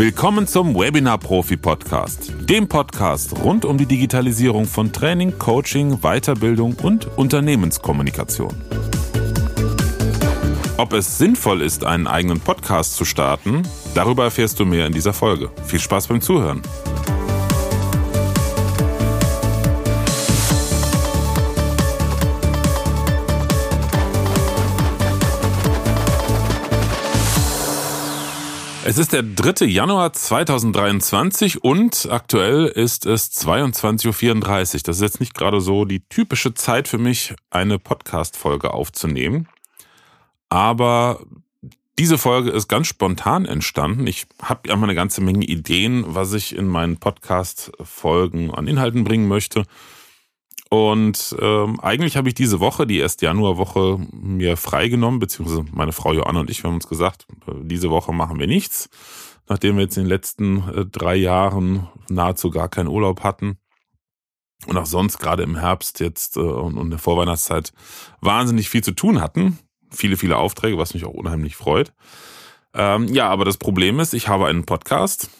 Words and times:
Willkommen 0.00 0.46
zum 0.46 0.74
Webinar 0.74 1.18
Profi 1.18 1.58
Podcast, 1.58 2.32
dem 2.48 2.66
Podcast 2.68 3.36
rund 3.44 3.66
um 3.66 3.76
die 3.76 3.84
Digitalisierung 3.84 4.64
von 4.64 4.94
Training, 4.94 5.38
Coaching, 5.38 5.98
Weiterbildung 6.00 6.74
und 6.82 7.06
Unternehmenskommunikation. 7.18 8.54
Ob 10.78 10.94
es 10.94 11.18
sinnvoll 11.18 11.60
ist, 11.60 11.84
einen 11.84 12.06
eigenen 12.06 12.40
Podcast 12.40 12.96
zu 12.96 13.04
starten, 13.04 13.60
darüber 13.94 14.24
erfährst 14.24 14.58
du 14.58 14.64
mehr 14.64 14.86
in 14.86 14.94
dieser 14.94 15.12
Folge. 15.12 15.50
Viel 15.66 15.80
Spaß 15.80 16.06
beim 16.06 16.22
Zuhören. 16.22 16.62
Es 28.90 28.98
ist 28.98 29.12
der 29.12 29.22
3. 29.22 29.66
Januar 29.66 30.12
2023 30.12 31.62
und 31.62 32.08
aktuell 32.10 32.66
ist 32.66 33.06
es 33.06 33.30
22.34 33.30 34.74
Uhr. 34.74 34.80
Das 34.82 34.96
ist 34.96 35.00
jetzt 35.00 35.20
nicht 35.20 35.32
gerade 35.32 35.60
so 35.60 35.84
die 35.84 36.00
typische 36.08 36.54
Zeit 36.54 36.88
für 36.88 36.98
mich, 36.98 37.36
eine 37.50 37.78
Podcast-Folge 37.78 38.74
aufzunehmen. 38.74 39.46
Aber 40.48 41.20
diese 42.00 42.18
Folge 42.18 42.50
ist 42.50 42.66
ganz 42.66 42.88
spontan 42.88 43.46
entstanden. 43.46 44.08
Ich 44.08 44.26
habe 44.42 44.74
mal 44.74 44.82
eine 44.82 44.96
ganze 44.96 45.20
Menge 45.20 45.44
Ideen, 45.44 46.04
was 46.08 46.32
ich 46.32 46.56
in 46.56 46.66
meinen 46.66 46.96
Podcast-Folgen 46.96 48.50
an 48.50 48.66
Inhalten 48.66 49.04
bringen 49.04 49.28
möchte. 49.28 49.66
Und 50.70 51.34
ähm, 51.40 51.80
eigentlich 51.80 52.16
habe 52.16 52.28
ich 52.28 52.34
diese 52.34 52.60
Woche, 52.60 52.86
die 52.86 53.00
erste 53.00 53.26
Januarwoche, 53.26 53.98
mir 54.12 54.56
freigenommen, 54.56 55.18
beziehungsweise 55.18 55.64
meine 55.72 55.90
Frau 55.90 56.12
Joanna 56.12 56.40
und 56.40 56.48
ich, 56.48 56.62
haben 56.62 56.74
uns 56.74 56.88
gesagt, 56.88 57.26
äh, 57.48 57.52
diese 57.62 57.90
Woche 57.90 58.12
machen 58.12 58.38
wir 58.38 58.46
nichts, 58.46 58.88
nachdem 59.48 59.74
wir 59.74 59.82
jetzt 59.82 59.96
in 59.96 60.04
den 60.04 60.08
letzten 60.08 60.68
äh, 60.68 60.86
drei 60.86 61.16
Jahren 61.16 61.88
nahezu 62.08 62.50
gar 62.50 62.68
keinen 62.68 62.86
Urlaub 62.86 63.24
hatten. 63.24 63.58
Und 64.66 64.76
auch 64.76 64.86
sonst 64.86 65.18
gerade 65.18 65.42
im 65.42 65.56
Herbst 65.56 65.98
jetzt 65.98 66.36
äh, 66.36 66.40
und, 66.40 66.78
und 66.78 66.90
der 66.90 67.00
Vorweihnachtszeit 67.00 67.72
wahnsinnig 68.20 68.68
viel 68.68 68.84
zu 68.84 68.92
tun 68.92 69.20
hatten. 69.20 69.58
Viele, 69.90 70.16
viele 70.16 70.36
Aufträge, 70.36 70.78
was 70.78 70.94
mich 70.94 71.04
auch 71.04 71.14
unheimlich 71.14 71.56
freut. 71.56 71.92
Ähm, 72.74 73.08
ja, 73.08 73.28
aber 73.28 73.44
das 73.44 73.56
Problem 73.56 73.98
ist, 73.98 74.14
ich 74.14 74.28
habe 74.28 74.46
einen 74.46 74.66
Podcast 74.66 75.30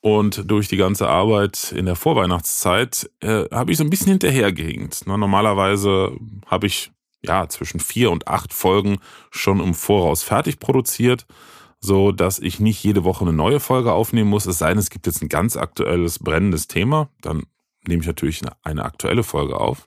und 0.00 0.50
durch 0.50 0.68
die 0.68 0.76
ganze 0.76 1.08
Arbeit 1.08 1.72
in 1.72 1.86
der 1.86 1.96
Vorweihnachtszeit 1.96 3.10
äh, 3.20 3.44
habe 3.50 3.72
ich 3.72 3.78
so 3.78 3.84
ein 3.84 3.90
bisschen 3.90 4.08
hinterhergehinkt. 4.08 5.06
Ne, 5.06 5.18
normalerweise 5.18 6.16
habe 6.46 6.66
ich 6.66 6.90
ja 7.22 7.48
zwischen 7.48 7.80
vier 7.80 8.10
und 8.10 8.26
acht 8.26 8.54
Folgen 8.54 8.98
schon 9.30 9.60
im 9.60 9.74
Voraus 9.74 10.22
fertig 10.22 10.58
produziert, 10.58 11.26
so 11.80 12.12
dass 12.12 12.38
ich 12.38 12.60
nicht 12.60 12.82
jede 12.82 13.04
Woche 13.04 13.22
eine 13.22 13.34
neue 13.34 13.60
Folge 13.60 13.92
aufnehmen 13.92 14.30
muss. 14.30 14.46
Es 14.46 14.58
sei 14.58 14.70
denn, 14.70 14.78
es 14.78 14.90
gibt 14.90 15.06
jetzt 15.06 15.22
ein 15.22 15.28
ganz 15.28 15.56
aktuelles 15.56 16.18
brennendes 16.18 16.66
Thema, 16.66 17.10
dann 17.20 17.44
nehme 17.86 18.00
ich 18.00 18.06
natürlich 18.06 18.42
eine, 18.42 18.52
eine 18.62 18.84
aktuelle 18.84 19.22
Folge 19.22 19.58
auf. 19.60 19.86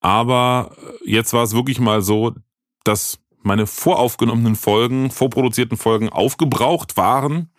Aber 0.00 0.76
jetzt 1.04 1.32
war 1.32 1.42
es 1.42 1.54
wirklich 1.54 1.80
mal 1.80 2.02
so, 2.02 2.34
dass 2.84 3.18
meine 3.42 3.66
voraufgenommenen 3.66 4.54
Folgen, 4.54 5.10
vorproduzierten 5.10 5.76
Folgen 5.76 6.08
aufgebraucht 6.08 6.96
waren 6.96 7.51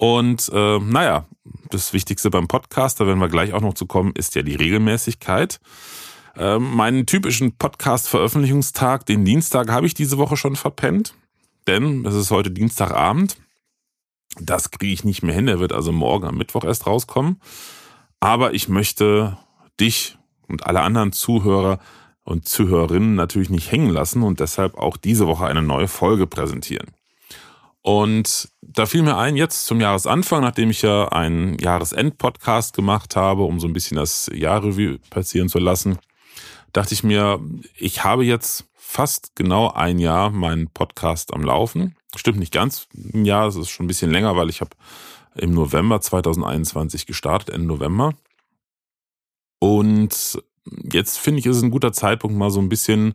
und 0.00 0.50
äh, 0.54 0.78
naja, 0.78 1.26
das 1.68 1.92
Wichtigste 1.92 2.30
beim 2.30 2.48
Podcast, 2.48 3.00
da 3.00 3.06
werden 3.06 3.18
wir 3.18 3.28
gleich 3.28 3.52
auch 3.52 3.60
noch 3.60 3.74
zu 3.74 3.84
kommen, 3.84 4.14
ist 4.14 4.34
ja 4.34 4.40
die 4.40 4.54
Regelmäßigkeit. 4.54 5.60
Äh, 6.36 6.58
meinen 6.58 7.04
typischen 7.04 7.58
Podcast-Veröffentlichungstag, 7.58 9.04
den 9.04 9.26
Dienstag, 9.26 9.68
habe 9.68 9.86
ich 9.86 9.92
diese 9.92 10.16
Woche 10.16 10.38
schon 10.38 10.56
verpennt, 10.56 11.12
denn 11.66 12.06
es 12.06 12.14
ist 12.14 12.30
heute 12.30 12.50
Dienstagabend. 12.50 13.36
Das 14.40 14.70
kriege 14.70 14.94
ich 14.94 15.04
nicht 15.04 15.22
mehr 15.22 15.34
hin, 15.34 15.44
der 15.44 15.60
wird 15.60 15.74
also 15.74 15.92
morgen 15.92 16.26
am 16.26 16.38
Mittwoch 16.38 16.64
erst 16.64 16.86
rauskommen. 16.86 17.38
Aber 18.20 18.54
ich 18.54 18.70
möchte 18.70 19.36
dich 19.78 20.16
und 20.48 20.64
alle 20.64 20.80
anderen 20.80 21.12
Zuhörer 21.12 21.78
und 22.24 22.48
Zuhörerinnen 22.48 23.16
natürlich 23.16 23.50
nicht 23.50 23.70
hängen 23.70 23.90
lassen 23.90 24.22
und 24.22 24.40
deshalb 24.40 24.78
auch 24.78 24.96
diese 24.96 25.26
Woche 25.26 25.44
eine 25.44 25.60
neue 25.60 25.88
Folge 25.88 26.26
präsentieren. 26.26 26.94
Und 27.82 28.48
da 28.60 28.84
fiel 28.86 29.02
mir 29.02 29.16
ein, 29.16 29.36
jetzt 29.36 29.64
zum 29.64 29.80
Jahresanfang, 29.80 30.42
nachdem 30.42 30.70
ich 30.70 30.82
ja 30.82 31.08
einen 31.08 31.58
Jahresend-Podcast 31.58 32.74
gemacht 32.74 33.16
habe, 33.16 33.42
um 33.42 33.58
so 33.58 33.66
ein 33.66 33.72
bisschen 33.72 33.96
das 33.96 34.30
Jahrrevue 34.32 34.98
passieren 35.08 35.48
zu 35.48 35.58
lassen, 35.58 35.98
dachte 36.72 36.94
ich 36.94 37.02
mir, 37.02 37.40
ich 37.76 38.04
habe 38.04 38.24
jetzt 38.24 38.66
fast 38.74 39.34
genau 39.34 39.70
ein 39.72 39.98
Jahr 39.98 40.30
meinen 40.30 40.68
Podcast 40.68 41.32
am 41.32 41.42
Laufen. 41.42 41.96
Stimmt 42.16 42.38
nicht 42.38 42.52
ganz 42.52 42.86
ein 42.94 43.24
Jahr, 43.24 43.46
es 43.46 43.56
ist 43.56 43.70
schon 43.70 43.84
ein 43.84 43.88
bisschen 43.88 44.10
länger, 44.10 44.36
weil 44.36 44.50
ich 44.50 44.60
habe 44.60 44.70
im 45.36 45.52
November 45.52 46.00
2021 46.00 47.06
gestartet, 47.06 47.50
Ende 47.50 47.68
November. 47.68 48.12
Und 49.58 50.42
jetzt 50.92 51.18
finde 51.18 51.40
ich, 51.40 51.46
ist 51.46 51.58
es 51.58 51.62
ein 51.62 51.70
guter 51.70 51.92
Zeitpunkt, 51.92 52.36
mal 52.36 52.50
so 52.50 52.60
ein 52.60 52.68
bisschen 52.68 53.14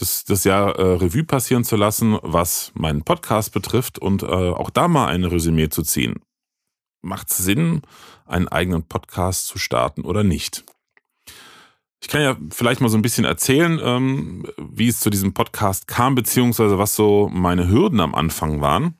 das, 0.00 0.24
das 0.24 0.44
Jahr 0.44 0.78
äh, 0.78 0.96
Revue 0.96 1.24
passieren 1.24 1.64
zu 1.64 1.76
lassen, 1.76 2.18
was 2.22 2.72
meinen 2.74 3.02
Podcast 3.02 3.52
betrifft 3.52 3.98
und 3.98 4.22
äh, 4.22 4.26
auch 4.26 4.70
da 4.70 4.88
mal 4.88 5.08
ein 5.08 5.24
Resümee 5.24 5.68
zu 5.68 5.82
ziehen. 5.82 6.20
Macht 7.02 7.30
es 7.30 7.38
Sinn, 7.38 7.82
einen 8.26 8.48
eigenen 8.48 8.82
Podcast 8.84 9.46
zu 9.46 9.58
starten 9.58 10.02
oder 10.02 10.22
nicht? 10.22 10.64
Ich 12.02 12.08
kann 12.08 12.22
ja 12.22 12.36
vielleicht 12.50 12.80
mal 12.80 12.88
so 12.88 12.96
ein 12.96 13.02
bisschen 13.02 13.26
erzählen, 13.26 13.78
ähm, 13.82 14.46
wie 14.58 14.88
es 14.88 15.00
zu 15.00 15.10
diesem 15.10 15.34
Podcast 15.34 15.86
kam, 15.86 16.14
beziehungsweise 16.14 16.78
was 16.78 16.96
so 16.96 17.28
meine 17.30 17.68
Hürden 17.68 18.00
am 18.00 18.14
Anfang 18.14 18.60
waren. 18.62 18.94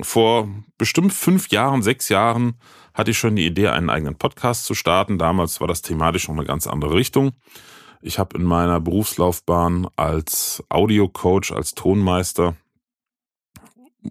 Vor 0.00 0.48
bestimmt 0.78 1.12
fünf 1.12 1.48
Jahren, 1.48 1.82
sechs 1.82 2.08
Jahren 2.08 2.54
hatte 2.94 3.10
ich 3.10 3.18
schon 3.18 3.34
die 3.34 3.46
Idee, 3.46 3.68
einen 3.68 3.90
eigenen 3.90 4.16
Podcast 4.16 4.66
zu 4.66 4.74
starten. 4.74 5.18
Damals 5.18 5.60
war 5.60 5.66
das 5.66 5.82
thematisch 5.82 6.28
noch 6.28 6.36
eine 6.36 6.46
ganz 6.46 6.68
andere 6.68 6.94
Richtung. 6.94 7.32
Ich 8.06 8.18
habe 8.18 8.36
in 8.36 8.44
meiner 8.44 8.80
Berufslaufbahn 8.80 9.88
als 9.96 10.62
Audiocoach, 10.68 11.52
als 11.52 11.74
Tonmeister 11.74 12.54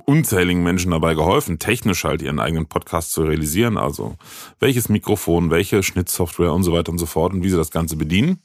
unzähligen 0.05 0.63
Menschen 0.63 0.89
dabei 0.89 1.13
geholfen, 1.13 1.59
technisch 1.59 2.03
halt 2.03 2.23
ihren 2.23 2.39
eigenen 2.39 2.65
Podcast 2.65 3.11
zu 3.11 3.21
realisieren. 3.21 3.77
Also 3.77 4.15
welches 4.59 4.89
Mikrofon, 4.89 5.51
welche 5.51 5.83
Schnittsoftware 5.83 6.53
und 6.53 6.63
so 6.63 6.73
weiter 6.73 6.91
und 6.91 6.97
so 6.97 7.05
fort 7.05 7.33
und 7.33 7.43
wie 7.43 7.51
sie 7.51 7.55
das 7.55 7.69
Ganze 7.69 7.95
bedienen. 7.95 8.41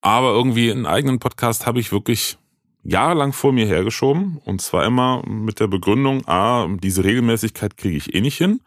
Aber 0.00 0.30
irgendwie 0.32 0.72
einen 0.72 0.86
eigenen 0.86 1.18
Podcast 1.18 1.66
habe 1.66 1.80
ich 1.80 1.92
wirklich 1.92 2.38
jahrelang 2.84 3.34
vor 3.34 3.52
mir 3.52 3.66
hergeschoben. 3.66 4.40
Und 4.46 4.62
zwar 4.62 4.86
immer 4.86 5.22
mit 5.26 5.60
der 5.60 5.66
Begründung, 5.66 6.26
ah, 6.26 6.66
diese 6.82 7.04
Regelmäßigkeit 7.04 7.76
kriege 7.76 7.98
ich 7.98 8.14
eh 8.14 8.22
nicht 8.22 8.38
hin. 8.38 8.62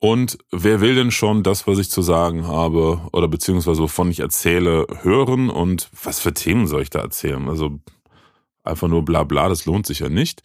Und 0.00 0.38
wer 0.52 0.80
will 0.80 0.94
denn 0.94 1.10
schon 1.10 1.42
das, 1.42 1.66
was 1.66 1.78
ich 1.78 1.90
zu 1.90 2.02
sagen 2.02 2.46
habe 2.46 3.00
oder 3.12 3.26
beziehungsweise 3.26 3.82
wovon 3.82 4.10
ich 4.10 4.20
erzähle, 4.20 4.86
hören 5.02 5.50
und 5.50 5.90
was 6.04 6.20
für 6.20 6.32
Themen 6.32 6.68
soll 6.68 6.82
ich 6.82 6.90
da 6.90 7.00
erzählen? 7.00 7.48
Also 7.48 7.80
einfach 8.62 8.86
nur 8.86 9.04
bla 9.04 9.24
bla, 9.24 9.48
das 9.48 9.66
lohnt 9.66 9.86
sich 9.86 9.98
ja 10.00 10.08
nicht. 10.08 10.42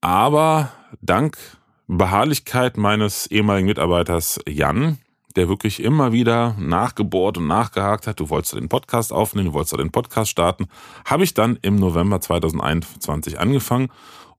Aber 0.00 0.72
dank 1.02 1.36
Beharrlichkeit 1.88 2.78
meines 2.78 3.26
ehemaligen 3.26 3.66
Mitarbeiters 3.66 4.40
Jan, 4.48 4.98
der 5.36 5.48
wirklich 5.48 5.82
immer 5.82 6.12
wieder 6.12 6.56
nachgebohrt 6.58 7.36
und 7.36 7.48
nachgehakt 7.48 8.06
hat, 8.06 8.18
du 8.18 8.30
wolltest 8.30 8.54
den 8.54 8.68
Podcast 8.68 9.12
aufnehmen, 9.12 9.48
du 9.48 9.52
wolltest 9.52 9.78
den 9.78 9.90
Podcast 9.90 10.30
starten, 10.30 10.68
habe 11.04 11.24
ich 11.24 11.34
dann 11.34 11.58
im 11.60 11.76
November 11.76 12.20
2021 12.20 13.38
angefangen 13.38 13.90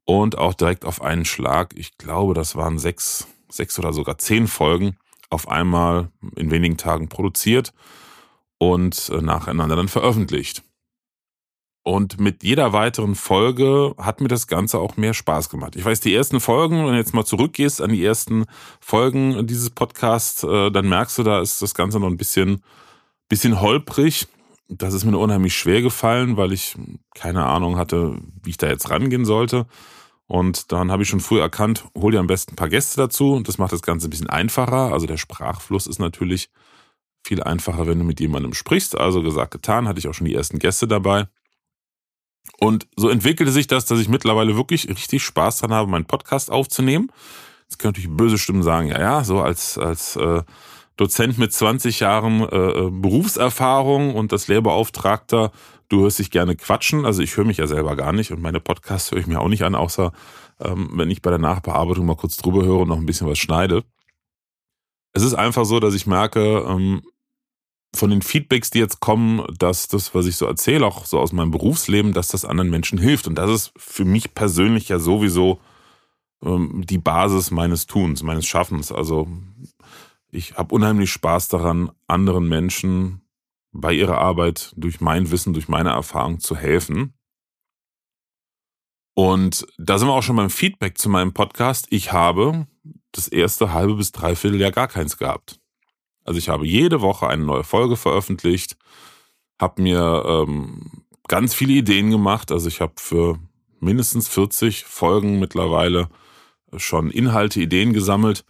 und 0.06 0.38
auch 0.38 0.56
direkt 0.56 0.84
auf 0.84 1.02
einen 1.02 1.26
Schlag, 1.26 1.74
ich 1.76 1.98
glaube, 1.98 2.34
das 2.34 2.56
waren 2.56 2.80
sechs 2.80 3.28
sechs 3.52 3.78
oder 3.80 3.94
sogar 3.94 4.18
zehn 4.18 4.48
Folgen 4.48 4.98
auf 5.30 5.48
einmal 5.48 6.10
in 6.36 6.52
wenigen 6.52 6.78
Tagen 6.78 7.10
produziert 7.10 7.74
und 8.58 9.10
äh, 9.10 9.22
nacheinander 9.22 9.76
dann 9.76 9.88
veröffentlicht. 9.88 10.64
Und 11.84 12.20
mit 12.20 12.44
jeder 12.44 12.74
weiteren 12.74 13.16
Folge 13.16 13.96
hat 13.98 14.22
mir 14.22 14.28
das 14.28 14.46
Ganze 14.46 14.78
auch 14.78 14.98
mehr 14.98 15.16
Spaß 15.16 15.50
gemacht. 15.50 15.76
Ich 15.76 15.84
weiß, 15.84 16.00
die 16.00 16.14
ersten 16.14 16.40
Folgen, 16.40 16.86
wenn 16.86 16.92
du 16.92 16.98
jetzt 16.98 17.16
mal 17.16 17.26
zurückgehst 17.26 17.82
an 17.82 17.92
die 17.92 18.06
ersten 18.06 18.46
Folgen 18.80 19.48
dieses 19.48 19.72
Podcasts, 19.72 20.44
äh, 20.44 20.70
dann 20.70 20.88
merkst 20.88 21.18
du, 21.18 21.24
da 21.24 21.42
ist 21.42 21.62
das 21.62 21.74
Ganze 21.74 22.00
noch 22.00 22.08
ein 22.08 22.18
bisschen, 22.18 22.62
bisschen 23.30 23.62
holprig. 23.62 24.28
Das 24.70 24.94
ist 24.94 25.06
mir 25.06 25.18
unheimlich 25.18 25.58
schwer 25.58 25.82
gefallen, 25.82 26.38
weil 26.38 26.54
ich 26.54 26.76
keine 27.16 27.46
Ahnung 27.46 27.78
hatte, 27.78 28.16
wie 28.44 28.52
ich 28.52 28.58
da 28.58 28.68
jetzt 28.68 28.92
rangehen 28.92 29.26
sollte. 29.26 29.66
Und 30.32 30.72
dann 30.72 30.94
habe 30.94 31.04
ich 31.04 31.10
schon 31.10 31.20
früh 31.20 31.42
erkannt, 31.42 31.84
hol 31.94 32.14
dir 32.14 32.20
am 32.22 32.28
besten 32.28 32.54
ein 32.54 32.56
paar 32.56 32.70
Gäste 32.70 32.96
dazu. 32.96 33.34
Und 33.34 33.50
das 33.50 33.58
macht 33.58 33.74
das 33.74 33.82
Ganze 33.82 34.08
ein 34.08 34.12
bisschen 34.12 34.30
einfacher. 34.30 34.94
Also 34.94 35.06
der 35.06 35.18
Sprachfluss 35.18 35.88
ist 35.88 36.00
natürlich 36.00 36.50
viel 37.22 37.44
einfacher, 37.44 37.86
wenn 37.86 38.00
du 38.00 38.06
mit 38.06 38.22
jemandem 38.22 38.54
sprichst. 38.54 38.98
Also 38.98 39.24
gesagt, 39.24 39.52
getan, 39.52 39.90
hatte 39.90 40.00
ich 40.00 40.08
auch 40.08 40.14
schon 40.14 40.28
die 40.28 40.34
ersten 40.34 40.58
Gäste 40.58 40.88
dabei. 40.88 41.28
Und 42.62 42.88
so 42.96 43.10
entwickelte 43.10 43.52
sich 43.52 43.68
das, 43.68 43.84
dass 43.84 44.00
ich 44.00 44.08
mittlerweile 44.08 44.56
wirklich 44.56 44.88
richtig 44.88 45.22
Spaß 45.22 45.58
dran 45.58 45.74
habe, 45.74 45.92
meinen 45.92 46.06
Podcast 46.06 46.50
aufzunehmen. 46.50 47.12
Jetzt 47.64 47.80
können 47.80 47.92
natürlich 47.92 48.16
böse 48.16 48.38
Stimmen 48.38 48.64
sagen, 48.64 48.88
ja, 48.88 49.02
ja, 49.02 49.24
so 49.26 49.42
als, 49.42 49.78
als 49.78 50.16
äh, 50.16 50.44
Dozent 50.96 51.40
mit 51.40 51.52
20 51.52 52.00
Jahren 52.00 52.48
äh, 52.48 52.56
äh, 52.56 52.90
Berufserfahrung 52.90 54.16
und 54.16 54.32
das 54.32 54.48
Lehrbeauftragter 54.48 55.52
du 55.92 56.02
hörst 56.02 56.20
dich 56.20 56.32
gerne 56.32 56.56
quatschen. 56.56 57.06
Also 57.06 57.22
ich 57.22 57.36
höre 57.36 57.46
mich 57.46 57.58
ja 57.58 57.68
selber 57.68 57.96
gar 57.96 58.14
nicht 58.14 58.32
und 58.32 58.42
meine 58.42 58.60
Podcasts 58.60 59.12
höre 59.12 59.20
ich 59.20 59.28
mir 59.28 59.40
auch 59.40 59.50
nicht 59.50 59.64
an, 59.64 59.76
außer 59.76 60.12
ähm, 60.60 60.90
wenn 60.94 61.10
ich 61.10 61.22
bei 61.22 61.30
der 61.30 61.40
Nachbearbeitung 61.40 62.06
mal 62.06 62.16
kurz 62.16 62.38
drüber 62.38 62.64
höre 62.64 62.80
und 62.80 62.88
noch 62.88 62.98
ein 62.98 63.06
bisschen 63.06 63.28
was 63.28 63.40
schneide. 63.40 63.84
Es 65.14 65.24
ist 65.24 65.34
einfach 65.34 65.66
so, 65.66 65.80
dass 65.80 65.94
ich 65.94 66.08
merke, 66.08 66.66
ähm, 66.68 67.02
von 67.94 68.10
den 68.10 68.22
Feedbacks, 68.22 68.70
die 68.70 68.80
jetzt 68.80 69.02
kommen, 69.02 69.46
dass 69.60 69.90
das, 69.90 70.16
was 70.16 70.26
ich 70.26 70.38
so 70.38 70.46
erzähle, 70.46 70.86
auch 70.86 71.06
so 71.06 71.20
aus 71.20 71.34
meinem 71.34 71.52
Berufsleben, 71.52 72.14
dass 72.14 72.30
das 72.30 72.46
anderen 72.46 72.70
Menschen 72.70 72.98
hilft. 72.98 73.28
Und 73.28 73.36
das 73.36 73.50
ist 73.50 73.74
für 73.76 74.06
mich 74.06 74.34
persönlich 74.34 74.88
ja 74.88 74.98
sowieso 74.98 75.60
ähm, 76.42 76.86
die 76.86 77.00
Basis 77.00 77.52
meines 77.52 77.88
Tuns, 77.88 78.24
meines 78.24 78.46
Schaffens. 78.46 78.94
Also 78.94 79.28
ich 80.32 80.54
habe 80.54 80.74
unheimlich 80.74 81.12
Spaß 81.12 81.50
daran, 81.50 81.92
anderen 82.08 82.48
Menschen 82.48 83.21
bei 83.72 83.94
ihrer 83.94 84.18
Arbeit 84.18 84.74
durch 84.76 85.02
mein 85.02 85.32
Wissen, 85.32 85.54
durch 85.54 85.68
meine 85.68 85.90
Erfahrung 85.92 86.40
zu 86.40 86.56
helfen. 86.56 87.14
Und 89.14 89.66
da 89.78 89.98
sind 89.98 90.08
wir 90.08 90.14
auch 90.14 90.24
schon 90.24 90.36
beim 90.36 90.50
Feedback 90.50 90.98
zu 90.98 91.10
meinem 91.10 91.34
Podcast. 91.34 91.88
Ich 91.90 92.12
habe 92.12 92.68
das 93.12 93.28
erste 93.28 93.74
halbe 93.74 93.96
bis 93.96 94.12
dreiviertel 94.12 94.60
Jahr 94.60 94.72
gar 94.72 94.88
keins 94.88 95.18
gehabt. 95.18 95.60
Also 96.24 96.38
ich 96.38 96.50
habe 96.50 96.66
jede 96.66 97.02
Woche 97.02 97.28
eine 97.28 97.44
neue 97.44 97.64
Folge 97.64 97.98
veröffentlicht, 97.98 98.78
habe 99.60 99.82
mir 99.82 100.24
ähm, 100.26 101.04
ganz 101.28 101.54
viele 101.54 101.74
Ideen 101.74 102.12
gemacht. 102.12 102.52
Also 102.52 102.68
ich 102.68 102.82
habe 102.82 102.94
für 102.98 103.40
mindestens 103.80 104.28
40 104.30 104.86
Folgen 104.86 105.40
mittlerweile 105.40 106.10
schon 106.78 107.10
Inhalte, 107.10 107.60
Ideen 107.60 107.94
gesammelt. 107.94 108.46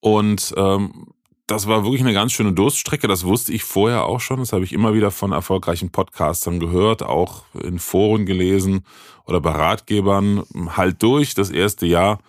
Und 0.00 0.52
ähm, 0.56 1.12
das 1.46 1.66
war 1.66 1.84
wirklich 1.84 2.00
eine 2.02 2.12
ganz 2.12 2.32
schöne 2.32 2.52
Durststrecke. 2.52 3.08
Das 3.08 3.24
wusste 3.24 3.52
ich 3.52 3.64
vorher 3.64 4.04
auch 4.04 4.20
schon. 4.20 4.38
Das 4.38 4.52
habe 4.52 4.64
ich 4.64 4.72
immer 4.72 4.94
wieder 4.94 5.10
von 5.10 5.32
erfolgreichen 5.32 5.90
Podcastern 5.90 6.60
gehört, 6.60 7.02
auch 7.02 7.44
in 7.60 7.78
Foren 7.78 8.26
gelesen 8.26 8.86
oder 9.26 9.40
bei 9.40 9.50
Ratgebern. 9.50 10.44
Halt 10.76 11.02
durch 11.02 11.34
das 11.34 11.50
erste 11.50 11.86
Jahr. 11.86 12.20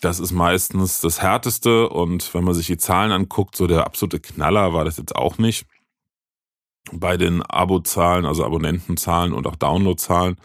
Das 0.00 0.18
ist 0.18 0.32
meistens 0.32 1.00
das 1.00 1.20
Härteste. 1.20 1.88
Und 1.90 2.32
wenn 2.34 2.44
man 2.44 2.54
sich 2.54 2.66
die 2.66 2.78
Zahlen 2.78 3.12
anguckt, 3.12 3.56
so 3.56 3.66
der 3.66 3.84
absolute 3.84 4.20
Knaller 4.20 4.72
war 4.72 4.84
das 4.84 4.96
jetzt 4.96 5.14
auch 5.14 5.36
nicht. 5.36 5.66
Bei 6.92 7.18
den 7.18 7.42
Abozahlen, 7.42 8.24
also 8.24 8.44
Abonnentenzahlen 8.44 9.34
und 9.34 9.46
auch 9.46 9.56
Downloadzahlen. 9.56 10.38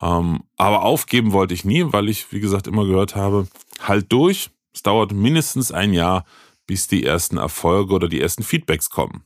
Ähm, 0.00 0.44
aber 0.56 0.82
aufgeben 0.82 1.32
wollte 1.32 1.52
ich 1.52 1.66
nie, 1.66 1.84
weil 1.92 2.08
ich, 2.08 2.32
wie 2.32 2.40
gesagt, 2.40 2.66
immer 2.66 2.86
gehört 2.86 3.14
habe, 3.14 3.46
halt 3.82 4.10
durch. 4.10 4.50
Es 4.72 4.82
dauert 4.82 5.12
mindestens 5.12 5.72
ein 5.72 5.92
Jahr, 5.92 6.24
bis 6.70 6.86
die 6.86 7.04
ersten 7.04 7.36
Erfolge 7.36 7.92
oder 7.92 8.06
die 8.06 8.20
ersten 8.20 8.44
Feedbacks 8.44 8.90
kommen. 8.90 9.24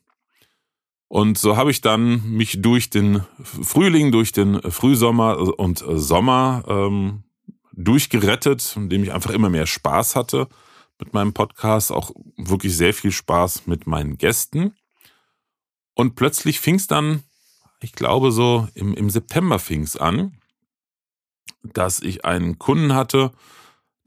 Und 1.09 1.37
so 1.37 1.59
habe 1.59 1.71
ich 1.71 1.83
dann 1.83 2.27
mich 2.31 2.63
durch 2.63 2.89
den 2.89 3.23
Frühling, 3.43 4.13
durch 4.13 4.33
den 4.33 4.63
Frühsommer 4.63 5.59
und 5.59 5.85
Sommer 5.87 6.65
ähm, 6.67 7.25
durchgerettet, 7.75 8.77
indem 8.77 9.03
ich 9.03 9.13
einfach 9.13 9.29
immer 9.29 9.51
mehr 9.51 9.67
Spaß 9.67 10.17
hatte 10.17 10.49
mit 10.99 11.13
meinem 11.13 11.35
Podcast, 11.35 11.93
auch 11.93 12.13
wirklich 12.39 12.75
sehr 12.75 12.95
viel 12.95 13.13
Spaß 13.13 13.67
mit 13.67 13.87
meinen 13.87 14.17
Gästen. 14.17 14.75
Und 15.93 16.15
plötzlich 16.15 16.61
fing 16.61 16.77
es 16.77 16.87
dann, 16.87 17.25
ich 17.83 17.93
glaube 17.93 18.33
so 18.33 18.69
im, 18.73 18.95
im 18.95 19.11
September 19.11 19.59
fing 19.59 19.83
es 19.83 19.99
an, 19.99 20.39
dass 21.63 22.01
ich 22.01 22.25
einen 22.25 22.59
Kunden 22.59 22.95
hatte, 22.95 23.33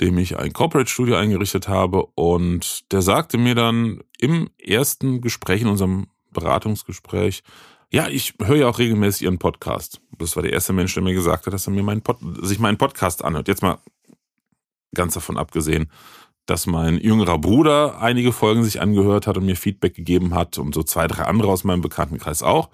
dem 0.02 0.18
ich 0.18 0.38
ein 0.38 0.54
Corporate 0.54 0.90
Studio 0.90 1.16
eingerichtet 1.16 1.68
habe 1.68 2.06
und 2.16 2.92
der 2.92 3.02
sagte 3.02 3.38
mir 3.38 3.56
dann 3.56 4.02
im 4.20 4.50
ersten 4.58 5.22
Gespräch, 5.22 5.62
in 5.62 5.68
unserem 5.68 6.08
Beratungsgespräch, 6.32 7.44
ja, 7.92 8.08
ich 8.08 8.34
höre 8.42 8.58
ja 8.58 8.68
auch 8.68 8.80
regelmäßig 8.80 9.24
Ihren 9.24 9.40
Podcast. 9.40 10.02
Das 10.18 10.36
war 10.36 10.44
der 10.44 10.54
erste 10.54 10.74
Mensch, 10.74 10.94
der 10.94 11.04
mir 11.04 11.14
gesagt 11.14 11.46
hat, 11.46 11.54
dass 11.54 11.68
er 11.68 11.74
mir 11.74 11.84
meinen 11.84 12.02
Pod 12.02 12.18
sich 12.42 12.60
meinen 12.60 12.78
Podcast 12.78 13.24
anhört. 13.24 13.48
Jetzt 13.48 13.62
mal 13.62 13.80
ganz 14.94 15.14
davon 15.14 15.38
abgesehen, 15.38 15.90
dass 16.46 16.68
mein 16.68 16.98
jüngerer 16.98 17.38
Bruder 17.38 18.02
einige 18.02 18.34
Folgen 18.34 18.64
sich 18.64 18.82
angehört 18.82 19.28
hat 19.28 19.38
und 19.38 19.46
mir 19.46 19.56
Feedback 19.56 19.94
gegeben 19.96 20.34
hat 20.34 20.58
und 20.58 20.74
so 20.74 20.84
zwei, 20.84 21.08
drei 21.08 21.24
andere 21.24 21.52
aus 21.52 21.64
meinem 21.64 21.82
Bekanntenkreis 21.82 22.44
auch. 22.44 22.70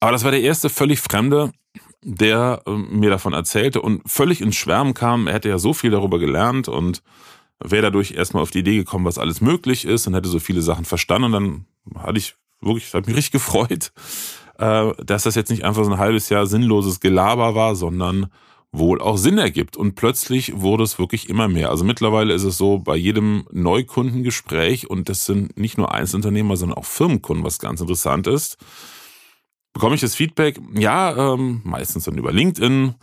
Aber 0.00 0.12
das 0.12 0.24
war 0.24 0.30
der 0.30 0.42
erste 0.42 0.68
völlig 0.68 1.00
Fremde, 1.00 1.52
der 2.02 2.62
äh, 2.66 2.70
mir 2.70 3.10
davon 3.10 3.32
erzählte 3.32 3.82
und 3.82 4.02
völlig 4.06 4.40
ins 4.40 4.56
Schwärmen 4.56 4.94
kam. 4.94 5.26
Er 5.26 5.34
hätte 5.34 5.48
ja 5.48 5.58
so 5.58 5.72
viel 5.72 5.90
darüber 5.90 6.18
gelernt 6.18 6.68
und 6.68 7.02
wäre 7.62 7.82
dadurch 7.82 8.12
erstmal 8.12 8.42
auf 8.42 8.50
die 8.50 8.60
Idee 8.60 8.76
gekommen, 8.76 9.04
was 9.04 9.18
alles 9.18 9.40
möglich 9.40 9.84
ist 9.84 10.06
und 10.06 10.14
hätte 10.14 10.28
so 10.28 10.38
viele 10.38 10.62
Sachen 10.62 10.84
verstanden. 10.84 11.26
Und 11.26 11.32
dann 11.32 11.64
hatte 12.02 12.18
ich 12.18 12.34
wirklich, 12.60 12.92
hat 12.94 13.06
mich 13.06 13.16
richtig 13.16 13.32
gefreut, 13.32 13.92
äh, 14.58 14.92
dass 15.04 15.24
das 15.24 15.34
jetzt 15.34 15.50
nicht 15.50 15.64
einfach 15.64 15.84
so 15.84 15.90
ein 15.90 15.98
halbes 15.98 16.28
Jahr 16.28 16.46
sinnloses 16.46 17.00
Gelaber 17.00 17.54
war, 17.54 17.74
sondern 17.74 18.28
wohl 18.72 19.00
auch 19.00 19.16
Sinn 19.16 19.38
ergibt. 19.38 19.76
Und 19.76 19.94
plötzlich 19.94 20.60
wurde 20.60 20.84
es 20.84 20.98
wirklich 20.98 21.28
immer 21.28 21.48
mehr. 21.48 21.70
Also 21.70 21.84
mittlerweile 21.84 22.32
ist 22.34 22.44
es 22.44 22.56
so, 22.56 22.78
bei 22.78 22.96
jedem 22.96 23.44
Neukundengespräch, 23.50 24.88
und 24.88 25.08
das 25.08 25.26
sind 25.26 25.58
nicht 25.58 25.76
nur 25.76 25.92
Einzelunternehmer, 25.92 26.56
sondern 26.56 26.78
auch 26.78 26.84
Firmenkunden, 26.84 27.44
was 27.44 27.58
ganz 27.58 27.80
interessant 27.80 28.26
ist, 28.26 28.58
bekomme 29.72 29.94
ich 29.94 30.00
das 30.00 30.14
Feedback, 30.14 30.60
ja, 30.74 31.34
ähm, 31.34 31.60
meistens 31.64 32.04
dann 32.04 32.18
über 32.18 32.32
LinkedIn, 32.32 32.94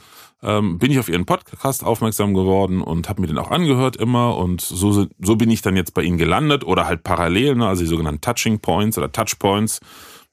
ähm, 0.43 0.77
bin 0.77 0.91
ich 0.91 0.99
auf 0.99 1.09
Ihren 1.09 1.25
Podcast 1.25 1.83
aufmerksam 1.83 2.33
geworden 2.33 2.81
und 2.81 3.09
habe 3.09 3.21
mir 3.21 3.27
den 3.27 3.37
auch 3.37 3.51
angehört 3.51 3.95
immer 3.95 4.37
und 4.37 4.61
so, 4.61 5.07
so 5.19 5.35
bin 5.35 5.49
ich 5.49 5.61
dann 5.61 5.75
jetzt 5.75 5.93
bei 5.93 6.03
Ihnen 6.03 6.17
gelandet 6.17 6.63
oder 6.63 6.85
halt 6.85 7.03
parallel, 7.03 7.55
ne, 7.55 7.67
also 7.67 7.83
die 7.83 7.89
sogenannten 7.89 8.21
Touching 8.21 8.59
Points 8.59 8.97
oder 8.97 9.11
Touchpoints. 9.11 9.79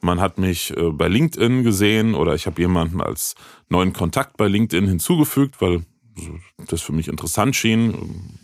Man 0.00 0.20
hat 0.20 0.36
mich 0.36 0.76
äh, 0.76 0.90
bei 0.90 1.08
LinkedIn 1.08 1.62
gesehen 1.62 2.14
oder 2.14 2.34
ich 2.34 2.46
habe 2.46 2.60
jemanden 2.60 3.00
als 3.00 3.34
neuen 3.70 3.94
Kontakt 3.94 4.36
bei 4.36 4.48
LinkedIn 4.48 4.86
hinzugefügt, 4.86 5.60
weil 5.62 5.84
das 6.68 6.82
für 6.82 6.92
mich 6.92 7.08
interessant 7.08 7.56
schien. 7.56 8.38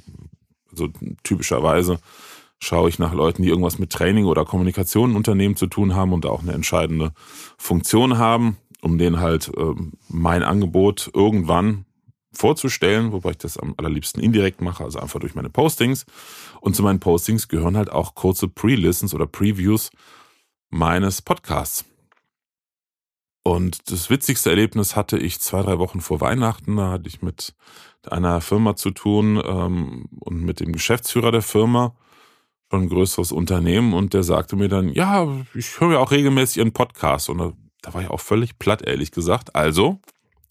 Also 0.70 0.88
typischerweise 1.22 1.98
schaue 2.61 2.89
ich 2.89 2.99
nach 2.99 3.12
Leuten, 3.12 3.43
die 3.43 3.49
irgendwas 3.49 3.79
mit 3.79 3.91
Training 3.91 4.27
oder 4.27 4.45
Kommunikation 4.45 5.11
in 5.11 5.17
Unternehmen 5.17 5.57
zu 5.57 5.67
tun 5.67 5.95
haben 5.95 6.12
und 6.12 6.27
auch 6.27 6.43
eine 6.43 6.53
entscheidende 6.53 7.12
Funktion 7.59 8.19
haben, 8.19 8.59
um 8.83 8.99
denen 8.99 9.21
halt 9.21 9.51
äh, 9.57 9.75
mein 10.09 10.43
Angebot 10.43 11.11
irgendwann 11.15 11.87
vorzustellen, 12.33 13.12
wobei 13.12 13.31
ich 13.31 13.39
das 13.39 13.57
am 13.57 13.75
allerliebsten 13.77 14.23
indirekt 14.23 14.61
mache, 14.61 14.85
also 14.85 15.01
einfach 15.01 15.19
durch 15.21 15.35
meine 15.35 15.51
Postings. 15.51 16.07
Und 16.61 16.77
zu 16.77 16.83
meinen 16.83 17.01
Postings 17.01 17.49
gehören 17.49 17.77
halt 17.77 17.91
auch 17.91 18.15
kurze 18.15 18.47
Pre-Listens 18.47 19.15
oder 19.15 19.27
Previews 19.27 19.90
meines 20.69 21.23
Podcasts. 21.23 21.85
Und 23.43 23.90
das 23.90 24.11
witzigste 24.11 24.50
Erlebnis 24.50 24.97
hatte 24.97 25.19
ich 25.19 25.40
zwei, 25.40 25.62
drei 25.62 25.79
Wochen 25.79 26.00
vor 26.00 26.21
Weihnachten. 26.21 26.76
Da 26.76 26.90
hatte 26.90 27.09
ich 27.09 27.23
mit 27.23 27.55
einer 28.09 28.40
Firma 28.40 28.76
zu 28.76 28.90
tun 28.90 29.43
ähm, 29.45 30.07
und 30.21 30.43
mit 30.43 30.61
dem 30.61 30.73
Geschäftsführer 30.73 31.33
der 31.33 31.43
Firma 31.43 31.97
schon 32.71 32.83
ein 32.83 32.89
größeres 32.89 33.33
Unternehmen 33.33 33.93
und 33.95 34.15
der 34.15 34.23
sagte 34.23 34.57
mir 34.57 34.69
dann, 34.69 34.89
ja, 34.91 35.27
ich 35.55 35.81
höre 35.81 35.93
ja 35.93 35.99
auch 35.99 36.12
regelmäßig 36.12 36.59
Ihren 36.59 36.73
Podcast 36.73 37.29
und 37.29 37.39
da, 37.39 37.53
da 37.83 37.95
war 37.95 38.03
ich 38.03 38.11
auch 38.11 38.21
völlig 38.21 38.59
platt, 38.59 38.83
ehrlich 38.83 39.11
gesagt. 39.11 39.57
Also, 39.57 40.00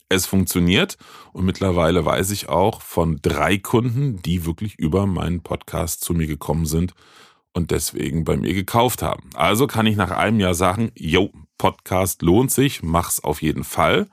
es 0.10 0.26
funktioniert 0.26 0.98
und 1.32 1.46
mittlerweile 1.46 2.04
weiß 2.04 2.32
ich 2.32 2.50
auch 2.50 2.82
von 2.82 3.20
drei 3.22 3.58
Kunden, 3.58 4.22
die 4.22 4.46
wirklich 4.46 4.78
über 4.78 5.06
meinen 5.06 5.42
Podcast 5.42 6.04
zu 6.04 6.14
mir 6.14 6.28
gekommen 6.28 6.66
sind 6.66 6.94
und 7.54 7.72
deswegen 7.72 8.26
bei 8.26 8.36
mir 8.36 8.54
gekauft 8.54 9.02
haben. 9.02 9.30
Also 9.36 9.68
kann 9.68 9.86
ich 9.86 9.96
nach 9.96 10.12
einem 10.12 10.40
Jahr 10.40 10.56
sagen, 10.56 10.92
yo, 10.96 11.32
Podcast 11.58 12.22
lohnt 12.22 12.52
sich, 12.52 12.84
mach's 12.84 13.24
auf 13.24 13.42
jeden 13.42 13.64
Fall. 13.64 14.08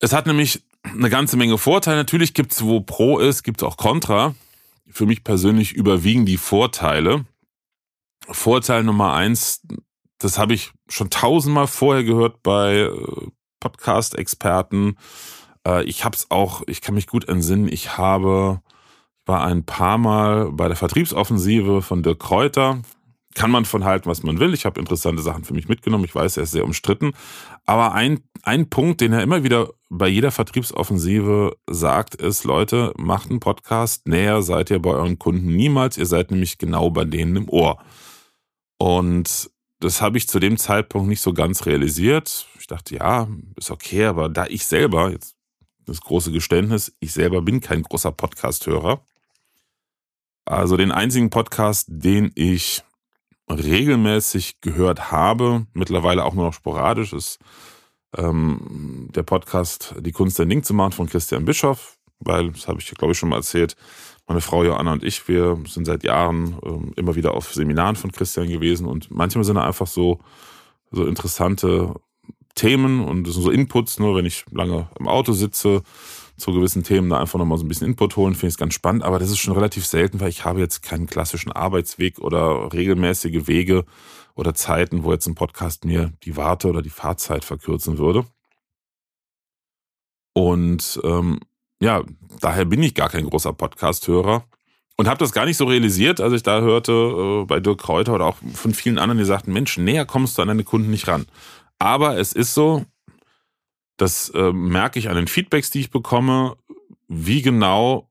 Es 0.00 0.12
hat 0.12 0.26
nämlich 0.26 0.62
eine 0.82 1.10
ganze 1.10 1.36
Menge 1.36 1.58
Vorteile. 1.58 1.98
Natürlich 1.98 2.32
gibt's, 2.32 2.62
wo 2.62 2.80
Pro 2.80 3.18
ist, 3.18 3.42
gibt's 3.42 3.62
auch 3.62 3.76
Contra 3.76 4.34
für 4.90 5.06
mich 5.06 5.24
persönlich 5.24 5.72
überwiegen 5.72 6.26
die 6.26 6.36
Vorteile. 6.36 7.24
Vorteil 8.28 8.84
Nummer 8.84 9.14
eins, 9.14 9.62
das 10.18 10.38
habe 10.38 10.54
ich 10.54 10.72
schon 10.88 11.10
tausendmal 11.10 11.66
vorher 11.66 12.04
gehört 12.04 12.42
bei 12.42 12.80
äh, 12.80 12.90
Podcast-Experten. 13.60 14.96
Äh, 15.66 15.84
ich 15.84 16.04
habe 16.04 16.16
es 16.16 16.30
auch, 16.30 16.62
ich 16.66 16.80
kann 16.80 16.94
mich 16.94 17.06
gut 17.06 17.28
entsinnen, 17.28 17.68
ich 17.68 17.96
habe, 17.96 18.60
ich 19.20 19.28
war 19.28 19.44
ein 19.44 19.64
paar 19.64 19.98
Mal 19.98 20.50
bei 20.52 20.68
der 20.68 20.76
Vertriebsoffensive 20.76 21.82
von 21.82 22.02
Dirk 22.02 22.20
Kräuter, 22.20 22.82
kann 23.38 23.52
man 23.52 23.64
von 23.64 23.84
halten, 23.84 24.10
was 24.10 24.24
man 24.24 24.40
will. 24.40 24.52
Ich 24.52 24.66
habe 24.66 24.80
interessante 24.80 25.22
Sachen 25.22 25.44
für 25.44 25.54
mich 25.54 25.68
mitgenommen. 25.68 26.04
Ich 26.04 26.14
weiß, 26.14 26.38
er 26.38 26.42
ist 26.42 26.50
sehr 26.50 26.64
umstritten. 26.64 27.12
Aber 27.66 27.92
ein, 27.94 28.18
ein 28.42 28.68
Punkt, 28.68 29.00
den 29.00 29.12
er 29.12 29.22
immer 29.22 29.44
wieder 29.44 29.70
bei 29.88 30.08
jeder 30.08 30.32
Vertriebsoffensive 30.32 31.56
sagt, 31.70 32.16
ist, 32.16 32.42
Leute, 32.42 32.92
macht 32.98 33.30
einen 33.30 33.38
Podcast. 33.38 34.08
Näher 34.08 34.42
seid 34.42 34.70
ihr 34.70 34.82
bei 34.82 34.90
euren 34.90 35.20
Kunden 35.20 35.54
niemals. 35.54 35.96
Ihr 35.96 36.06
seid 36.06 36.32
nämlich 36.32 36.58
genau 36.58 36.90
bei 36.90 37.04
denen 37.04 37.36
im 37.36 37.48
Ohr. 37.48 37.78
Und 38.76 39.52
das 39.78 40.02
habe 40.02 40.18
ich 40.18 40.26
zu 40.26 40.40
dem 40.40 40.56
Zeitpunkt 40.56 41.08
nicht 41.08 41.20
so 41.20 41.32
ganz 41.32 41.64
realisiert. 41.64 42.48
Ich 42.58 42.66
dachte, 42.66 42.96
ja, 42.96 43.28
ist 43.54 43.70
okay, 43.70 44.06
aber 44.06 44.28
da 44.28 44.46
ich 44.46 44.66
selber, 44.66 45.12
jetzt 45.12 45.36
das 45.86 46.00
große 46.00 46.32
Geständnis, 46.32 46.92
ich 46.98 47.12
selber 47.12 47.40
bin 47.42 47.60
kein 47.60 47.82
großer 47.82 48.10
Podcast-Hörer. 48.10 49.00
Also 50.44 50.76
den 50.76 50.90
einzigen 50.90 51.30
Podcast, 51.30 51.86
den 51.88 52.32
ich 52.34 52.82
regelmäßig 53.48 54.60
gehört 54.60 55.10
habe, 55.10 55.66
mittlerweile 55.72 56.24
auch 56.24 56.34
nur 56.34 56.46
noch 56.46 56.52
sporadisch, 56.52 57.12
ist 57.12 57.38
ähm, 58.16 59.08
der 59.14 59.22
Podcast 59.22 59.94
Die 60.00 60.12
Kunst 60.12 60.38
der 60.38 60.46
Ding 60.46 60.62
zu 60.62 60.74
machen 60.74 60.92
von 60.92 61.08
Christian 61.08 61.44
Bischoff, 61.44 61.98
weil, 62.20 62.50
das 62.52 62.68
habe 62.68 62.80
ich 62.80 62.90
glaube 62.90 63.12
ich 63.12 63.18
schon 63.18 63.28
mal 63.28 63.36
erzählt, 63.36 63.76
meine 64.26 64.40
Frau 64.40 64.62
Joanna 64.62 64.92
und 64.92 65.04
ich, 65.04 65.26
wir 65.28 65.58
sind 65.66 65.86
seit 65.86 66.04
Jahren 66.04 66.58
ähm, 66.64 66.92
immer 66.96 67.14
wieder 67.14 67.34
auf 67.34 67.52
Seminaren 67.54 67.96
von 67.96 68.12
Christian 68.12 68.48
gewesen 68.48 68.86
und 68.86 69.10
manchmal 69.10 69.44
sind 69.44 69.56
da 69.56 69.64
einfach 69.64 69.86
so, 69.86 70.18
so 70.90 71.06
interessante 71.06 71.94
Themen 72.54 73.00
und 73.00 73.26
das 73.26 73.34
sind 73.34 73.42
so 73.44 73.50
Inputs, 73.50 73.98
nur 73.98 74.16
wenn 74.16 74.26
ich 74.26 74.44
lange 74.50 74.88
im 74.98 75.08
Auto 75.08 75.32
sitze, 75.32 75.82
zu 76.38 76.52
gewissen 76.52 76.84
Themen 76.84 77.10
da 77.10 77.18
einfach 77.18 77.38
nochmal 77.38 77.58
so 77.58 77.64
ein 77.64 77.68
bisschen 77.68 77.88
Input 77.88 78.16
holen, 78.16 78.34
finde 78.34 78.48
ich 78.48 78.54
es 78.54 78.58
ganz 78.58 78.74
spannend, 78.74 79.02
aber 79.02 79.18
das 79.18 79.30
ist 79.30 79.38
schon 79.38 79.54
relativ 79.54 79.84
selten, 79.86 80.20
weil 80.20 80.28
ich 80.28 80.44
habe 80.44 80.60
jetzt 80.60 80.82
keinen 80.82 81.06
klassischen 81.06 81.52
Arbeitsweg 81.52 82.18
oder 82.18 82.72
regelmäßige 82.72 83.46
Wege 83.46 83.84
oder 84.34 84.54
Zeiten, 84.54 85.02
wo 85.02 85.12
jetzt 85.12 85.26
ein 85.26 85.34
Podcast 85.34 85.84
mir 85.84 86.12
die 86.22 86.36
Warte- 86.36 86.68
oder 86.68 86.80
die 86.80 86.90
Fahrzeit 86.90 87.44
verkürzen 87.44 87.98
würde. 87.98 88.24
Und 90.32 91.00
ähm, 91.02 91.40
ja, 91.80 92.04
daher 92.40 92.64
bin 92.64 92.82
ich 92.82 92.94
gar 92.94 93.08
kein 93.08 93.28
großer 93.28 93.52
Podcast-Hörer 93.52 94.44
und 94.96 95.08
habe 95.08 95.18
das 95.18 95.32
gar 95.32 95.44
nicht 95.44 95.56
so 95.56 95.64
realisiert, 95.64 96.20
als 96.20 96.32
ich 96.32 96.42
da 96.42 96.60
hörte 96.60 96.92
äh, 96.92 97.44
bei 97.46 97.60
Dirk 97.60 97.80
Kräuter 97.80 98.14
oder 98.14 98.26
auch 98.26 98.36
von 98.54 98.74
vielen 98.74 98.98
anderen, 98.98 99.18
die 99.18 99.24
sagten, 99.24 99.52
Mensch, 99.52 99.78
näher 99.78 100.06
kommst 100.06 100.38
du 100.38 100.42
an 100.42 100.48
deine 100.48 100.64
Kunden 100.64 100.90
nicht 100.90 101.08
ran. 101.08 101.26
Aber 101.78 102.18
es 102.18 102.32
ist 102.32 102.54
so, 102.54 102.84
das 103.98 104.30
äh, 104.30 104.52
merke 104.52 104.98
ich 104.98 105.10
an 105.10 105.16
den 105.16 105.28
Feedbacks, 105.28 105.70
die 105.70 105.80
ich 105.80 105.90
bekomme, 105.90 106.56
wie 107.08 107.42
genau 107.42 108.08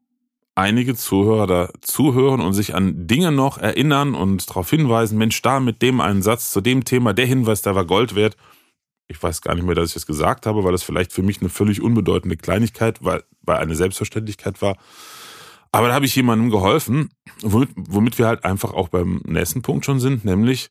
einige 0.54 0.96
Zuhörer 0.96 1.48
da 1.48 1.70
zuhören 1.82 2.42
und 2.42 2.54
sich 2.54 2.76
an 2.76 3.08
Dinge 3.08 3.32
noch 3.32 3.58
erinnern 3.58 4.16
und 4.16 4.50
darauf 4.50 4.70
hinweisen, 4.70 5.18
Mensch, 5.18 5.42
da 5.42 5.60
mit 5.60 5.82
dem 5.82 6.02
einen 6.02 6.22
Satz 6.22 6.52
zu 6.52 6.62
dem 6.62 6.84
Thema, 6.84 7.14
der 7.14 7.26
Hinweis, 7.26 7.62
der 7.62 7.76
war 7.76 7.86
Gold 7.86 8.16
wert. 8.16 8.36
Ich 9.08 9.22
weiß 9.22 9.42
gar 9.42 9.56
nicht 9.56 9.66
mehr, 9.66 9.76
dass 9.76 9.90
ich 9.90 9.94
das 9.94 10.08
gesagt 10.08 10.46
habe, 10.46 10.64
weil 10.64 10.72
das 10.72 10.84
vielleicht 10.84 11.14
für 11.14 11.22
mich 11.22 11.40
eine 11.40 11.50
völlig 11.50 11.82
unbedeutende 11.82 12.38
Kleinigkeit, 12.38 13.04
weil, 13.04 13.24
weil 13.42 13.58
eine 13.58 13.76
Selbstverständlichkeit 13.76 14.62
war. 14.62 14.78
Aber 15.72 15.90
da 15.90 15.94
habe 15.94 16.06
ich 16.06 16.16
jemandem 16.16 16.50
geholfen, 16.50 17.12
womit, 17.42 17.70
womit 17.76 18.18
wir 18.18 18.28
halt 18.28 18.44
einfach 18.44 18.74
auch 18.74 18.90
beim 18.90 19.22
nächsten 19.26 19.62
Punkt 19.62 19.86
schon 19.86 20.00
sind, 20.00 20.26
nämlich 20.26 20.70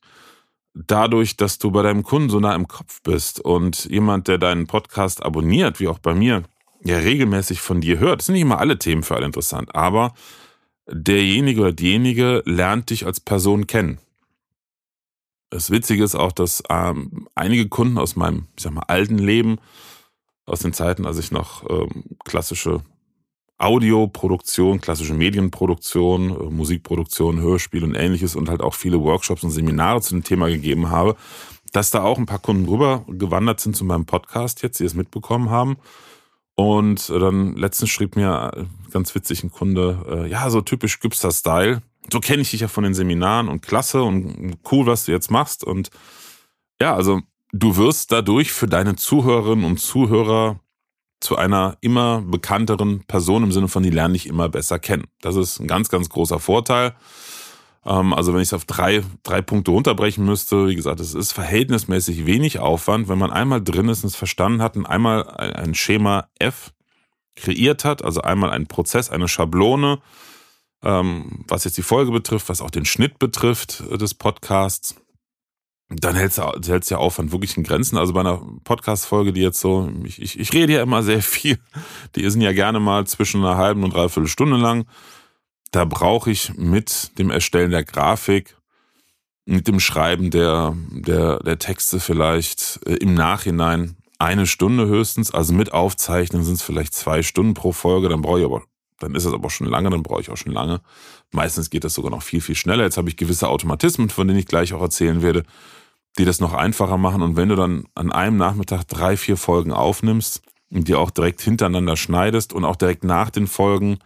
dadurch, 0.85 1.37
dass 1.37 1.57
du 1.57 1.71
bei 1.71 1.81
deinem 1.81 2.03
Kunden 2.03 2.29
so 2.29 2.39
nah 2.39 2.55
im 2.55 2.67
Kopf 2.67 3.01
bist 3.01 3.39
und 3.39 3.85
jemand, 3.85 4.27
der 4.27 4.37
deinen 4.37 4.67
Podcast 4.67 5.23
abonniert, 5.23 5.79
wie 5.79 5.87
auch 5.87 5.99
bei 5.99 6.13
mir, 6.13 6.43
ja 6.83 6.97
regelmäßig 6.97 7.61
von 7.61 7.81
dir 7.81 7.99
hört, 7.99 8.21
sind 8.21 8.33
nicht 8.33 8.43
immer 8.43 8.59
alle 8.59 8.77
Themen 8.77 9.03
für 9.03 9.15
alle 9.15 9.25
interessant, 9.25 9.75
aber 9.75 10.13
derjenige 10.89 11.61
oder 11.61 11.73
diejenige 11.73 12.43
lernt 12.45 12.89
dich 12.89 13.05
als 13.05 13.19
Person 13.19 13.67
kennen. 13.67 13.97
Das 15.49 15.71
Witzige 15.71 16.03
ist 16.03 16.15
auch, 16.15 16.31
dass 16.31 16.61
ähm, 16.69 17.27
einige 17.33 17.67
Kunden 17.69 17.97
aus 17.97 18.15
meinem, 18.15 18.47
ich 18.55 18.63
sag 18.63 18.73
mal, 18.73 18.83
alten 18.87 19.17
Leben, 19.17 19.57
aus 20.45 20.59
den 20.59 20.73
Zeiten, 20.73 21.05
als 21.05 21.17
ich 21.17 21.31
noch 21.31 21.69
ähm, 21.69 22.03
klassische 22.23 22.81
Audioproduktion, 23.57 24.81
klassische 24.81 25.13
Medienproduktion, 25.13 26.29
äh, 26.29 26.43
Musikproduktion, 26.51 27.39
Hörspiel 27.39 27.83
und 27.83 27.95
ähnliches 27.95 28.35
und 28.35 28.49
halt 28.49 28.61
auch 28.61 28.75
viele 28.75 29.01
Workshops 29.01 29.43
und 29.43 29.51
Seminare 29.51 30.01
zu 30.01 30.13
dem 30.13 30.23
Thema 30.23 30.47
gegeben 30.47 30.89
habe, 30.89 31.15
dass 31.71 31.89
da 31.89 32.03
auch 32.03 32.17
ein 32.17 32.25
paar 32.25 32.39
Kunden 32.39 32.67
rüber 32.67 33.03
gewandert 33.07 33.59
sind 33.59 33.75
zu 33.75 33.83
meinem 33.83 34.05
Podcast 34.05 34.61
jetzt, 34.61 34.79
die 34.79 34.85
es 34.85 34.93
mitbekommen 34.93 35.49
haben. 35.49 35.77
Und 36.55 37.09
dann 37.09 37.55
letztens 37.55 37.91
schrieb 37.91 38.15
mir 38.15 38.51
äh, 38.55 38.63
ganz 38.91 39.13
witzig 39.13 39.43
ein 39.43 39.51
Kunde, 39.51 40.25
äh, 40.25 40.29
ja, 40.29 40.49
so 40.49 40.61
typisch 40.61 40.99
Gipster-Style. 40.99 41.81
So 42.11 42.19
kenne 42.19 42.41
ich 42.41 42.51
dich 42.51 42.61
ja 42.61 42.67
von 42.67 42.83
den 42.83 42.93
Seminaren 42.93 43.47
und 43.47 43.61
klasse 43.61 44.01
und 44.01 44.57
cool, 44.71 44.85
was 44.85 45.05
du 45.05 45.11
jetzt 45.11 45.29
machst. 45.29 45.63
Und 45.63 45.89
ja, 46.81 46.95
also 46.95 47.21
du 47.53 47.77
wirst 47.77 48.11
dadurch 48.11 48.51
für 48.51 48.67
deine 48.67 48.95
Zuhörerinnen 48.95 49.65
und 49.65 49.79
Zuhörer 49.79 50.59
zu 51.19 51.35
einer 51.35 51.77
immer 51.81 52.21
bekannteren 52.21 53.03
Person 53.05 53.43
im 53.43 53.51
Sinne 53.51 53.67
von, 53.67 53.83
die 53.83 53.89
lernen 53.89 54.13
dich 54.13 54.27
immer 54.27 54.49
besser 54.49 54.79
kennen. 54.79 55.05
Das 55.21 55.35
ist 55.35 55.59
ein 55.59 55.67
ganz, 55.67 55.89
ganz 55.89 56.09
großer 56.09 56.39
Vorteil. 56.39 56.95
Ähm, 57.85 58.13
also 58.13 58.33
wenn 58.33 58.41
ich 58.41 58.49
es 58.49 58.53
auf 58.53 58.65
drei, 58.65 59.03
drei 59.23 59.41
Punkte 59.41 59.71
runterbrechen 59.71 60.25
müsste, 60.25 60.67
wie 60.67 60.75
gesagt, 60.75 60.99
es 60.99 61.13
ist 61.13 61.31
verhältnismäßig 61.31 62.25
wenig 62.25 62.59
Aufwand, 62.59 63.07
wenn 63.07 63.17
man 63.17 63.31
einmal 63.31 63.63
drin 63.63 63.89
ist 63.89 64.03
und 64.03 64.09
es 64.09 64.15
verstanden 64.15 64.61
hat 64.61 64.75
und 64.75 64.85
einmal 64.85 65.27
ein 65.27 65.73
Schema 65.73 66.27
F 66.39 66.73
kreiert 67.35 67.85
hat, 67.85 68.03
also 68.03 68.21
einmal 68.21 68.49
einen 68.49 68.67
Prozess, 68.67 69.09
eine 69.09 69.27
Schablone, 69.27 69.99
ähm, 70.83 71.43
was 71.47 71.63
jetzt 71.63 71.77
die 71.77 71.83
Folge 71.83 72.11
betrifft, 72.11 72.49
was 72.49 72.61
auch 72.61 72.71
den 72.71 72.85
Schnitt 72.85 73.19
betrifft 73.19 73.83
äh, 73.91 73.97
des 73.97 74.13
Podcasts 74.13 74.95
dann 75.89 76.15
hältst 76.15 76.37
du 76.37 76.43
hältst 76.67 76.91
ja 76.91 76.97
Aufwand 76.97 77.31
wirklich 77.31 77.55
in 77.55 77.63
Grenzen. 77.63 77.97
Also 77.97 78.13
bei 78.13 78.19
einer 78.19 78.41
Podcast-Folge, 78.63 79.31
die 79.31 79.41
jetzt 79.41 79.59
so, 79.59 79.89
ich, 80.03 80.21
ich, 80.21 80.39
ich 80.39 80.53
rede 80.53 80.73
ja 80.73 80.83
immer 80.83 81.01
sehr 81.01 81.21
viel, 81.21 81.59
die 82.15 82.29
sind 82.29 82.41
ja 82.41 82.51
gerne 82.51 82.79
mal 82.79 83.07
zwischen 83.07 83.43
einer 83.43 83.57
halben 83.57 83.83
und 83.83 83.93
dreiviertel 83.93 84.27
Stunde 84.27 84.57
lang. 84.57 84.85
Da 85.71 85.85
brauche 85.85 86.29
ich 86.29 86.53
mit 86.55 87.17
dem 87.17 87.29
Erstellen 87.29 87.71
der 87.71 87.83
Grafik, 87.83 88.57
mit 89.45 89.67
dem 89.67 89.79
Schreiben 89.79 90.29
der, 90.29 90.75
der, 90.91 91.39
der 91.39 91.59
Texte 91.59 91.99
vielleicht 91.99 92.81
äh, 92.85 92.95
im 92.95 93.13
Nachhinein 93.13 93.95
eine 94.19 94.45
Stunde 94.45 94.87
höchstens. 94.87 95.31
Also 95.31 95.53
mit 95.53 95.71
Aufzeichnen 95.71 96.43
sind 96.43 96.55
es 96.55 96.61
vielleicht 96.61 96.93
zwei 96.93 97.23
Stunden 97.23 97.53
pro 97.53 97.71
Folge. 97.71 98.09
Dann 98.09 98.21
brauche 98.21 98.39
ich 98.39 98.45
aber, 98.45 98.63
dann 98.99 99.15
ist 99.15 99.25
es 99.25 99.33
aber 99.33 99.49
schon 99.49 99.67
lange, 99.67 99.89
dann 99.89 100.03
brauche 100.03 100.21
ich 100.21 100.29
auch 100.29 100.37
schon 100.37 100.53
lange. 100.53 100.81
Meistens 101.31 101.69
geht 101.69 101.83
das 101.83 101.93
sogar 101.93 102.11
noch 102.11 102.23
viel, 102.23 102.41
viel 102.41 102.55
schneller. 102.55 102.83
Jetzt 102.83 102.97
habe 102.97 103.09
ich 103.09 103.17
gewisse 103.17 103.47
Automatismen, 103.47 104.09
von 104.09 104.27
denen 104.27 104.39
ich 104.39 104.47
gleich 104.47 104.73
auch 104.73 104.81
erzählen 104.81 105.21
werde 105.21 105.43
die 106.17 106.25
das 106.25 106.39
noch 106.39 106.53
einfacher 106.53 106.97
machen. 106.97 107.21
Und 107.21 107.35
wenn 107.35 107.49
du 107.49 107.55
dann 107.55 107.85
an 107.95 108.11
einem 108.11 108.37
Nachmittag 108.37 108.87
drei, 108.87 109.17
vier 109.17 109.37
Folgen 109.37 109.71
aufnimmst 109.71 110.41
und 110.69 110.87
die 110.87 110.95
auch 110.95 111.11
direkt 111.11 111.41
hintereinander 111.41 111.95
schneidest 111.95 112.53
und 112.53 112.65
auch 112.65 112.75
direkt 112.75 113.03
nach 113.03 113.29
den 113.29 113.47
Folgen 113.47 113.99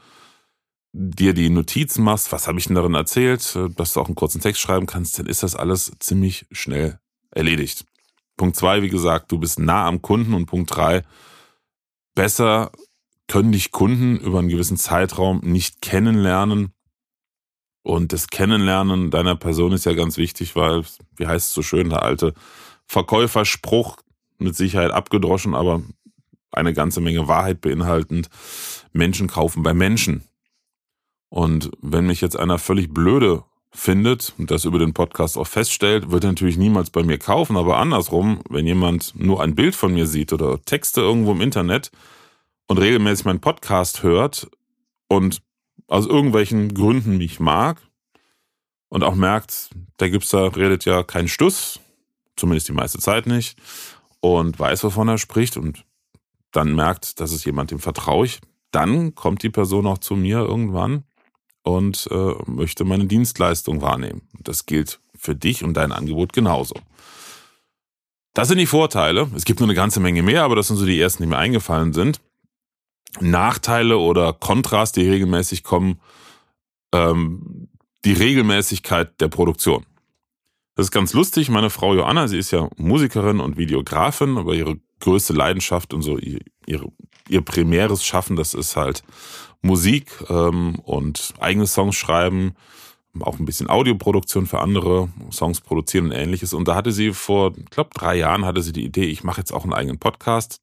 dir 0.93 1.33
die 1.33 1.49
Notizen 1.49 2.03
machst, 2.03 2.31
was 2.31 2.47
habe 2.47 2.59
ich 2.59 2.65
denn 2.65 2.75
darin 2.75 2.95
erzählt, 2.95 3.57
dass 3.77 3.93
du 3.93 4.01
auch 4.01 4.07
einen 4.07 4.15
kurzen 4.15 4.41
Text 4.41 4.61
schreiben 4.61 4.87
kannst, 4.87 5.17
dann 5.17 5.25
ist 5.25 5.41
das 5.41 5.55
alles 5.55 5.91
ziemlich 5.99 6.45
schnell 6.51 6.99
erledigt. 7.31 7.85
Punkt 8.35 8.57
zwei, 8.57 8.81
wie 8.81 8.89
gesagt, 8.89 9.31
du 9.31 9.37
bist 9.37 9.59
nah 9.59 9.87
am 9.87 10.01
Kunden 10.01 10.33
und 10.33 10.47
Punkt 10.47 10.75
drei, 10.75 11.03
besser 12.13 12.71
können 13.31 13.51
dich 13.51 13.71
Kunden 13.71 14.17
über 14.17 14.39
einen 14.39 14.49
gewissen 14.49 14.77
Zeitraum 14.77 15.39
nicht 15.43 15.81
kennenlernen, 15.81 16.73
und 17.83 18.13
das 18.13 18.27
Kennenlernen 18.27 19.09
deiner 19.09 19.35
Person 19.35 19.71
ist 19.71 19.85
ja 19.85 19.93
ganz 19.93 20.17
wichtig, 20.17 20.55
weil, 20.55 20.83
wie 21.15 21.27
heißt 21.27 21.47
es 21.47 21.53
so 21.53 21.61
schön, 21.61 21.89
der 21.89 22.03
alte 22.03 22.33
Verkäuferspruch, 22.85 23.97
mit 24.37 24.55
Sicherheit 24.55 24.91
abgedroschen, 24.91 25.53
aber 25.53 25.83
eine 26.51 26.73
ganze 26.73 26.99
Menge 26.99 27.27
Wahrheit 27.27 27.61
beinhaltend. 27.61 28.27
Menschen 28.91 29.27
kaufen 29.27 29.61
bei 29.61 29.73
Menschen. 29.73 30.23
Und 31.29 31.71
wenn 31.81 32.07
mich 32.07 32.21
jetzt 32.21 32.37
einer 32.37 32.57
völlig 32.57 32.91
blöde 32.91 33.43
findet 33.71 34.33
und 34.37 34.49
das 34.49 34.65
über 34.65 34.79
den 34.79 34.93
Podcast 34.93 35.37
auch 35.37 35.47
feststellt, 35.47 36.11
wird 36.11 36.23
er 36.23 36.31
natürlich 36.31 36.57
niemals 36.57 36.89
bei 36.89 37.03
mir 37.03 37.19
kaufen. 37.19 37.55
Aber 37.55 37.77
andersrum, 37.77 38.41
wenn 38.49 38.65
jemand 38.65 39.13
nur 39.15 39.41
ein 39.41 39.53
Bild 39.53 39.75
von 39.75 39.93
mir 39.93 40.07
sieht 40.07 40.33
oder 40.33 40.59
Texte 40.63 41.01
irgendwo 41.01 41.31
im 41.31 41.41
Internet 41.41 41.91
und 42.71 42.77
regelmäßig 42.77 43.25
meinen 43.25 43.41
Podcast 43.41 44.01
hört 44.01 44.49
und 45.09 45.41
aus 45.87 46.07
irgendwelchen 46.07 46.73
Gründen 46.73 47.17
mich 47.17 47.41
mag 47.41 47.81
und 48.87 49.03
auch 49.03 49.15
merkt, 49.15 49.71
der 49.99 50.09
Gipser 50.09 50.55
redet 50.55 50.85
ja 50.85 51.03
keinen 51.03 51.27
Stuss, 51.27 51.81
zumindest 52.37 52.69
die 52.69 52.73
meiste 52.73 52.99
Zeit 52.99 53.27
nicht, 53.27 53.59
und 54.21 54.57
weiß, 54.57 54.85
wovon 54.85 55.09
er 55.09 55.17
spricht 55.17 55.57
und 55.57 55.83
dann 56.53 56.73
merkt, 56.73 57.19
das 57.19 57.33
ist 57.33 57.43
jemand, 57.43 57.71
dem 57.71 57.79
vertraue 57.79 58.25
ich, 58.25 58.39
dann 58.71 59.15
kommt 59.15 59.43
die 59.43 59.49
Person 59.49 59.85
auch 59.85 59.97
zu 59.97 60.15
mir 60.15 60.37
irgendwann 60.37 61.03
und 61.63 62.07
äh, 62.09 62.33
möchte 62.45 62.85
meine 62.85 63.05
Dienstleistung 63.05 63.81
wahrnehmen. 63.81 64.29
Das 64.39 64.65
gilt 64.65 65.01
für 65.13 65.35
dich 65.35 65.65
und 65.65 65.73
dein 65.73 65.91
Angebot 65.91 66.31
genauso. 66.31 66.75
Das 68.33 68.47
sind 68.47 68.59
die 68.59 68.65
Vorteile. 68.65 69.29
Es 69.35 69.43
gibt 69.43 69.59
nur 69.59 69.67
eine 69.67 69.75
ganze 69.75 69.99
Menge 69.99 70.23
mehr, 70.23 70.43
aber 70.43 70.55
das 70.55 70.69
sind 70.69 70.77
so 70.77 70.85
die 70.85 71.01
ersten, 71.01 71.23
die 71.23 71.27
mir 71.27 71.37
eingefallen 71.37 71.91
sind. 71.91 72.21
Nachteile 73.19 73.97
oder 73.97 74.33
Kontrast, 74.33 74.95
die 74.95 75.09
regelmäßig 75.09 75.63
kommen, 75.63 75.99
ähm, 76.93 77.67
die 78.05 78.13
Regelmäßigkeit 78.13 79.19
der 79.19 79.27
Produktion. 79.27 79.85
Das 80.75 80.87
ist 80.87 80.91
ganz 80.91 81.13
lustig. 81.13 81.49
Meine 81.49 81.69
Frau 81.69 81.93
Joanna, 81.93 82.27
sie 82.27 82.37
ist 82.37 82.51
ja 82.51 82.69
Musikerin 82.77 83.39
und 83.39 83.57
Videografin, 83.57 84.37
aber 84.37 84.53
ihre 84.53 84.77
größte 84.99 85.33
Leidenschaft 85.33 85.93
und 85.93 86.01
so 86.01 86.17
ihr, 86.17 86.39
ihr 87.27 87.41
primäres 87.41 88.05
Schaffen, 88.05 88.35
das 88.35 88.53
ist 88.53 88.75
halt 88.75 89.03
Musik 89.61 90.11
ähm, 90.29 90.75
und 90.83 91.33
eigene 91.39 91.67
Songs 91.67 91.95
schreiben, 91.95 92.55
auch 93.19 93.39
ein 93.39 93.45
bisschen 93.45 93.69
Audioproduktion 93.69 94.45
für 94.47 94.59
andere, 94.59 95.09
Songs 95.31 95.61
produzieren 95.61 96.05
und 96.05 96.11
ähnliches. 96.13 96.53
Und 96.53 96.67
da 96.67 96.75
hatte 96.75 96.91
sie 96.91 97.11
vor, 97.11 97.53
ich 97.57 97.69
glaube, 97.69 97.89
drei 97.93 98.15
Jahren 98.15 98.45
hatte 98.45 98.61
sie 98.61 98.71
die 98.71 98.85
Idee, 98.85 99.05
ich 99.05 99.23
mache 99.23 99.41
jetzt 99.41 99.51
auch 99.51 99.63
einen 99.63 99.73
eigenen 99.73 99.99
Podcast. 99.99 100.61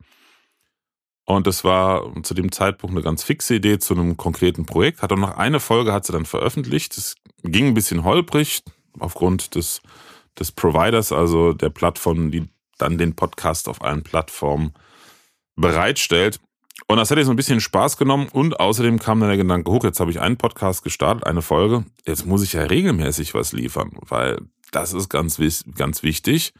Und 1.29 1.47
das 1.47 1.63
war 1.63 2.11
zu 2.23 2.33
dem 2.33 2.51
Zeitpunkt 2.51 2.97
eine 2.97 3.05
ganz 3.05 3.23
fixe 3.23 3.57
Idee 3.57 3.79
zu 3.79 3.93
einem 3.93 4.17
konkreten 4.17 4.65
Projekt. 4.65 5.03
Hat 5.03 5.13
auch 5.13 5.19
noch 5.19 5.37
eine 5.37 5.61
Folge 5.61 5.93
hat 5.93 6.07
sie 6.07 6.13
dann 6.15 6.25
veröffentlicht. 6.25 6.97
Es 6.97 7.17
ging 7.43 7.67
ein 7.67 7.75
bisschen 7.75 8.03
holprig, 8.03 8.63
aufgrund 8.99 9.55
des, 9.55 9.83
des 10.39 10.53
Providers, 10.53 11.13
also 11.13 11.53
der 11.53 11.69
Plattform, 11.69 12.31
die 12.31 12.49
dann 12.79 12.97
den 12.97 13.15
Podcast 13.15 13.69
auf 13.69 13.83
allen 13.83 14.03
Plattformen 14.03 14.73
bereitstellt. 15.55 16.41
Und 16.87 16.97
das 16.97 17.11
hätte 17.11 17.21
ich 17.21 17.27
so 17.27 17.33
ein 17.35 17.37
bisschen 17.37 17.61
Spaß 17.61 17.99
genommen 17.99 18.29
und 18.33 18.59
außerdem 18.59 18.99
kam 18.99 19.21
dann 19.21 19.29
der 19.29 19.37
Gedanke 19.37 19.71
hoch, 19.71 19.85
jetzt 19.85 20.01
habe 20.01 20.11
ich 20.11 20.21
einen 20.21 20.39
Podcast 20.39 20.83
gestartet, 20.83 21.27
eine 21.27 21.43
Folge, 21.43 21.85
jetzt 22.07 22.25
muss 22.25 22.43
ich 22.43 22.55
ja 22.55 22.63
regelmäßig 22.63 23.35
was 23.35 23.53
liefern, 23.53 23.99
weil 24.01 24.39
das 24.73 24.95
ist 24.95 25.11
ganz, 25.11 25.39
ganz 25.75 26.03
wichtig. 26.03 26.55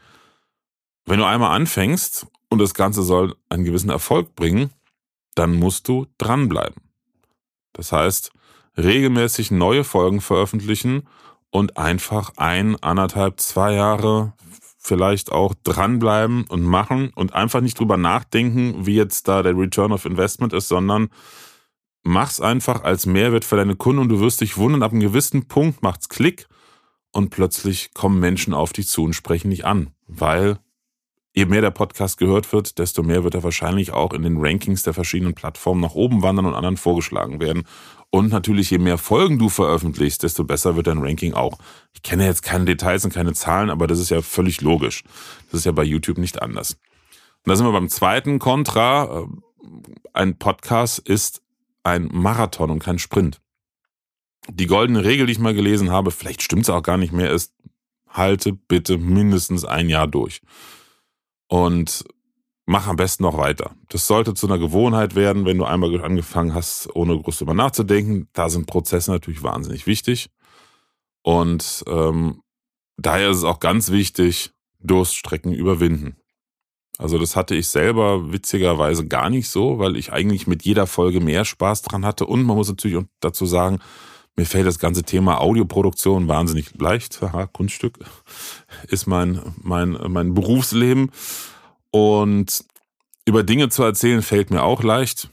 Wenn 1.07 1.17
du 1.17 1.25
einmal 1.25 1.55
anfängst 1.55 2.27
und 2.49 2.59
das 2.59 2.73
Ganze 2.73 3.03
soll 3.03 3.35
einen 3.49 3.63
gewissen 3.63 3.89
Erfolg 3.89 4.35
bringen, 4.35 4.71
dann 5.35 5.55
musst 5.55 5.87
du 5.87 6.07
dranbleiben. 6.17 6.81
Das 7.73 7.91
heißt, 7.91 8.31
regelmäßig 8.77 9.51
neue 9.51 9.83
Folgen 9.83 10.21
veröffentlichen 10.21 11.07
und 11.51 11.77
einfach 11.77 12.33
ein, 12.37 12.81
anderthalb, 12.81 13.39
zwei 13.39 13.73
Jahre 13.73 14.33
vielleicht 14.77 15.31
auch 15.31 15.53
dranbleiben 15.63 16.45
und 16.47 16.63
machen 16.63 17.11
und 17.13 17.33
einfach 17.33 17.61
nicht 17.61 17.79
drüber 17.79 17.97
nachdenken, 17.97 18.85
wie 18.85 18.95
jetzt 18.95 19.27
da 19.27 19.43
der 19.43 19.57
Return 19.57 19.91
of 19.91 20.05
Investment 20.05 20.53
ist, 20.53 20.69
sondern 20.69 21.09
mach's 22.03 22.39
einfach 22.39 22.83
als 22.83 23.05
Mehrwert 23.05 23.45
für 23.45 23.57
deine 23.57 23.75
Kunden 23.75 24.01
und 24.01 24.09
du 24.09 24.19
wirst 24.19 24.41
dich 24.41 24.57
wundern, 24.57 24.83
ab 24.83 24.91
einem 24.91 25.01
gewissen 25.01 25.47
Punkt 25.47 25.83
macht's 25.83 26.09
Klick 26.09 26.47
und 27.11 27.29
plötzlich 27.29 27.93
kommen 27.93 28.19
Menschen 28.19 28.53
auf 28.53 28.71
dich 28.71 28.87
zu 28.87 29.03
und 29.03 29.13
sprechen 29.13 29.51
dich 29.51 29.65
an, 29.65 29.91
weil 30.07 30.59
je 31.33 31.45
mehr 31.45 31.61
der 31.61 31.71
Podcast 31.71 32.17
gehört 32.17 32.51
wird, 32.51 32.79
desto 32.79 33.03
mehr 33.03 33.23
wird 33.23 33.35
er 33.35 33.43
wahrscheinlich 33.43 33.91
auch 33.91 34.13
in 34.13 34.23
den 34.23 34.37
Rankings 34.39 34.83
der 34.83 34.93
verschiedenen 34.93 35.35
Plattformen 35.35 35.81
nach 35.81 35.93
oben 35.93 36.21
wandern 36.21 36.45
und 36.45 36.55
anderen 36.55 36.77
vorgeschlagen 36.77 37.39
werden. 37.39 37.63
Und 38.11 38.31
natürlich, 38.31 38.71
je 38.71 38.79
mehr 38.79 38.97
Folgen 38.97 39.37
du 39.37 39.49
veröffentlichst, 39.49 40.23
desto 40.23 40.43
besser 40.43 40.75
wird 40.75 40.87
dein 40.87 40.97
Ranking 40.97 41.33
auch. 41.33 41.59
Ich 41.93 42.01
kenne 42.01 42.25
jetzt 42.25 42.41
keine 42.41 42.65
Details 42.65 43.05
und 43.05 43.13
keine 43.13 43.33
Zahlen, 43.33 43.69
aber 43.69 43.85
das 43.85 43.99
ist 43.99 44.09
ja 44.09 44.21
völlig 44.21 44.61
logisch. 44.61 45.03
Das 45.51 45.59
ist 45.59 45.65
ja 45.65 45.71
bei 45.71 45.83
YouTube 45.83 46.17
nicht 46.17 46.41
anders. 46.41 46.73
Und 47.45 47.51
da 47.51 47.55
sind 47.55 47.67
wir 47.67 47.71
beim 47.71 47.89
zweiten 47.89 48.39
Kontra. 48.39 49.27
Ein 50.13 50.37
Podcast 50.39 50.99
ist 50.99 51.43
ein 51.83 52.09
Marathon 52.11 52.71
und 52.71 52.79
kein 52.83 52.97
Sprint. 52.97 53.39
Die 54.49 54.65
goldene 54.67 55.03
Regel, 55.03 55.27
die 55.27 55.33
ich 55.33 55.39
mal 55.39 55.53
gelesen 55.53 55.91
habe, 55.91 56.09
vielleicht 56.09 56.41
stimmt 56.41 56.63
es 56.63 56.69
auch 56.69 56.81
gar 56.81 56.97
nicht 56.97 57.13
mehr, 57.13 57.31
ist, 57.31 57.53
halte 58.07 58.53
bitte 58.53 58.97
mindestens 58.97 59.65
ein 59.65 59.87
Jahr 59.87 60.07
durch. 60.07 60.41
Und 61.49 62.05
mach 62.65 62.87
am 62.87 62.95
besten 62.95 63.23
noch 63.23 63.37
weiter. 63.37 63.71
Das 63.89 64.05
sollte 64.05 64.35
zu 64.35 64.45
einer 64.47 64.59
Gewohnheit 64.59 65.15
werden, 65.15 65.45
wenn 65.45 65.57
du 65.57 65.65
einmal 65.65 66.01
angefangen 66.01 66.53
hast, 66.53 66.87
ohne 66.95 67.19
groß 67.19 67.39
drüber 67.39 67.55
nachzudenken. 67.55 68.29
Da 68.33 68.49
sind 68.49 68.67
Prozesse 68.67 69.11
natürlich 69.11 69.41
wahnsinnig 69.41 69.87
wichtig. 69.87 70.29
Und 71.23 71.83
ähm, 71.87 72.43
daher 72.97 73.31
ist 73.31 73.37
es 73.37 73.43
auch 73.43 73.59
ganz 73.59 73.89
wichtig, 73.91 74.51
Durststrecken 74.79 75.51
überwinden. 75.51 76.15
Also 76.99 77.17
das 77.17 77.35
hatte 77.35 77.55
ich 77.55 77.69
selber 77.69 78.31
witzigerweise 78.31 79.07
gar 79.07 79.29
nicht 79.29 79.49
so, 79.49 79.79
weil 79.79 79.97
ich 79.97 80.13
eigentlich 80.13 80.45
mit 80.47 80.63
jeder 80.63 80.85
Folge 80.85 81.21
mehr 81.21 81.45
Spaß 81.45 81.81
dran 81.81 82.05
hatte. 82.05 82.27
Und 82.27 82.43
man 82.43 82.55
muss 82.55 82.69
natürlich 82.69 83.03
dazu 83.19 83.47
sagen, 83.47 83.79
mir 84.39 84.45
fällt 84.45 84.67
das 84.67 84.79
ganze 84.79 85.03
Thema 85.03 85.41
Audioproduktion 85.41 86.29
wahnsinnig 86.29 86.79
leicht. 86.79 87.21
Haha, 87.21 87.45
Kunststück 87.45 87.99
ist 88.87 89.05
mein, 89.05 89.41
mein, 89.61 89.97
mein 90.07 90.33
Berufsleben. 90.33 91.11
Und 91.91 92.63
über 93.25 93.43
Dinge 93.43 93.67
zu 93.67 93.83
erzählen 93.83 94.21
fällt 94.21 94.49
mir 94.49 94.63
auch 94.63 94.81
leicht. 94.81 95.29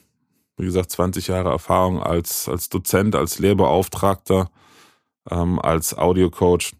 Wie 0.56 0.64
gesagt, 0.64 0.90
20 0.90 1.28
Jahre 1.28 1.50
Erfahrung 1.50 2.02
als, 2.02 2.48
als 2.48 2.68
Dozent, 2.68 3.14
als 3.14 3.38
Lehrbeauftragter, 3.38 4.50
ähm, 5.30 5.60
als 5.60 5.96
Audiocoach. 5.96 6.72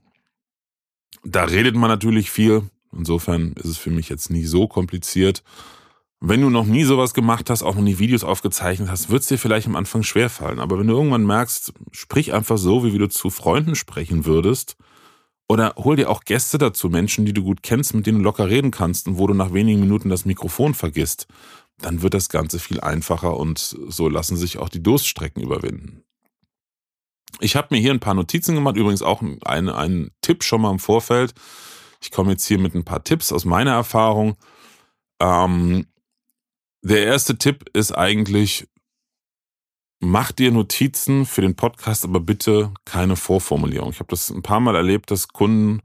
Da 1.23 1.45
redet 1.45 1.77
man 1.77 1.91
natürlich 1.91 2.33
viel. 2.33 2.69
Insofern 2.93 3.53
ist 3.53 3.67
es 3.67 3.79
für 3.79 3.91
mich 3.91 4.09
jetzt 4.09 4.31
nie 4.31 4.47
so 4.47 4.67
kompliziert. 4.67 5.45
Wenn 6.21 6.41
du 6.41 6.49
noch 6.49 6.65
nie 6.65 6.85
sowas 6.85 7.13
gemacht 7.13 7.51
hast, 7.51 7.63
auch 7.63 7.75
noch 7.75 7.83
nie 7.83 7.99
Videos 7.99 8.25
aufgezeichnet 8.25 8.89
hast, 8.89 9.11
wird 9.11 9.23
es 9.23 9.29
dir 9.29 9.39
vielleicht 9.39 9.67
am 9.67 9.77
Anfang 9.77 10.03
schwerfallen. 10.03 10.61
Aber 10.61 10.79
wenn 10.79 10.87
du 10.87 10.95
irgendwann 10.95 11.27
merkst, 11.27 11.75
sprich 11.93 12.33
einfach 12.33 12.57
so, 12.57 12.85
wie 12.85 12.97
du 12.97 13.09
zu 13.09 13.29
Freunden 13.29 13.75
sprechen 13.75 14.25
würdest, 14.25 14.77
oder 15.49 15.75
hol 15.77 15.97
dir 15.97 16.11
auch 16.11 16.25
Gäste 16.25 16.59
dazu, 16.59 16.89
Menschen, 16.89 17.25
die 17.25 17.33
du 17.33 17.45
gut 17.45 17.63
kennst, 17.63 17.95
mit 17.95 18.07
denen 18.07 18.19
du 18.19 18.25
locker 18.25 18.49
reden 18.49 18.71
kannst 18.71 19.07
und 19.07 19.19
wo 19.19 19.27
du 19.27 19.35
nach 19.35 19.53
wenigen 19.53 19.81
Minuten 19.81 20.09
das 20.09 20.25
Mikrofon 20.25 20.75
vergisst. 20.75 21.29
Dann 21.79 22.03
wird 22.03 22.15
das 22.15 22.29
Ganze 22.29 22.59
viel 22.59 22.81
einfacher 22.81 23.37
und 23.37 23.59
so 23.59 24.09
lassen 24.09 24.37
sich 24.37 24.59
auch 24.59 24.69
die 24.69 24.83
Durststrecken 24.83 25.43
überwinden. 25.43 26.03
Ich 27.41 27.55
habe 27.55 27.69
mir 27.71 27.81
hier 27.81 27.93
ein 27.93 28.01
paar 28.01 28.15
Notizen 28.15 28.55
gemacht, 28.55 28.77
übrigens 28.77 29.03
auch 29.03 29.23
einen, 29.45 29.69
einen 29.69 30.11
Tipp 30.23 30.43
schon 30.43 30.63
mal 30.63 30.71
im 30.71 30.79
Vorfeld. 30.79 31.35
Ich 32.01 32.11
komme 32.11 32.33
jetzt 32.33 32.47
hier 32.47 32.59
mit 32.59 32.75
ein 32.75 32.85
paar 32.85 33.05
Tipps 33.05 33.31
aus 33.31 33.45
meiner 33.45 33.73
Erfahrung. 33.73 34.37
Ähm, 35.21 35.87
der 36.83 37.05
erste 37.05 37.39
Tipp 37.39 37.69
ist 37.73 37.93
eigentlich, 37.93 38.69
mach 40.01 40.33
dir 40.33 40.51
Notizen 40.53 41.27
für 41.27 41.41
den 41.41 41.57
Podcast, 41.57 42.05
aber 42.05 42.21
bitte 42.21 42.73
keine 42.85 43.17
Vorformulierung. 43.17 43.91
Ich 43.91 43.99
habe 43.99 44.11
das 44.11 44.31
ein 44.31 44.43
paar 44.43 44.61
Mal 44.61 44.77
erlebt, 44.77 45.11
dass 45.11 45.29
Kunden 45.29 45.81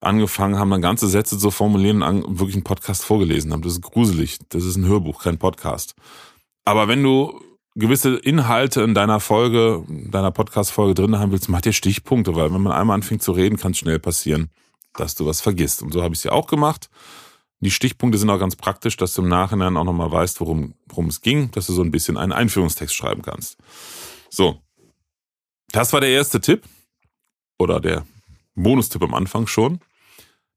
angefangen 0.00 0.58
haben, 0.58 0.70
dann 0.70 0.82
ganze 0.82 1.08
Sätze 1.08 1.38
zu 1.38 1.50
formulieren 1.50 2.02
und 2.02 2.38
wirklich 2.38 2.56
einen 2.56 2.64
Podcast 2.64 3.04
vorgelesen 3.04 3.52
haben. 3.52 3.62
Das 3.62 3.72
ist 3.72 3.82
gruselig. 3.82 4.38
Das 4.50 4.64
ist 4.64 4.76
ein 4.76 4.86
Hörbuch, 4.86 5.22
kein 5.22 5.38
Podcast. 5.38 5.94
Aber 6.64 6.88
wenn 6.88 7.02
du 7.02 7.40
gewisse 7.74 8.16
Inhalte 8.16 8.82
in 8.82 8.94
deiner 8.94 9.20
Folge, 9.20 9.84
deiner 9.88 10.30
Podcast-Folge 10.30 10.94
drin 10.94 11.18
haben 11.18 11.32
willst, 11.32 11.48
mach 11.48 11.60
dir 11.60 11.72
Stichpunkte, 11.72 12.34
weil 12.34 12.52
wenn 12.52 12.62
man 12.62 12.72
einmal 12.72 12.96
anfängt 12.96 13.22
zu 13.22 13.32
reden, 13.32 13.56
kann 13.56 13.72
es 13.72 13.78
schnell 13.78 13.98
passieren, 13.98 14.50
dass 14.94 15.14
du 15.14 15.26
was 15.26 15.40
vergisst. 15.40 15.82
Und 15.82 15.92
so 15.92 16.02
habe 16.02 16.14
ich 16.14 16.20
es 16.20 16.24
ja 16.24 16.32
auch 16.32 16.46
gemacht. 16.46 16.90
Die 17.60 17.70
Stichpunkte 17.70 18.18
sind 18.18 18.30
auch 18.30 18.38
ganz 18.38 18.54
praktisch, 18.54 18.96
dass 18.96 19.14
du 19.14 19.22
im 19.22 19.28
Nachhinein 19.28 19.76
auch 19.76 19.84
nochmal 19.84 20.12
weißt, 20.12 20.40
worum, 20.40 20.74
worum 20.86 21.06
es 21.06 21.20
ging, 21.20 21.50
dass 21.50 21.66
du 21.66 21.72
so 21.72 21.82
ein 21.82 21.90
bisschen 21.90 22.16
einen 22.16 22.32
Einführungstext 22.32 22.94
schreiben 22.94 23.22
kannst. 23.22 23.58
So. 24.30 24.62
Das 25.72 25.92
war 25.92 26.00
der 26.00 26.10
erste 26.10 26.40
Tipp. 26.40 26.64
Oder 27.58 27.80
der 27.80 28.06
Bonustipp 28.54 29.02
am 29.02 29.14
Anfang 29.14 29.46
schon. 29.46 29.80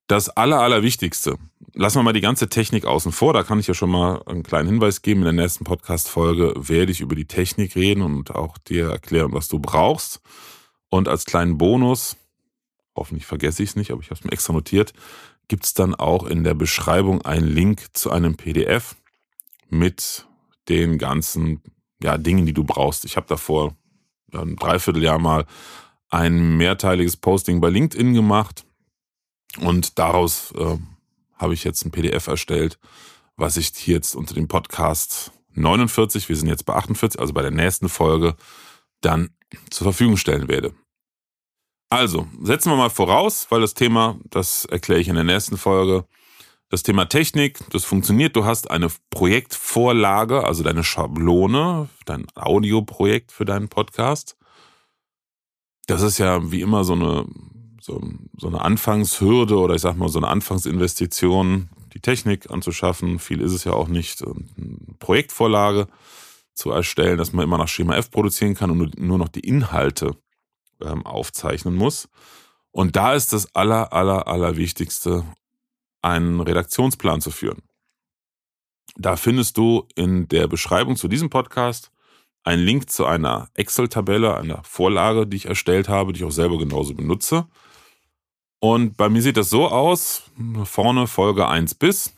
Das 0.07 0.29
Aller, 0.29 0.59
Allerwichtigste. 0.59 1.37
Lassen 1.73 1.97
wir 1.97 2.03
mal 2.03 2.13
die 2.13 2.21
ganze 2.21 2.49
Technik 2.49 2.85
außen 2.85 3.11
vor. 3.11 3.33
Da 3.33 3.43
kann 3.43 3.59
ich 3.59 3.67
ja 3.67 3.73
schon 3.73 3.89
mal 3.89 4.21
einen 4.25 4.43
kleinen 4.43 4.67
Hinweis 4.67 5.01
geben. 5.01 5.21
In 5.21 5.35
der 5.35 5.43
nächsten 5.45 5.63
Podcast-Folge 5.63 6.53
werde 6.57 6.91
ich 6.91 7.01
über 7.01 7.15
die 7.15 7.25
Technik 7.25 7.75
reden 7.75 8.03
und 8.03 8.35
auch 8.35 8.57
dir 8.57 8.89
erklären, 8.89 9.31
was 9.33 9.47
du 9.47 9.57
brauchst. 9.57 10.21
Und 10.89 11.07
als 11.07 11.25
kleinen 11.25 11.57
Bonus, 11.57 12.17
hoffentlich 12.95 13.25
vergesse 13.25 13.63
ich 13.63 13.69
es 13.69 13.75
nicht, 13.75 13.91
aber 13.91 14.01
ich 14.01 14.07
habe 14.07 14.19
es 14.19 14.23
mir 14.25 14.33
extra 14.33 14.53
notiert, 14.53 14.93
gibt 15.51 15.65
es 15.65 15.73
dann 15.73 15.93
auch 15.93 16.23
in 16.23 16.45
der 16.45 16.53
Beschreibung 16.53 17.23
einen 17.23 17.45
Link 17.45 17.87
zu 17.91 18.09
einem 18.09 18.37
PDF 18.37 18.95
mit 19.67 20.25
den 20.69 20.97
ganzen 20.97 21.61
ja, 22.01 22.17
Dingen, 22.17 22.45
die 22.45 22.53
du 22.53 22.63
brauchst. 22.63 23.03
Ich 23.03 23.17
habe 23.17 23.27
davor 23.27 23.75
ein 24.31 24.55
Dreivierteljahr 24.55 25.19
mal 25.19 25.45
ein 26.09 26.55
mehrteiliges 26.55 27.17
Posting 27.17 27.59
bei 27.59 27.69
LinkedIn 27.69 28.13
gemacht 28.13 28.63
und 29.59 29.99
daraus 29.99 30.53
äh, 30.53 30.77
habe 31.35 31.53
ich 31.53 31.65
jetzt 31.65 31.83
ein 31.83 31.91
PDF 31.91 32.27
erstellt, 32.27 32.79
was 33.35 33.57
ich 33.57 33.73
hier 33.75 33.95
jetzt 33.95 34.15
unter 34.15 34.33
dem 34.33 34.47
Podcast 34.47 35.33
49, 35.55 36.29
wir 36.29 36.37
sind 36.37 36.47
jetzt 36.47 36.65
bei 36.65 36.75
48, 36.75 37.19
also 37.19 37.33
bei 37.33 37.41
der 37.41 37.51
nächsten 37.51 37.89
Folge, 37.89 38.37
dann 39.01 39.31
zur 39.69 39.83
Verfügung 39.83 40.15
stellen 40.15 40.47
werde. 40.47 40.73
Also, 41.91 42.25
setzen 42.41 42.71
wir 42.71 42.77
mal 42.77 42.89
voraus, 42.89 43.47
weil 43.49 43.59
das 43.59 43.73
Thema, 43.73 44.17
das 44.29 44.63
erkläre 44.63 45.01
ich 45.01 45.09
in 45.09 45.15
der 45.15 45.25
nächsten 45.25 45.57
Folge, 45.57 46.05
das 46.69 46.83
Thema 46.83 47.03
Technik, 47.03 47.59
das 47.71 47.83
funktioniert. 47.83 48.37
Du 48.37 48.45
hast 48.45 48.71
eine 48.71 48.87
Projektvorlage, 49.09 50.45
also 50.45 50.63
deine 50.63 50.85
Schablone, 50.85 51.89
dein 52.05 52.27
Audioprojekt 52.33 53.33
für 53.33 53.43
deinen 53.43 53.67
Podcast. 53.67 54.37
Das 55.85 56.01
ist 56.01 56.17
ja 56.17 56.49
wie 56.49 56.61
immer 56.61 56.85
so 56.85 56.93
eine, 56.93 57.25
so, 57.81 58.01
so 58.37 58.47
eine 58.47 58.61
Anfangshürde 58.61 59.57
oder 59.57 59.75
ich 59.75 59.81
sag 59.81 59.97
mal 59.97 60.07
so 60.07 60.19
eine 60.19 60.29
Anfangsinvestition, 60.29 61.71
die 61.93 61.99
Technik 61.99 62.49
anzuschaffen. 62.49 63.19
Viel 63.19 63.41
ist 63.41 63.51
es 63.51 63.65
ja 63.65 63.73
auch 63.73 63.89
nicht. 63.89 64.23
Eine 64.23 64.37
Projektvorlage 64.99 65.89
zu 66.53 66.71
erstellen, 66.71 67.17
dass 67.17 67.33
man 67.33 67.43
immer 67.43 67.57
nach 67.57 67.67
Schema 67.67 67.97
F 67.97 68.11
produzieren 68.11 68.55
kann 68.55 68.71
und 68.71 68.97
nur 68.97 69.17
noch 69.17 69.27
die 69.27 69.41
Inhalte 69.41 70.15
ähm, 70.83 71.05
aufzeichnen 71.05 71.75
muss. 71.75 72.09
Und 72.71 72.95
da 72.95 73.13
ist 73.13 73.33
das 73.33 73.55
aller, 73.55 73.93
aller, 73.93 74.27
aller 74.27 74.57
Wichtigste, 74.57 75.25
einen 76.01 76.39
Redaktionsplan 76.39 77.21
zu 77.21 77.31
führen. 77.31 77.61
Da 78.95 79.15
findest 79.15 79.57
du 79.57 79.87
in 79.95 80.27
der 80.27 80.47
Beschreibung 80.47 80.95
zu 80.95 81.07
diesem 81.07 81.29
Podcast 81.29 81.91
einen 82.43 82.63
Link 82.63 82.89
zu 82.89 83.05
einer 83.05 83.49
Excel-Tabelle, 83.53 84.35
einer 84.35 84.63
Vorlage, 84.63 85.27
die 85.27 85.37
ich 85.37 85.45
erstellt 85.45 85.89
habe, 85.89 86.13
die 86.13 86.19
ich 86.21 86.25
auch 86.25 86.31
selber 86.31 86.57
genauso 86.57 86.93
benutze. 86.93 87.47
Und 88.59 88.97
bei 88.97 89.09
mir 89.09 89.21
sieht 89.21 89.37
das 89.37 89.49
so 89.49 89.67
aus, 89.67 90.23
vorne 90.65 91.07
Folge 91.07 91.47
1 91.47 91.75
bis, 91.75 92.13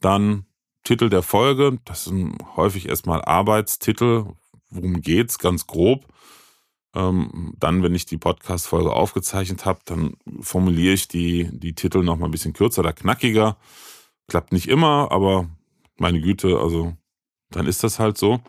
dann 0.00 0.46
Titel 0.82 1.08
der 1.08 1.22
Folge, 1.22 1.78
das 1.84 2.04
sind 2.04 2.36
häufig 2.56 2.88
erstmal 2.88 3.22
Arbeitstitel, 3.24 4.26
worum 4.70 5.00
geht's, 5.00 5.38
ganz 5.38 5.66
grob. 5.66 6.06
Ähm, 6.94 7.54
dann, 7.58 7.82
wenn 7.82 7.94
ich 7.94 8.06
die 8.06 8.18
Podcast-Folge 8.18 8.92
aufgezeichnet 8.92 9.64
habe, 9.64 9.80
dann 9.84 10.14
formuliere 10.40 10.94
ich 10.94 11.08
die, 11.08 11.48
die 11.52 11.74
Titel 11.74 12.02
noch 12.02 12.16
mal 12.16 12.26
ein 12.26 12.30
bisschen 12.30 12.52
kürzer 12.52 12.80
oder 12.80 12.92
knackiger. 12.92 13.56
Klappt 14.28 14.52
nicht 14.52 14.68
immer, 14.68 15.10
aber 15.10 15.48
meine 15.98 16.20
Güte, 16.20 16.58
also 16.58 16.96
dann 17.50 17.66
ist 17.66 17.82
das 17.84 17.98
halt 17.98 18.18
so. 18.18 18.40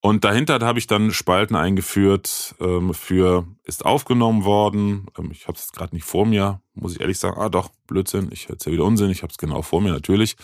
Und 0.00 0.24
dahinter 0.24 0.58
habe 0.60 0.78
ich 0.78 0.86
dann 0.86 1.12
Spalten 1.12 1.56
eingeführt 1.56 2.54
ähm, 2.60 2.92
für 2.92 3.46
ist 3.64 3.86
aufgenommen 3.86 4.44
worden. 4.44 5.06
Ähm, 5.18 5.30
ich 5.32 5.48
habe 5.48 5.56
es 5.56 5.72
gerade 5.72 5.94
nicht 5.94 6.04
vor 6.04 6.26
mir, 6.26 6.60
muss 6.74 6.94
ich 6.94 7.00
ehrlich 7.00 7.18
sagen. 7.18 7.40
Ah 7.40 7.48
doch, 7.48 7.70
Blödsinn, 7.86 8.28
ich 8.30 8.50
erzähle 8.50 8.74
wieder 8.74 8.84
Unsinn. 8.84 9.08
Ich 9.08 9.22
habe 9.22 9.30
es 9.30 9.38
genau 9.38 9.62
vor 9.62 9.80
mir, 9.80 9.92
natürlich. 9.92 10.36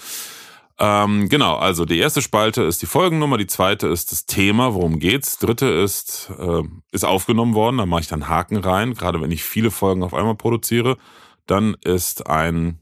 Ähm, 0.82 1.28
genau, 1.28 1.56
also 1.56 1.84
die 1.84 1.98
erste 1.98 2.22
Spalte 2.22 2.62
ist 2.62 2.80
die 2.80 2.86
Folgennummer, 2.86 3.36
die 3.36 3.46
zweite 3.46 3.86
ist 3.88 4.12
das 4.12 4.24
Thema, 4.24 4.72
worum 4.72 4.98
geht's. 4.98 5.36
Dritte 5.36 5.66
ist, 5.66 6.32
äh, 6.38 6.62
ist 6.90 7.04
aufgenommen 7.04 7.52
worden, 7.54 7.76
da 7.76 7.84
mache 7.84 8.00
ich 8.00 8.08
dann 8.08 8.28
Haken 8.28 8.56
rein, 8.56 8.94
gerade 8.94 9.20
wenn 9.20 9.30
ich 9.30 9.44
viele 9.44 9.70
Folgen 9.70 10.02
auf 10.02 10.14
einmal 10.14 10.36
produziere. 10.36 10.96
Dann 11.44 11.76
ist 11.84 12.26
ein, 12.28 12.78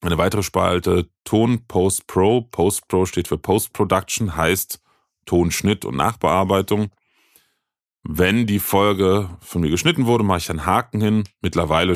eine 0.00 0.16
weitere 0.16 0.44
Spalte 0.44 1.08
Ton 1.24 1.66
Post 1.66 2.06
Pro. 2.06 2.42
Post 2.42 2.86
Pro 2.86 3.04
steht 3.04 3.26
für 3.26 3.38
Post 3.38 3.72
Production, 3.72 4.36
heißt 4.36 4.80
Tonschnitt 5.26 5.84
und 5.84 5.96
Nachbearbeitung. 5.96 6.92
Wenn 8.04 8.46
die 8.48 8.58
Folge 8.58 9.30
von 9.40 9.60
mir 9.60 9.70
geschnitten 9.70 10.06
wurde, 10.06 10.24
mache 10.24 10.38
ich 10.38 10.46
dann 10.46 10.66
Haken 10.66 11.00
hin. 11.00 11.24
Mittlerweile 11.40 11.94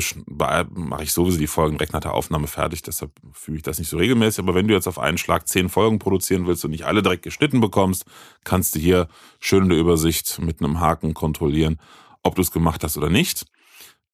mache 0.69 1.03
ich 1.03 1.11
sowieso 1.11 1.37
die 1.37 1.47
Folgen 1.47 1.77
direkt 1.77 1.91
nach 1.91 1.99
der 1.99 2.13
Aufnahme 2.13 2.47
fertig, 2.47 2.81
deshalb 2.81 3.11
fühle 3.33 3.57
ich 3.57 3.63
das 3.63 3.77
nicht 3.77 3.89
so 3.89 3.97
regelmäßig. 3.97 4.39
Aber 4.39 4.55
wenn 4.55 4.69
du 4.69 4.73
jetzt 4.73 4.87
auf 4.87 4.99
einen 4.99 5.17
Schlag 5.17 5.49
zehn 5.49 5.67
Folgen 5.67 5.99
produzieren 5.99 6.47
willst 6.47 6.63
und 6.63 6.71
nicht 6.71 6.85
alle 6.85 7.03
direkt 7.03 7.23
geschnitten 7.23 7.59
bekommst, 7.59 8.05
kannst 8.45 8.75
du 8.75 8.79
hier 8.79 9.09
schön 9.41 9.63
in 9.63 9.69
der 9.69 9.79
Übersicht 9.79 10.39
mit 10.39 10.61
einem 10.61 10.79
Haken 10.79 11.13
kontrollieren, 11.13 11.77
ob 12.23 12.35
du 12.35 12.41
es 12.41 12.51
gemacht 12.51 12.85
hast 12.85 12.97
oder 12.97 13.09
nicht. 13.09 13.45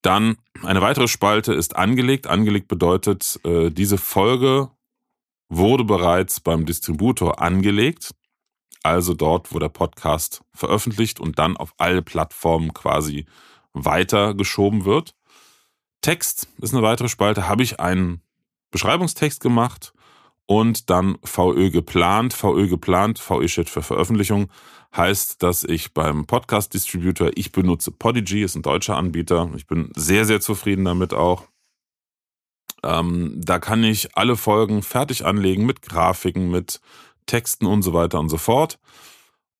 Dann 0.01 0.37
eine 0.63 0.81
weitere 0.81 1.07
Spalte 1.07 1.53
ist 1.53 1.75
angelegt. 1.75 2.25
Angelegt 2.25 2.67
bedeutet, 2.67 3.39
äh, 3.45 3.69
diese 3.69 3.99
Folge 3.99 4.71
wurde 5.47 5.83
bereits 5.83 6.39
beim 6.39 6.65
Distributor 6.65 7.39
angelegt 7.39 8.15
also 8.83 9.13
dort, 9.13 9.53
wo 9.53 9.59
der 9.59 9.69
Podcast 9.69 10.43
veröffentlicht 10.53 11.19
und 11.19 11.39
dann 11.39 11.57
auf 11.57 11.73
alle 11.77 12.01
Plattformen 12.01 12.73
quasi 12.73 13.25
weitergeschoben 13.73 14.85
wird. 14.85 15.15
Text 16.01 16.47
ist 16.59 16.73
eine 16.73 16.83
weitere 16.83 17.09
Spalte, 17.09 17.47
habe 17.47 17.63
ich 17.63 17.79
einen 17.79 18.21
Beschreibungstext 18.71 19.39
gemacht 19.39 19.93
und 20.45 20.89
dann 20.89 21.17
VÖ 21.23 21.69
geplant. 21.71 22.33
VÖ 22.33 22.67
geplant, 22.67 23.19
VÖ 23.19 23.47
steht 23.47 23.69
für 23.69 23.81
Veröffentlichung, 23.81 24.49
heißt, 24.95 25.41
dass 25.41 25.63
ich 25.63 25.93
beim 25.93 26.25
Podcast 26.25 26.73
Distributor, 26.73 27.31
ich 27.35 27.51
benutze 27.51 27.91
Podigy, 27.91 28.43
ist 28.43 28.55
ein 28.55 28.61
deutscher 28.61 28.97
Anbieter. 28.97 29.49
Ich 29.55 29.65
bin 29.65 29.91
sehr, 29.95 30.25
sehr 30.25 30.41
zufrieden 30.41 30.85
damit 30.85 31.13
auch. 31.13 31.47
Ähm, 32.83 33.39
da 33.41 33.59
kann 33.59 33.83
ich 33.83 34.17
alle 34.17 34.35
Folgen 34.35 34.83
fertig 34.83 35.25
anlegen 35.25 35.65
mit 35.65 35.81
Grafiken, 35.81 36.51
mit 36.51 36.81
Texten 37.25 37.65
und 37.65 37.81
so 37.81 37.93
weiter 37.93 38.19
und 38.19 38.29
so 38.29 38.37
fort. 38.37 38.79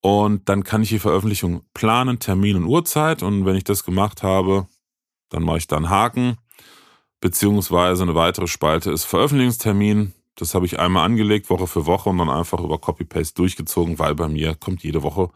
Und 0.01 0.49
dann 0.49 0.63
kann 0.63 0.83
ich 0.83 0.89
die 0.89 0.99
Veröffentlichung 0.99 1.63
planen, 1.73 2.19
Termin 2.19 2.57
und 2.57 2.65
Uhrzeit. 2.65 3.23
Und 3.23 3.45
wenn 3.45 3.55
ich 3.55 3.63
das 3.63 3.85
gemacht 3.85 4.21
habe, 4.21 4.67
dann 5.29 5.43
mache 5.43 5.59
ich 5.59 5.67
dann 5.67 5.89
Haken. 5.89 6.37
Beziehungsweise 7.21 8.03
eine 8.03 8.15
weitere 8.15 8.47
Spalte 8.47 8.91
ist 8.91 9.05
Veröffentlichungstermin. 9.05 10.13
Das 10.35 10.55
habe 10.55 10.65
ich 10.65 10.79
einmal 10.79 11.05
angelegt, 11.05 11.49
Woche 11.49 11.67
für 11.67 11.85
Woche 11.85 12.09
und 12.09 12.17
dann 12.17 12.29
einfach 12.29 12.59
über 12.59 12.79
Copy-Paste 12.79 13.35
durchgezogen, 13.35 13.97
weil 13.99 14.15
bei 14.15 14.27
mir 14.27 14.55
kommt 14.55 14.83
jede 14.83 15.03
Woche 15.03 15.29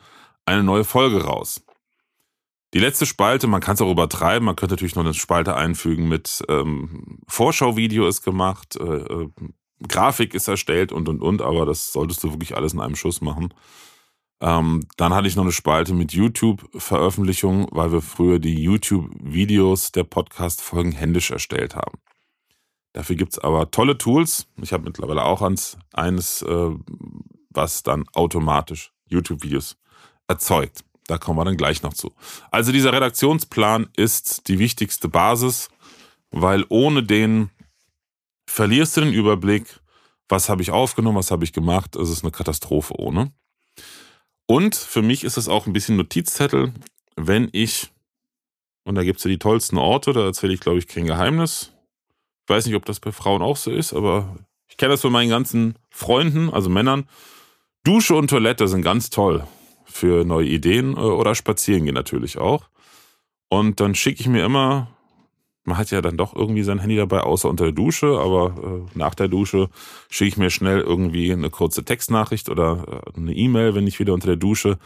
eine 0.46 0.64
neue 0.64 0.84
Folge 0.84 1.24
raus. 1.24 1.64
Die 2.74 2.80
letzte 2.80 3.06
Spalte, 3.06 3.48
man 3.48 3.62
kann 3.62 3.76
es 3.76 3.82
auch 3.82 3.92
übertreiben, 3.92 4.46
man 4.46 4.56
könnte 4.56 4.74
natürlich 4.74 4.96
noch 4.96 5.06
eine 5.06 5.14
Spalte 5.14 5.56
einfügen 5.56 6.10
mit 6.10 6.44
ähm, 6.50 7.20
Vorschauvideo 7.28 8.08
ist 8.08 8.22
gemacht, 8.24 8.76
äh, 8.76 8.84
äh 8.84 9.30
Grafik 9.86 10.34
ist 10.34 10.48
erstellt 10.48 10.92
und 10.92 11.08
und 11.10 11.22
und, 11.22 11.42
aber 11.42 11.66
das 11.66 11.92
solltest 11.92 12.24
du 12.24 12.32
wirklich 12.32 12.56
alles 12.56 12.74
in 12.74 12.80
einem 12.80 12.96
Schuss 12.96 13.22
machen. 13.22 13.54
Ähm, 14.40 14.86
dann 14.98 15.14
hatte 15.14 15.28
ich 15.28 15.36
noch 15.36 15.44
eine 15.44 15.52
Spalte 15.52 15.94
mit 15.94 16.14
YouTube-Veröffentlichungen, 16.14 17.68
weil 17.72 17.92
wir 17.92 18.02
früher 18.02 18.40
die 18.40 18.62
YouTube-Videos 18.62 19.92
der 19.92 20.04
Podcast-Folgen 20.04 20.92
händisch 20.92 21.32
erstellt 21.32 21.76
haben. 21.76 21.98
Dafür 22.94 23.16
gibt's 23.16 23.40
aber 23.40 23.72
tolle 23.72 23.98
Tools. 23.98 24.48
Ich 24.62 24.74
habe 24.74 24.84
mittlerweile 24.84 25.24
auch 25.24 25.42
eins, 25.42 25.78
eines, 25.94 26.42
äh, 26.44 26.72
was 27.50 27.84
dann 27.84 28.06
automatisch 28.14 28.92
YouTube-Videos 29.08 29.78
erzeugt. 30.28 30.84
Da 31.08 31.18
kommen 31.18 31.40
wir 31.40 31.46
dann 31.46 31.58
gleich 31.58 31.82
noch 31.84 31.94
zu. 31.94 32.14
Also 32.52 32.72
dieser 32.72 32.94
Redaktionsplan 32.94 33.90
ist 33.96 34.48
die 34.48 34.60
wichtigste 34.60 35.08
Basis, 35.08 35.70
weil 36.32 36.66
ohne 36.70 37.02
den 37.02 37.50
verlierst 38.48 38.98
du 38.98 39.02
den 39.02 39.14
Überblick, 39.14 39.80
was 40.30 40.50
habe 40.50 40.62
ich 40.62 40.72
aufgenommen, 40.72 41.18
was 41.18 41.32
habe 41.32 41.44
ich 41.44 41.54
gemacht. 41.54 41.96
Es 41.96 42.10
ist 42.10 42.24
eine 42.24 42.32
Katastrophe 42.32 42.96
ohne. 42.98 43.32
Und 44.48 44.76
für 44.76 45.02
mich 45.02 45.24
ist 45.24 45.38
es 45.38 45.48
auch 45.48 45.68
ein 45.68 45.74
bisschen 45.74 45.98
Notizzettel, 45.98 46.74
wenn 47.16 47.50
ich, 47.52 47.92
und 48.86 48.96
da 48.96 49.04
gibt 49.04 49.20
es 49.20 49.26
ja 49.26 49.30
die 49.30 49.40
tollsten 49.40 49.78
Orte, 49.78 50.14
da 50.14 50.26
erzähle 50.26 50.54
ich, 50.54 50.60
glaube 50.60 50.80
ich, 50.80 50.88
kein 50.88 51.06
Geheimnis. 51.06 51.74
Ich 52.44 52.50
weiß 52.50 52.66
nicht, 52.66 52.76
ob 52.76 52.86
das 52.86 53.00
bei 53.00 53.12
Frauen 53.12 53.42
auch 53.42 53.58
so 53.58 53.72
ist, 53.72 53.94
aber 53.94 54.38
ich 54.70 54.78
kenne 54.78 54.94
das 54.94 55.02
von 55.02 55.12
meinen 55.12 55.30
ganzen 55.30 55.78
Freunden, 55.90 56.50
also 56.50 56.70
Männern. 56.70 57.10
Dusche 57.84 58.16
und 58.16 58.30
Toilette 58.30 58.68
sind 58.68 58.82
ganz 58.82 59.10
toll 59.10 59.46
für 59.86 60.24
neue 60.26 60.48
Ideen 60.48 60.94
äh, 60.96 61.00
oder 61.00 61.36
spazieren 61.36 61.86
gehen 61.86 61.96
natürlich 61.96 62.38
auch. 62.38 62.70
Und 63.50 63.80
dann 63.80 63.96
schicke 63.96 64.22
ich 64.22 64.28
mir 64.28 64.46
immer 64.46 64.97
man 65.68 65.78
hat 65.78 65.92
ja 65.92 66.02
dann 66.02 66.16
doch 66.18 66.34
irgendwie 66.34 66.64
sein 66.64 66.80
Handy 66.80 66.96
dabei, 66.96 67.22
außer 67.22 67.50
unter 67.50 67.66
der 67.66 67.74
Dusche, 67.74 68.18
aber 68.20 68.86
äh, 68.96 68.98
nach 68.98 69.14
der 69.14 69.28
Dusche 69.28 69.70
schicke 70.10 70.30
ich 70.30 70.38
mir 70.38 70.50
schnell 70.50 70.80
irgendwie 70.80 71.32
eine 71.32 71.50
kurze 71.50 71.84
Textnachricht 71.84 72.50
oder 72.50 73.04
äh, 73.16 73.18
eine 73.18 73.34
E-Mail, 73.34 73.76
wenn 73.76 73.86
ich 73.86 74.00
wieder 74.00 74.14
unter 74.14 74.28
der 74.28 74.38
Dusche 74.38 74.78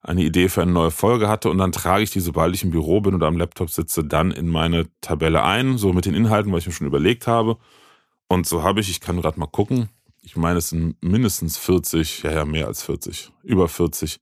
eine 0.00 0.22
Idee 0.22 0.48
für 0.48 0.62
eine 0.62 0.72
neue 0.72 0.90
Folge 0.90 1.28
hatte 1.28 1.50
und 1.50 1.58
dann 1.58 1.72
trage 1.72 2.02
ich 2.02 2.10
die, 2.10 2.20
sobald 2.20 2.54
ich 2.54 2.64
im 2.64 2.70
Büro 2.70 3.02
bin 3.02 3.14
oder 3.14 3.26
am 3.26 3.36
Laptop 3.36 3.68
sitze, 3.68 4.02
dann 4.02 4.30
in 4.30 4.48
meine 4.48 4.86
Tabelle 5.02 5.44
ein, 5.44 5.76
so 5.76 5.92
mit 5.92 6.06
den 6.06 6.14
Inhalten, 6.14 6.50
was 6.52 6.60
ich 6.60 6.68
mir 6.68 6.72
schon 6.72 6.86
überlegt 6.86 7.26
habe. 7.26 7.58
Und 8.26 8.46
so 8.46 8.62
habe 8.62 8.80
ich, 8.80 8.88
ich 8.88 9.00
kann 9.00 9.20
gerade 9.20 9.38
mal 9.38 9.46
gucken, 9.46 9.90
ich 10.22 10.36
meine, 10.36 10.58
es 10.58 10.70
sind 10.70 10.96
mindestens 11.02 11.58
40, 11.58 12.22
ja, 12.22 12.32
ja, 12.32 12.44
mehr 12.46 12.66
als 12.66 12.82
40, 12.82 13.30
über 13.42 13.68
40 13.68 14.20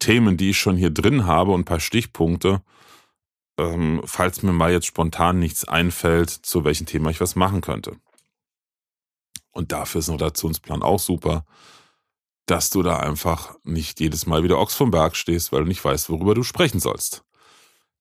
Themen, 0.00 0.36
die 0.36 0.50
ich 0.50 0.58
schon 0.58 0.76
hier 0.76 0.90
drin 0.90 1.26
habe 1.26 1.52
und 1.52 1.60
ein 1.60 1.64
paar 1.64 1.80
Stichpunkte 1.80 2.60
ähm, 3.58 4.02
falls 4.04 4.42
mir 4.42 4.52
mal 4.52 4.72
jetzt 4.72 4.86
spontan 4.86 5.38
nichts 5.38 5.66
einfällt, 5.66 6.30
zu 6.30 6.64
welchem 6.64 6.86
Thema 6.86 7.10
ich 7.10 7.20
was 7.20 7.36
machen 7.36 7.60
könnte. 7.60 7.96
Und 9.52 9.72
dafür 9.72 10.00
ist 10.00 10.08
ein 10.08 10.18
Rotationsplan 10.18 10.82
auch 10.82 10.98
super, 10.98 11.44
dass 12.46 12.70
du 12.70 12.82
da 12.82 12.98
einfach 12.98 13.54
nicht 13.62 14.00
jedes 14.00 14.26
Mal 14.26 14.42
wieder 14.42 14.58
Ochs 14.58 14.74
vom 14.74 14.90
Berg 14.90 15.16
stehst, 15.16 15.52
weil 15.52 15.60
du 15.60 15.68
nicht 15.68 15.84
weißt, 15.84 16.10
worüber 16.10 16.34
du 16.34 16.42
sprechen 16.42 16.80
sollst. 16.80 17.24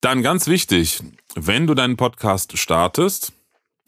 Dann 0.02 0.22
ganz 0.22 0.48
wichtig, 0.48 1.02
wenn 1.36 1.68
du 1.68 1.76
deinen 1.76 1.96
Podcast 1.96 2.58
startest, 2.58 3.32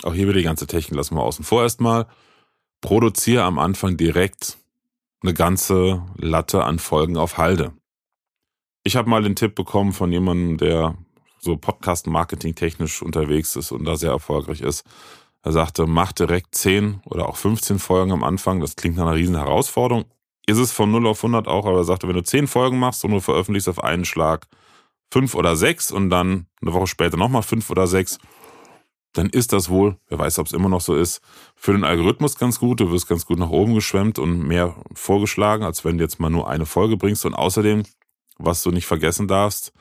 auch 0.04 0.14
hier 0.14 0.28
wieder 0.28 0.38
die 0.38 0.44
ganze 0.44 0.68
Technik 0.68 0.96
lassen 0.96 1.16
wir 1.16 1.24
außen 1.24 1.44
vor 1.44 1.64
erstmal, 1.64 2.08
produziere 2.80 3.44
am 3.44 3.60
Anfang 3.60 3.98
direkt 3.98 4.58
eine 5.22 5.34
ganze 5.34 6.06
Latte 6.16 6.64
an 6.64 6.80
Folgen 6.80 7.18
auf 7.18 7.38
Halde. 7.38 7.74
Ich 8.84 8.96
habe 8.96 9.10
mal 9.10 9.24
den 9.24 9.36
Tipp 9.36 9.56
bekommen 9.56 9.92
von 9.92 10.12
jemandem, 10.12 10.58
der 10.58 10.96
so 11.46 11.56
Podcast-Marketing 11.56 12.56
technisch 12.56 13.02
unterwegs 13.02 13.56
ist 13.56 13.72
und 13.72 13.86
da 13.86 13.96
sehr 13.96 14.12
erfolgreich 14.12 14.62
ist. 14.62 14.84
Er 15.44 15.52
sagte, 15.52 15.86
mach 15.86 16.12
direkt 16.12 16.56
10 16.56 17.02
oder 17.06 17.30
auch 17.30 17.38
15 17.38 17.80
Folgen 17.80 18.12
am 18.12 18.24
Anfang. 18.24 18.60
Das 18.60 18.76
klingt 18.76 18.98
nach 18.98 19.06
einer 19.06 19.16
riesen 19.16 19.38
Herausforderung. 19.38 20.06
Ist 20.48 20.58
es 20.58 20.72
von 20.72 20.92
0 20.92 21.08
auf 21.08 21.20
100 21.20 21.48
auch, 21.48 21.66
aber 21.66 21.78
er 21.78 21.84
sagte, 21.84 22.08
wenn 22.08 22.16
du 22.16 22.24
10 22.24 22.48
Folgen 22.48 22.80
machst 22.80 23.06
und 23.06 23.12
du 23.12 23.20
veröffentlichst 23.20 23.70
auf 23.70 23.84
einen 23.84 24.06
Schlag 24.06 24.48
5 25.12 25.36
oder 25.36 25.56
6 25.56 25.92
und 25.92 26.10
dann 26.10 26.48
eine 26.62 26.74
Woche 26.74 26.88
später 26.88 27.16
nochmal 27.16 27.44
5 27.44 27.70
oder 27.70 27.88
6, 27.88 28.18
dann 29.14 29.30
ist 29.30 29.54
das 29.54 29.70
wohl, 29.70 29.98
wer 30.08 30.20
weiß, 30.20 30.40
ob 30.40 30.48
es 30.48 30.54
immer 30.54 30.68
noch 30.68 30.82
so 30.82 30.96
ist, 30.96 31.22
für 31.56 31.72
den 31.72 31.84
Algorithmus 31.84 32.38
ganz 32.38 32.60
gut. 32.60 32.80
Du 32.80 32.92
wirst 32.92 33.08
ganz 33.08 33.26
gut 33.26 33.40
nach 33.40 33.50
oben 33.50 33.74
geschwemmt 33.76 34.20
und 34.20 34.40
mehr 34.40 34.76
vorgeschlagen, 34.94 35.64
als 35.64 35.86
wenn 35.86 35.98
du 35.98 36.04
jetzt 36.04 36.20
mal 36.20 36.30
nur 36.30 36.50
eine 36.50 36.66
Folge 36.66 36.98
bringst. 36.98 37.26
Und 37.26 37.34
außerdem, 37.34 37.84
was 38.38 38.64
du 38.64 38.72
nicht 38.72 38.88
vergessen 38.88 39.28
darfst, 39.28 39.72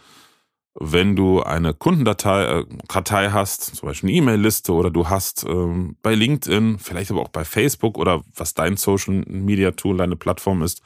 wenn 0.74 1.14
du 1.14 1.42
eine 1.42 1.72
Kundendatei 1.72 2.60
äh, 2.60 2.66
Kartei 2.88 3.30
hast, 3.30 3.76
zum 3.76 3.88
Beispiel 3.88 4.10
eine 4.10 4.18
E-Mail-Liste 4.18 4.72
oder 4.72 4.90
du 4.90 5.08
hast 5.08 5.44
ähm, 5.44 5.96
bei 6.02 6.14
LinkedIn, 6.14 6.78
vielleicht 6.78 7.10
aber 7.10 7.22
auch 7.22 7.28
bei 7.28 7.44
Facebook 7.44 7.96
oder 7.96 8.22
was 8.34 8.54
dein 8.54 8.76
Social 8.76 9.24
Media 9.26 9.70
Tool, 9.70 9.96
deine 9.96 10.16
Plattform 10.16 10.62
ist, 10.62 10.82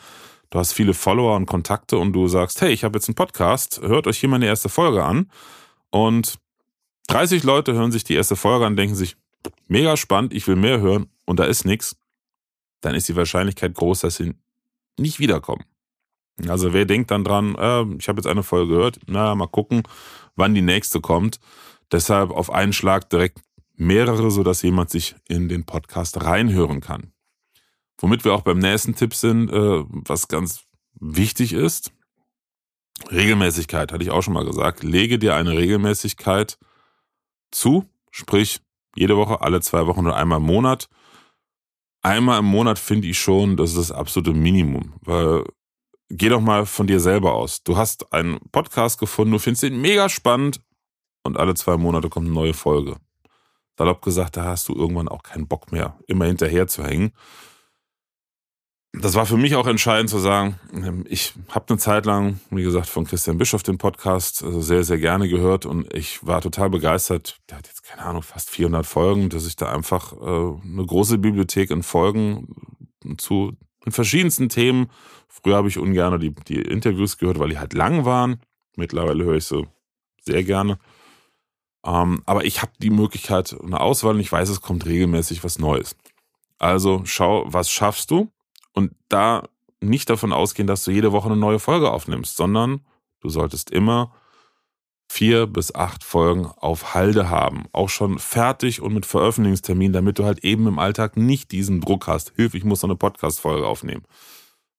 du 0.51 0.59
hast 0.59 0.73
viele 0.73 0.93
Follower 0.93 1.37
und 1.37 1.47
Kontakte 1.47 1.97
und 1.97 2.13
du 2.13 2.29
sagst, 2.29 2.61
hey, 2.61 2.71
ich 2.71 2.85
habe 2.85 2.99
jetzt 2.99 3.09
einen 3.09 3.15
Podcast, 3.15 3.81
hört 3.81 4.07
euch 4.07 4.19
hier 4.19 4.29
meine 4.29 4.47
erste 4.47 4.69
Folge 4.69 5.05
an 5.05 5.31
und 5.91 6.39
30 7.09 7.43
Leute 7.43 7.73
hören 7.73 7.91
sich 7.91 8.05
die 8.05 8.15
erste 8.15 8.37
Folge 8.37 8.67
an, 8.67 8.77
denken 8.77 8.95
sich, 8.95 9.17
mega 9.69 9.97
spannend, 9.97 10.35
ich 10.35 10.47
will 10.47 10.57
mehr 10.57 10.81
hören 10.81 11.07
und 11.25 11.41
da 11.41 11.45
ist 11.45 11.65
nichts, 11.65 11.97
dann 12.83 12.95
ist 12.95 13.09
die 13.09 13.17
Wahrscheinlichkeit 13.17 13.75
groß, 13.75 14.01
dass 14.01 14.17
sie 14.17 14.35
nicht 14.99 15.19
wiederkommen. 15.19 15.65
Also 16.47 16.73
wer 16.73 16.85
denkt 16.85 17.11
dann 17.11 17.25
dran, 17.25 17.55
äh, 17.57 17.85
ich 17.99 18.09
habe 18.09 18.19
jetzt 18.19 18.27
eine 18.27 18.43
Folge 18.43 18.75
gehört, 18.75 19.01
na, 19.07 19.35
mal 19.35 19.49
gucken, 19.49 19.83
wann 20.37 20.55
die 20.55 20.63
nächste 20.63 21.01
kommt. 21.01 21.41
Deshalb 21.91 22.31
auf 22.31 22.51
einen 22.51 22.73
Schlag 22.73 23.11
direkt 23.11 23.41
mehrere, 23.75 24.31
sodass 24.31 24.63
jemand 24.63 24.91
sich 24.91 25.17
in 25.29 25.49
den 25.49 25.65
Podcast 25.65 26.23
reinhören 26.23 26.81
kann. 26.81 27.13
Womit 27.99 28.25
wir 28.25 28.35
auch 28.35 28.43
beim 28.43 28.59
nächsten 28.59 28.95
Tipp 28.95 29.15
sind, 29.15 29.51
äh, 29.51 29.85
was 29.89 30.29
ganz 30.29 30.65
wichtig 31.01 31.53
ist. 31.53 31.93
Regelmäßigkeit, 33.11 33.93
hatte 33.93 34.03
ich 34.03 34.11
auch 34.11 34.23
schon 34.23 34.35
mal 34.35 34.45
gesagt. 34.45 34.83
Lege 34.83 35.19
dir 35.19 35.35
eine 35.35 35.57
Regelmäßigkeit 35.57 36.59
zu, 37.51 37.87
sprich 38.11 38.61
jede 38.97 39.17
Woche, 39.17 39.41
alle 39.41 39.61
zwei 39.61 39.87
Wochen 39.87 40.07
oder 40.07 40.17
einmal 40.17 40.39
im 40.39 40.47
Monat. 40.47 40.89
Einmal 42.03 42.41
im 42.41 42.47
Monat 42.47 42.79
finde 42.79 43.09
ich 43.09 43.19
schon, 43.19 43.57
das 43.57 43.71
ist 43.71 43.79
das 43.79 43.93
absolute 43.93 44.33
Minimum, 44.33 44.95
weil 45.01 45.45
geh 46.09 46.29
doch 46.29 46.41
mal 46.41 46.67
von 46.67 46.87
dir 46.87 47.01
selber 47.01 47.35
aus. 47.35 47.63
Du 47.63 47.77
hast 47.77 48.13
einen 48.13 48.39
Podcast 48.53 48.99
gefunden, 48.99 49.33
du 49.33 49.39
findest 49.39 49.65
ihn 49.65 49.81
mega 49.81 50.09
spannend 50.09 50.61
und 51.23 51.37
alle 51.37 51.55
zwei 51.55 51.77
Monate 51.77 52.09
kommt 52.09 52.27
eine 52.27 52.35
neue 52.35 52.55
Folge. 52.55 52.97
Salopp 53.77 54.03
gesagt, 54.03 54.37
da 54.37 54.45
hast 54.45 54.69
du 54.69 54.75
irgendwann 54.75 55.09
auch 55.09 55.23
keinen 55.23 55.47
Bock 55.47 55.71
mehr, 55.71 55.99
immer 56.07 56.25
hinterher 56.25 56.67
zu 56.67 56.85
hängen 56.85 57.13
das 58.93 59.15
war 59.15 59.27
für 59.27 59.37
mich 59.37 59.55
auch 59.55 59.67
entscheidend 59.67 60.11
zu 60.11 60.19
sagen, 60.19 60.59
ähm, 60.73 61.05
ich 61.09 61.35
habe 61.51 61.67
eine 61.69 61.79
Zeit 61.79 62.07
lang, 62.07 62.41
wie 62.51 62.63
gesagt, 62.63 62.89
von 62.89 63.05
Christian 63.05 63.39
Bischoff 63.39 63.63
den 63.63 63.79
Podcast 63.79 64.43
also 64.43 64.61
sehr, 64.61 64.85
sehr 64.85 64.99
gerne 64.99 65.29
gehört 65.29 65.67
und 65.67 65.93
ich 65.95 66.27
war 66.27 66.41
total 66.41 66.71
begeistert. 66.71 67.39
Der 67.51 67.59
hat 67.59 67.69
jetzt, 67.69 67.85
keine 67.85 68.03
Ahnung, 68.03 68.23
fast 68.23 68.51
400 68.51 68.87
Folgen, 68.87 69.29
dass 69.29 69.47
ich 69.47 69.57
da 69.57 69.71
einfach 69.71 70.13
äh, 70.13 70.17
eine 70.17 70.87
große 70.87 71.19
Bibliothek 71.19 71.71
in 71.71 71.83
Folgen 71.83 72.49
zu 73.19 73.53
den 73.89 73.93
verschiedensten 73.93 74.49
Themen. 74.49 74.91
Früher 75.29 75.57
habe 75.57 75.69
ich 75.69 75.79
ungern 75.79 76.19
die, 76.21 76.35
die 76.35 76.61
Interviews 76.61 77.19
gehört, 77.19 77.39
weil 77.39 77.51
die 77.51 77.59
halt 77.59 77.73
lang 77.75 78.05
waren. 78.05 78.41
Mittlerweile 78.77 79.25
höre 79.25 79.37
ich 79.37 79.45
sie 79.45 79.67
sehr 80.21 80.45
gerne. 80.45 80.79
Ähm, 81.85 82.23
aber 82.27 82.45
ich 82.45 82.63
habe 82.63 82.73
die 82.79 82.91
Möglichkeit, 82.91 83.57
eine 83.63 83.81
Auswahl 83.81 84.15
und 84.15 84.21
ich 84.21 84.33
weiß, 84.33 84.49
es 84.49 84.61
kommt 84.61 84.87
regelmäßig 84.87 85.43
was 85.45 85.59
Neues. 85.59 85.97
Also 86.59 87.03
schau, 87.05 87.45
was 87.47 87.71
schaffst 87.71 88.11
du? 88.11 88.31
Und 88.73 88.93
da 89.09 89.49
nicht 89.81 90.11
davon 90.11 90.33
ausgehen, 90.33 90.67
dass 90.67 90.85
du 90.85 90.91
jede 90.91 91.13
Woche 91.13 91.29
eine 91.29 91.37
neue 91.37 91.59
Folge 91.59 91.91
aufnimmst, 91.91 92.37
sondern 92.37 92.81
du 93.21 93.29
solltest 93.29 93.71
immer 93.71 94.13
vier 95.09 95.47
bis 95.47 95.75
acht 95.75 96.05
Folgen 96.05 96.47
auf 96.47 96.95
Halde 96.95 97.29
haben. 97.31 97.65
Auch 97.73 97.89
schon 97.89 98.19
fertig 98.19 98.81
und 98.81 98.95
mit 98.95 99.07
Veröffentlichungstermin, 99.07 99.93
damit 99.93 100.19
du 100.19 100.25
halt 100.25 100.45
eben 100.45 100.67
im 100.67 100.79
Alltag 100.79 101.17
nicht 101.17 101.51
diesen 101.51 101.81
Druck 101.81 102.07
hast. 102.07 102.33
Hilf, 102.37 102.55
ich 102.55 102.65
muss 102.65 102.83
noch 102.83 102.91
eine 102.91 102.97
Podcast-Folge 102.97 103.67
aufnehmen. 103.67 104.05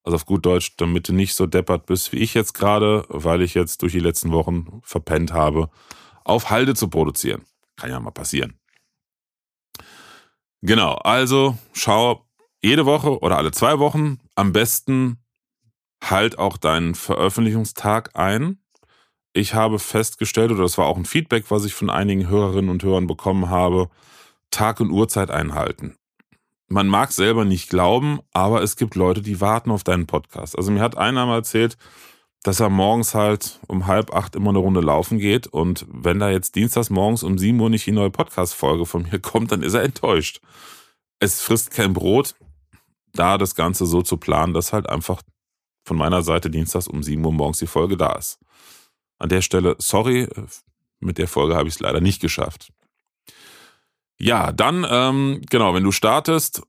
Also 0.02 0.16
auf 0.16 0.26
gut 0.26 0.46
Deutsch, 0.46 0.76
damit 0.76 1.08
du 1.08 1.12
nicht 1.12 1.34
so 1.34 1.46
deppert 1.46 1.86
bist 1.86 2.12
wie 2.12 2.18
ich 2.18 2.34
jetzt 2.34 2.54
gerade, 2.54 3.04
weil 3.08 3.42
ich 3.42 3.54
jetzt 3.54 3.82
durch 3.82 3.92
die 3.92 4.00
letzten 4.00 4.32
Wochen 4.32 4.80
verpennt 4.82 5.32
habe, 5.32 5.68
auf 6.24 6.50
Halde 6.50 6.74
zu 6.74 6.88
produzieren. 6.88 7.42
Kann 7.76 7.90
ja 7.90 8.00
mal 8.00 8.10
passieren. 8.10 8.58
Genau, 10.62 10.94
also 10.94 11.58
schau, 11.72 12.26
jede 12.62 12.86
Woche 12.86 13.18
oder 13.20 13.38
alle 13.38 13.50
zwei 13.50 13.78
Wochen 13.78 14.18
am 14.34 14.52
besten 14.52 15.18
halt 16.02 16.38
auch 16.38 16.56
deinen 16.56 16.94
Veröffentlichungstag 16.94 18.10
ein. 18.14 18.59
Ich 19.32 19.54
habe 19.54 19.78
festgestellt, 19.78 20.50
oder 20.50 20.62
das 20.62 20.78
war 20.78 20.86
auch 20.86 20.96
ein 20.96 21.04
Feedback, 21.04 21.50
was 21.50 21.64
ich 21.64 21.74
von 21.74 21.90
einigen 21.90 22.28
Hörerinnen 22.28 22.70
und 22.70 22.82
Hörern 22.82 23.06
bekommen 23.06 23.48
habe, 23.48 23.88
Tag 24.50 24.80
und 24.80 24.90
Uhrzeit 24.90 25.30
einhalten. 25.30 25.96
Man 26.68 26.88
mag 26.88 27.12
selber 27.12 27.44
nicht 27.44 27.68
glauben, 27.68 28.20
aber 28.32 28.62
es 28.62 28.76
gibt 28.76 28.94
Leute, 28.94 29.22
die 29.22 29.40
warten 29.40 29.70
auf 29.70 29.84
deinen 29.84 30.06
Podcast. 30.06 30.56
Also 30.56 30.70
mir 30.70 30.80
hat 30.80 30.96
einer 30.96 31.26
mal 31.26 31.36
erzählt, 31.36 31.76
dass 32.42 32.60
er 32.60 32.70
morgens 32.70 33.14
halt 33.14 33.60
um 33.66 33.86
halb 33.86 34.14
acht 34.14 34.34
immer 34.34 34.50
eine 34.50 34.60
Runde 34.60 34.80
laufen 34.80 35.18
geht 35.18 35.46
und 35.46 35.86
wenn 35.88 36.18
da 36.18 36.30
jetzt 36.30 36.54
dienstags 36.54 36.88
morgens 36.88 37.22
um 37.22 37.38
sieben 37.38 37.60
Uhr 37.60 37.70
nicht 37.70 37.86
die 37.86 37.92
neue 37.92 38.10
Podcast-Folge 38.10 38.86
von 38.86 39.02
mir 39.02 39.18
kommt, 39.20 39.52
dann 39.52 39.62
ist 39.62 39.74
er 39.74 39.82
enttäuscht. 39.82 40.40
Es 41.18 41.42
frisst 41.42 41.70
kein 41.70 41.92
Brot, 41.92 42.34
da 43.12 43.36
das 43.36 43.54
Ganze 43.54 43.84
so 43.86 44.02
zu 44.02 44.16
planen, 44.16 44.54
dass 44.54 44.72
halt 44.72 44.88
einfach 44.88 45.22
von 45.84 45.96
meiner 45.96 46.22
Seite 46.22 46.50
dienstags 46.50 46.88
um 46.88 47.02
7 47.02 47.24
Uhr 47.24 47.32
morgens 47.32 47.58
die 47.58 47.66
Folge 47.66 47.96
da 47.96 48.12
ist. 48.12 48.38
An 49.20 49.28
der 49.28 49.42
Stelle, 49.42 49.76
sorry, 49.78 50.26
mit 50.98 51.18
der 51.18 51.28
Folge 51.28 51.54
habe 51.54 51.68
ich 51.68 51.74
es 51.74 51.80
leider 51.80 52.00
nicht 52.00 52.20
geschafft. 52.20 52.72
Ja, 54.18 54.50
dann, 54.50 54.86
ähm, 54.88 55.42
genau, 55.48 55.74
wenn 55.74 55.84
du 55.84 55.92
startest, 55.92 56.62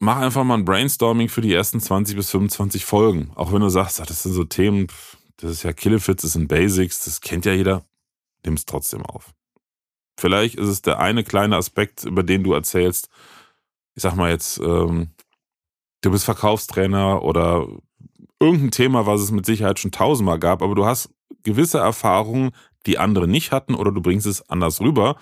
mach 0.00 0.18
einfach 0.18 0.44
mal 0.44 0.54
ein 0.54 0.64
Brainstorming 0.64 1.28
für 1.28 1.40
die 1.40 1.54
ersten 1.54 1.80
20 1.80 2.16
bis 2.16 2.30
25 2.30 2.84
Folgen. 2.84 3.30
Auch 3.36 3.52
wenn 3.52 3.60
du 3.60 3.68
sagst, 3.68 4.00
das 4.00 4.22
sind 4.24 4.32
so 4.32 4.44
Themen, 4.44 4.88
das 5.36 5.52
ist 5.52 5.62
ja 5.62 5.72
Killefits, 5.72 6.22
das 6.22 6.32
sind 6.32 6.48
Basics, 6.48 7.04
das 7.04 7.20
kennt 7.20 7.46
ja 7.46 7.52
jeder, 7.52 7.84
nimm 8.44 8.54
es 8.54 8.66
trotzdem 8.66 9.06
auf. 9.06 9.32
Vielleicht 10.18 10.56
ist 10.56 10.68
es 10.68 10.82
der 10.82 10.98
eine 10.98 11.22
kleine 11.22 11.56
Aspekt, 11.56 12.04
über 12.04 12.24
den 12.24 12.42
du 12.42 12.54
erzählst. 12.54 13.08
Ich 13.94 14.02
sag 14.02 14.16
mal 14.16 14.30
jetzt, 14.30 14.58
ähm, 14.58 15.10
du 16.00 16.10
bist 16.10 16.24
Verkaufstrainer 16.24 17.22
oder 17.22 17.68
irgendein 18.40 18.72
Thema, 18.72 19.06
was 19.06 19.20
es 19.20 19.30
mit 19.30 19.46
Sicherheit 19.46 19.78
schon 19.78 19.92
tausendmal 19.92 20.40
gab, 20.40 20.62
aber 20.62 20.74
du 20.74 20.84
hast 20.84 21.10
gewisse 21.48 21.78
Erfahrungen, 21.78 22.50
die 22.86 22.98
andere 22.98 23.26
nicht 23.26 23.52
hatten 23.52 23.74
oder 23.74 23.92
du 23.92 24.00
bringst 24.00 24.26
es 24.26 24.48
anders 24.48 24.80
rüber, 24.80 25.16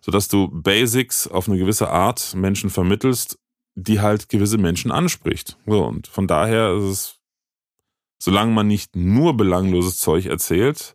sodass 0.00 0.28
du 0.28 0.48
Basics 0.48 1.26
auf 1.28 1.48
eine 1.48 1.58
gewisse 1.58 1.90
Art 1.90 2.34
Menschen 2.34 2.70
vermittelst, 2.70 3.38
die 3.74 4.00
halt 4.00 4.28
gewisse 4.28 4.58
Menschen 4.58 4.90
anspricht. 4.90 5.58
So, 5.66 5.84
und 5.84 6.06
von 6.08 6.26
daher 6.26 6.74
ist 6.74 6.84
es, 6.84 7.18
solange 8.18 8.52
man 8.52 8.66
nicht 8.66 8.96
nur 8.96 9.36
belangloses 9.36 9.98
Zeug 9.98 10.26
erzählt, 10.26 10.94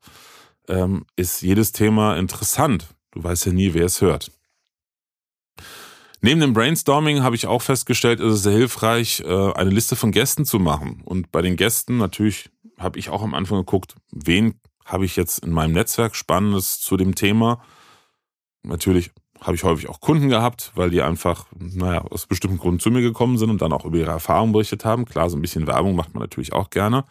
ähm, 0.67 1.05
ist 1.15 1.41
jedes 1.41 1.71
Thema 1.71 2.17
interessant. 2.17 2.87
Du 3.11 3.23
weißt 3.23 3.45
ja 3.45 3.53
nie, 3.53 3.73
wer 3.73 3.85
es 3.85 4.01
hört. 4.01 4.31
Neben 6.21 6.39
dem 6.39 6.53
Brainstorming 6.53 7.23
habe 7.23 7.35
ich 7.35 7.47
auch 7.47 7.63
festgestellt, 7.63 8.19
ist 8.19 8.33
es 8.33 8.43
sehr 8.43 8.53
hilfreich, 8.53 9.21
äh, 9.25 9.53
eine 9.53 9.71
Liste 9.71 9.95
von 9.95 10.11
Gästen 10.11 10.45
zu 10.45 10.59
machen. 10.59 11.01
Und 11.03 11.31
bei 11.31 11.41
den 11.41 11.55
Gästen 11.55 11.97
natürlich 11.97 12.51
habe 12.77 12.99
ich 12.99 13.09
auch 13.09 13.23
am 13.23 13.33
Anfang 13.33 13.57
geguckt, 13.57 13.95
wen 14.11 14.59
habe 14.85 15.05
ich 15.05 15.15
jetzt 15.15 15.39
in 15.39 15.51
meinem 15.51 15.73
Netzwerk 15.73 16.15
Spannendes 16.15 16.79
zu 16.79 16.97
dem 16.97 17.15
Thema. 17.15 17.61
Natürlich 18.63 19.11
habe 19.41 19.55
ich 19.55 19.63
häufig 19.63 19.89
auch 19.89 19.99
Kunden 19.99 20.29
gehabt, 20.29 20.71
weil 20.75 20.91
die 20.91 21.01
einfach, 21.01 21.47
naja, 21.57 22.01
aus 22.01 22.27
bestimmten 22.27 22.59
Gründen 22.59 22.79
zu 22.79 22.91
mir 22.91 23.01
gekommen 23.01 23.37
sind 23.37 23.49
und 23.49 23.61
dann 23.61 23.73
auch 23.73 23.85
über 23.85 23.97
ihre 23.97 24.11
Erfahrungen 24.11 24.53
berichtet 24.53 24.85
haben. 24.85 25.05
Klar, 25.05 25.29
so 25.29 25.37
ein 25.37 25.41
bisschen 25.41 25.65
Werbung 25.65 25.95
macht 25.95 26.13
man 26.13 26.21
natürlich 26.21 26.53
auch 26.53 26.69
gerne. 26.69 27.05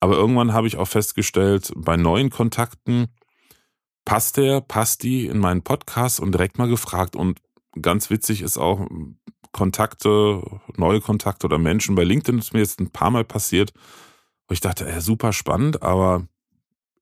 Aber 0.00 0.14
irgendwann 0.16 0.52
habe 0.52 0.66
ich 0.66 0.76
auch 0.76 0.88
festgestellt, 0.88 1.72
bei 1.74 1.96
neuen 1.96 2.28
Kontakten 2.28 3.08
passt 4.04 4.36
der, 4.36 4.60
passt 4.60 5.02
die 5.02 5.26
in 5.26 5.38
meinen 5.38 5.62
Podcast 5.62 6.20
und 6.20 6.32
direkt 6.32 6.58
mal 6.58 6.68
gefragt. 6.68 7.16
Und 7.16 7.40
ganz 7.80 8.10
witzig 8.10 8.42
ist 8.42 8.58
auch 8.58 8.86
Kontakte, 9.52 10.42
neue 10.76 11.00
Kontakte 11.00 11.46
oder 11.46 11.58
Menschen. 11.58 11.94
Bei 11.94 12.04
LinkedIn 12.04 12.38
ist 12.38 12.52
mir 12.52 12.60
jetzt 12.60 12.80
ein 12.80 12.90
paar 12.90 13.10
Mal 13.10 13.24
passiert, 13.24 13.72
wo 14.48 14.52
ich 14.52 14.60
dachte, 14.60 14.86
ey, 14.86 15.00
super 15.00 15.32
spannend, 15.32 15.82
aber 15.82 16.26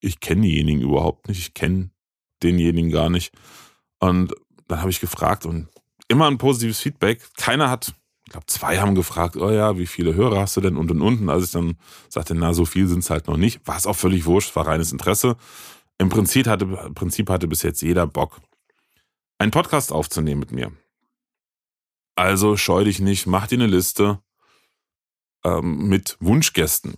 ich 0.03 0.21
kenne 0.21 0.43
diejenigen 0.43 0.83
überhaupt 0.83 1.29
nicht. 1.29 1.39
Ich 1.39 1.55
kenne 1.55 1.91
denjenigen 2.43 2.91
gar 2.91 3.09
nicht. 3.09 3.33
Und 4.01 4.35
dann 4.69 4.81
habe 4.81 4.91
ich 4.91 5.01
gefragt 5.01 5.47
und 5.47 5.69
immer 6.09 6.27
ein 6.27 6.39
positives 6.39 6.81
Feedback. 6.81 7.21
Keiner 7.37 7.71
hat, 7.71 7.95
ich 8.27 8.33
glaube, 8.33 8.47
zwei 8.47 8.79
haben 8.79 8.95
gefragt, 8.95 9.37
oh 9.37 9.51
ja, 9.51 9.79
wie 9.79 9.87
viele 9.87 10.15
Hörer 10.15 10.41
hast 10.41 10.57
du 10.57 10.61
denn 10.61 10.77
und 10.77 10.91
und 10.91 11.01
und. 11.01 11.31
als 11.31 11.47
ich 11.47 11.51
dann 11.53 11.79
sagte, 12.09 12.35
na, 12.35 12.53
so 12.53 12.65
viel 12.65 12.89
sind 12.89 12.99
es 12.99 13.11
halt 13.11 13.29
noch 13.29 13.37
nicht, 13.37 13.67
war 13.67 13.77
es 13.77 13.87
auch 13.87 13.97
völlig 13.97 14.27
wurscht, 14.27 14.55
war 14.57 14.67
reines 14.67 14.93
Interesse. 14.93 15.37
Im 15.99 16.09
Prinzip 16.09 16.49
hatte, 16.49 16.65
im 16.65 16.95
Prinzip 16.95 17.31
hatte 17.31 17.47
bis 17.47 17.63
jetzt 17.63 17.81
jeder 17.81 18.07
Bock, 18.07 18.41
einen 19.39 19.53
Podcast 19.53 19.93
aufzunehmen 19.93 20.41
mit 20.41 20.51
mir. 20.51 20.73
Also 22.17 22.57
scheu 22.57 22.85
dich 22.85 22.99
nicht, 23.01 23.27
mach 23.27 23.47
dir 23.47 23.57
eine 23.57 23.67
Liste 23.69 24.21
ähm, 25.45 25.89
mit 25.89 26.17
Wunschgästen. 26.21 26.97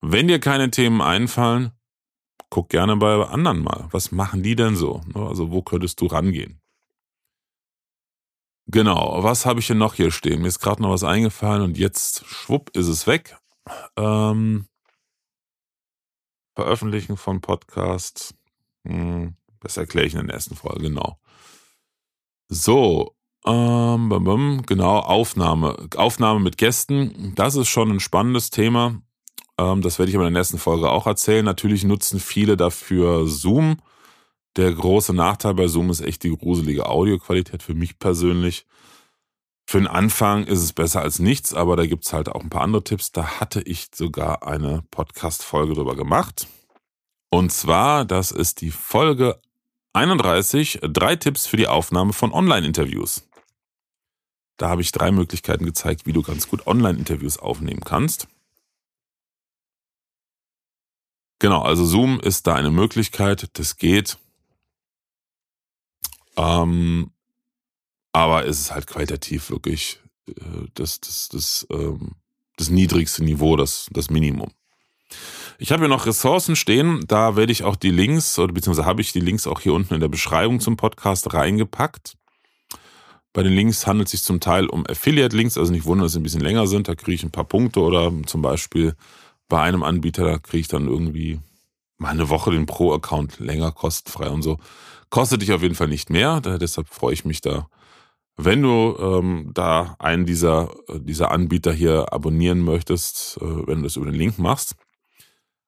Wenn 0.00 0.28
dir 0.28 0.40
keine 0.40 0.70
Themen 0.70 1.00
einfallen, 1.00 1.72
guck 2.50 2.68
gerne 2.68 2.96
bei 2.96 3.26
anderen 3.26 3.62
mal. 3.62 3.88
Was 3.90 4.12
machen 4.12 4.42
die 4.42 4.56
denn 4.56 4.76
so? 4.76 5.02
Ne, 5.14 5.26
also 5.26 5.50
wo 5.50 5.62
könntest 5.62 6.00
du 6.00 6.06
rangehen? 6.06 6.60
Genau, 8.70 9.22
was 9.22 9.46
habe 9.46 9.60
ich 9.60 9.66
denn 9.66 9.78
noch 9.78 9.94
hier 9.94 10.10
stehen? 10.10 10.42
Mir 10.42 10.48
ist 10.48 10.60
gerade 10.60 10.82
noch 10.82 10.90
was 10.90 11.04
eingefallen 11.04 11.62
und 11.62 11.78
jetzt, 11.78 12.26
schwupp, 12.26 12.70
ist 12.76 12.88
es 12.88 13.06
weg. 13.06 13.38
Ähm, 13.96 14.66
Veröffentlichen 16.54 17.16
von 17.16 17.40
Podcast. 17.40 18.34
Hm, 18.86 19.36
das 19.60 19.76
erkläre 19.76 20.06
ich 20.06 20.14
in 20.14 20.26
der 20.26 20.34
nächsten 20.34 20.54
Folge, 20.54 20.82
genau. 20.82 21.18
So, 22.48 23.16
ähm, 23.46 24.62
genau, 24.66 24.98
Aufnahme. 24.98 25.88
Aufnahme 25.96 26.40
mit 26.40 26.58
Gästen, 26.58 27.34
das 27.36 27.56
ist 27.56 27.68
schon 27.68 27.90
ein 27.90 28.00
spannendes 28.00 28.50
Thema. 28.50 29.00
Ähm, 29.58 29.82
das 29.82 29.98
werde 29.98 30.10
ich 30.10 30.16
aber 30.16 30.26
in 30.26 30.34
der 30.34 30.40
nächsten 30.40 30.58
Folge 30.58 30.90
auch 30.90 31.06
erzählen. 31.06 31.44
Natürlich 31.44 31.84
nutzen 31.84 32.20
viele 32.20 32.56
dafür 32.56 33.26
Zoom. 33.26 33.78
Der 34.56 34.72
große 34.72 35.12
Nachteil 35.12 35.54
bei 35.54 35.68
Zoom 35.68 35.90
ist 35.90 36.00
echt 36.00 36.22
die 36.22 36.36
gruselige 36.36 36.86
Audioqualität 36.86 37.62
für 37.62 37.74
mich 37.74 37.98
persönlich. 37.98 38.66
Für 39.66 39.78
den 39.78 39.86
Anfang 39.86 40.44
ist 40.44 40.62
es 40.62 40.72
besser 40.72 41.02
als 41.02 41.18
nichts, 41.18 41.52
aber 41.52 41.76
da 41.76 41.84
gibt's 41.86 42.12
halt 42.14 42.30
auch 42.30 42.42
ein 42.42 42.48
paar 42.48 42.62
andere 42.62 42.82
Tipps. 42.82 43.12
Da 43.12 43.40
hatte 43.40 43.60
ich 43.60 43.88
sogar 43.94 44.46
eine 44.46 44.82
Podcast-Folge 44.90 45.74
drüber 45.74 45.94
gemacht. 45.94 46.46
Und 47.30 47.52
zwar, 47.52 48.06
das 48.06 48.30
ist 48.30 48.62
die 48.62 48.70
Folge 48.70 49.38
31, 49.92 50.80
drei 50.82 51.16
Tipps 51.16 51.46
für 51.46 51.58
die 51.58 51.68
Aufnahme 51.68 52.14
von 52.14 52.32
Online-Interviews. 52.32 53.28
Da 54.56 54.70
habe 54.70 54.80
ich 54.80 54.90
drei 54.90 55.10
Möglichkeiten 55.12 55.66
gezeigt, 55.66 56.06
wie 56.06 56.12
du 56.12 56.22
ganz 56.22 56.48
gut 56.48 56.66
Online-Interviews 56.66 57.38
aufnehmen 57.38 57.82
kannst. 57.84 58.26
Genau, 61.38 61.62
also 61.62 61.84
Zoom 61.84 62.18
ist 62.20 62.46
da 62.46 62.54
eine 62.54 62.70
Möglichkeit, 62.70 63.48
das 63.52 63.76
geht. 63.76 64.18
Ähm, 66.36 67.10
aber 68.12 68.46
es 68.46 68.58
ist 68.60 68.74
halt 68.74 68.86
qualitativ 68.86 69.50
wirklich 69.50 70.00
äh, 70.28 70.32
das, 70.74 71.00
das, 71.00 71.28
das, 71.28 71.66
ähm, 71.70 72.12
das 72.56 72.70
niedrigste 72.70 73.22
Niveau, 73.22 73.56
das, 73.56 73.88
das 73.92 74.10
Minimum. 74.10 74.50
Ich 75.58 75.72
habe 75.72 75.82
hier 75.82 75.88
noch 75.88 76.06
Ressourcen 76.06 76.56
stehen, 76.56 77.04
da 77.08 77.34
werde 77.34 77.52
ich 77.52 77.64
auch 77.64 77.76
die 77.76 77.90
Links, 77.90 78.38
oder 78.38 78.52
beziehungsweise 78.52 78.86
habe 78.86 79.00
ich 79.00 79.12
die 79.12 79.20
Links 79.20 79.46
auch 79.46 79.60
hier 79.60 79.74
unten 79.74 79.94
in 79.94 80.00
der 80.00 80.08
Beschreibung 80.08 80.60
zum 80.60 80.76
Podcast 80.76 81.32
reingepackt. 81.32 82.16
Bei 83.32 83.42
den 83.42 83.52
Links 83.52 83.86
handelt 83.86 84.06
es 84.06 84.12
sich 84.12 84.22
zum 84.22 84.40
Teil 84.40 84.66
um 84.66 84.86
Affiliate-Links, 84.86 85.58
also 85.58 85.72
nicht 85.72 85.84
wundern, 85.84 86.04
dass 86.04 86.12
sie 86.12 86.20
ein 86.20 86.22
bisschen 86.22 86.40
länger 86.40 86.66
sind, 86.66 86.88
da 86.88 86.94
kriege 86.94 87.14
ich 87.14 87.22
ein 87.22 87.30
paar 87.30 87.44
Punkte 87.44 87.80
oder 87.80 88.12
zum 88.26 88.42
Beispiel 88.42 88.94
bei 89.48 89.60
einem 89.62 89.82
Anbieter, 89.82 90.24
da 90.24 90.38
kriege 90.38 90.60
ich 90.60 90.68
dann 90.68 90.88
irgendwie 90.88 91.40
mal 91.96 92.10
eine 92.10 92.28
Woche 92.28 92.50
den 92.50 92.66
Pro-Account 92.66 93.40
länger 93.40 93.72
kostenfrei 93.72 94.28
und 94.28 94.42
so. 94.42 94.58
Kostet 95.10 95.42
dich 95.42 95.52
auf 95.52 95.62
jeden 95.62 95.74
Fall 95.74 95.88
nicht 95.88 96.10
mehr, 96.10 96.40
da, 96.40 96.58
deshalb 96.58 96.88
freue 96.88 97.14
ich 97.14 97.24
mich 97.24 97.40
da 97.40 97.68
wenn 98.38 98.62
du 98.62 98.96
ähm, 99.00 99.50
da 99.52 99.96
einen 99.98 100.24
dieser, 100.24 100.70
dieser 100.94 101.32
Anbieter 101.32 101.72
hier 101.72 102.12
abonnieren 102.12 102.60
möchtest, 102.60 103.36
äh, 103.38 103.66
wenn 103.66 103.78
du 103.78 103.82
das 103.82 103.96
über 103.96 104.06
den 104.06 104.14
Link 104.14 104.38
machst. 104.38 104.76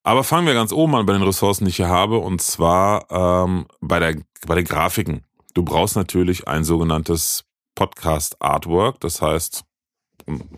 Aber 0.05 0.25
fangen 0.25 0.47
wir 0.47 0.55
ganz 0.55 0.73
oben 0.73 0.95
an 0.95 1.05
bei 1.05 1.13
den 1.13 1.23
Ressourcen, 1.23 1.65
die 1.65 1.71
ich 1.71 1.77
hier 1.77 1.89
habe, 1.89 2.19
und 2.19 2.41
zwar 2.41 3.11
ähm, 3.11 3.67
bei, 3.81 3.99
der, 3.99 4.17
bei 4.47 4.55
den 4.55 4.65
Grafiken. 4.65 5.25
Du 5.53 5.65
brauchst 5.65 5.97
natürlich 5.97 6.47
ein 6.47 6.63
sogenanntes 6.63 7.45
Podcast 7.75 8.41
Artwork, 8.41 9.01
das 9.01 9.21
heißt 9.21 9.65
ein 10.27 10.49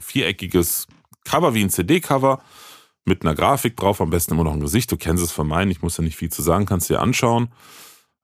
viereckiges 0.00 0.86
Cover 1.24 1.52
wie 1.52 1.62
ein 1.62 1.70
CD-Cover 1.70 2.40
mit 3.06 3.22
einer 3.22 3.34
Grafik 3.34 3.76
drauf, 3.76 4.00
am 4.00 4.10
besten 4.10 4.34
immer 4.34 4.44
noch 4.44 4.52
ein 4.52 4.60
Gesicht. 4.60 4.90
Du 4.92 4.96
kennst 4.96 5.24
es 5.24 5.32
von 5.32 5.48
meinen, 5.48 5.70
ich 5.70 5.80
muss 5.80 5.96
ja 5.96 6.04
nicht 6.04 6.16
viel 6.16 6.30
zu 6.30 6.42
sagen, 6.42 6.66
kannst 6.66 6.90
dir 6.90 7.00
anschauen. 7.00 7.48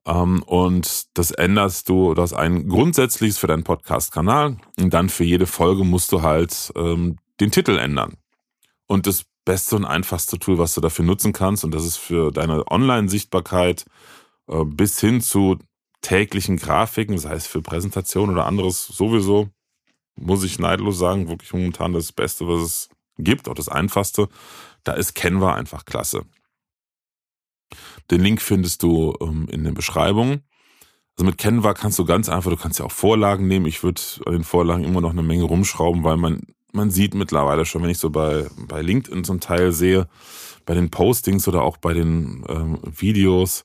Ähm, 0.04 0.42
und 0.42 1.06
das 1.16 1.30
änderst 1.30 1.88
du, 1.88 2.14
das 2.14 2.32
ein 2.32 2.68
grundsätzliches 2.68 3.38
für 3.38 3.46
deinen 3.46 3.64
Podcast-Kanal. 3.64 4.56
Und 4.78 4.92
dann 4.92 5.08
für 5.08 5.24
jede 5.24 5.46
Folge 5.46 5.84
musst 5.84 6.12
du 6.12 6.22
halt 6.22 6.72
ähm, 6.76 7.16
den 7.40 7.52
Titel 7.52 7.78
ändern. 7.78 8.16
Und 8.86 9.06
das 9.06 9.24
beste 9.44 9.76
und 9.76 9.84
einfachste 9.84 10.38
Tool, 10.38 10.58
was 10.58 10.74
du 10.74 10.80
dafür 10.80 11.04
nutzen 11.04 11.32
kannst, 11.32 11.64
und 11.64 11.72
das 11.72 11.84
ist 11.84 11.96
für 11.96 12.30
deine 12.30 12.70
Online-Sichtbarkeit 12.70 13.84
äh, 14.48 14.64
bis 14.64 15.00
hin 15.00 15.20
zu 15.20 15.58
täglichen 16.00 16.56
Grafiken, 16.56 17.18
sei 17.18 17.34
es 17.34 17.46
für 17.46 17.62
Präsentation 17.62 18.30
oder 18.30 18.46
anderes, 18.46 18.86
sowieso, 18.86 19.48
muss 20.16 20.44
ich 20.44 20.58
neidlos 20.58 20.98
sagen, 20.98 21.28
wirklich 21.28 21.52
momentan 21.52 21.92
das 21.92 22.12
Beste, 22.12 22.46
was 22.46 22.60
es 22.60 22.88
gibt, 23.18 23.48
auch 23.48 23.54
das 23.54 23.68
Einfachste. 23.68 24.28
Da 24.84 24.92
ist 24.92 25.14
Canva 25.14 25.54
einfach 25.54 25.84
klasse. 25.84 26.24
Den 28.10 28.20
Link 28.20 28.42
findest 28.42 28.82
du 28.82 29.16
ähm, 29.20 29.48
in 29.50 29.64
der 29.64 29.72
Beschreibung. 29.72 30.42
Also 31.16 31.26
mit 31.26 31.38
Canva 31.38 31.74
kannst 31.74 31.98
du 31.98 32.04
ganz 32.04 32.28
einfach, 32.28 32.50
du 32.50 32.56
kannst 32.56 32.78
ja 32.78 32.86
auch 32.86 32.92
Vorlagen 32.92 33.46
nehmen. 33.46 33.66
Ich 33.66 33.82
würde 33.82 34.00
an 34.26 34.32
den 34.32 34.44
Vorlagen 34.44 34.84
immer 34.84 35.00
noch 35.00 35.10
eine 35.10 35.22
Menge 35.22 35.44
rumschrauben, 35.44 36.04
weil 36.04 36.16
man, 36.16 36.40
man 36.72 36.90
sieht 36.90 37.14
mittlerweile 37.14 37.64
schon, 37.64 37.82
wenn 37.82 37.90
ich 37.90 37.98
so 37.98 38.10
bei, 38.10 38.46
bei 38.56 38.82
LinkedIn 38.82 39.24
zum 39.24 39.40
Teil 39.40 39.72
sehe, 39.72 40.08
bei 40.64 40.74
den 40.74 40.90
Postings 40.90 41.46
oder 41.48 41.62
auch 41.62 41.76
bei 41.76 41.92
den 41.92 42.44
ähm, 42.48 42.78
Videos, 42.82 43.64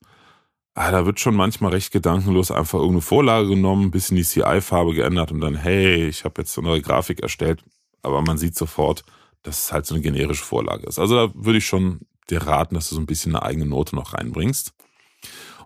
ah, 0.74 0.92
da 0.92 1.06
wird 1.06 1.20
schon 1.20 1.36
manchmal 1.36 1.72
recht 1.72 1.92
gedankenlos 1.92 2.52
einfach 2.52 2.80
irgendeine 2.80 3.02
Vorlage 3.02 3.48
genommen, 3.50 3.86
ein 3.86 3.92
bisschen 3.92 4.18
die 4.18 4.24
CI-Farbe 4.24 4.94
geändert 4.94 5.32
und 5.32 5.42
dann, 5.42 5.56
hey, 5.56 6.08
ich 6.08 6.24
habe 6.24 6.42
jetzt 6.42 6.54
so 6.54 6.62
eine 6.62 6.70
neue 6.70 6.82
Grafik 6.82 7.22
erstellt. 7.22 7.64
Aber 8.04 8.22
man 8.22 8.38
sieht 8.38 8.56
sofort, 8.56 9.04
dass 9.44 9.66
es 9.66 9.72
halt 9.72 9.86
so 9.86 9.96
eine 9.96 10.04
generische 10.04 10.44
Vorlage 10.44 10.88
ist. 10.88 11.00
Also 11.00 11.16
da 11.16 11.34
würde 11.36 11.60
ich 11.60 11.66
schon 11.66 12.02
dir 12.30 12.42
raten, 12.42 12.76
dass 12.76 12.90
du 12.90 12.96
so 12.96 13.02
ein 13.02 13.06
bisschen 13.06 13.36
eine 13.36 13.46
eigene 13.46 13.66
Note 13.66 13.96
noch 13.96 14.14
reinbringst. 14.14 14.74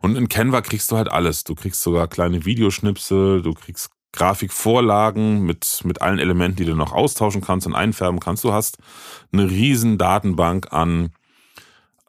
Und 0.01 0.15
in 0.15 0.29
Canva 0.29 0.61
kriegst 0.61 0.91
du 0.91 0.97
halt 0.97 1.11
alles. 1.11 1.43
Du 1.43 1.55
kriegst 1.55 1.81
sogar 1.81 2.07
kleine 2.07 2.45
Videoschnipsel, 2.45 3.41
du 3.41 3.53
kriegst 3.53 3.91
Grafikvorlagen 4.13 5.43
mit, 5.43 5.81
mit 5.83 6.01
allen 6.01 6.19
Elementen, 6.19 6.57
die 6.57 6.65
du 6.65 6.75
noch 6.75 6.91
austauschen 6.91 7.41
kannst 7.41 7.65
und 7.65 7.75
einfärben 7.75 8.19
kannst. 8.19 8.43
Du 8.43 8.51
hast 8.51 8.77
eine 9.31 9.49
riesen 9.49 9.97
Datenbank 9.97 10.73
an 10.73 11.13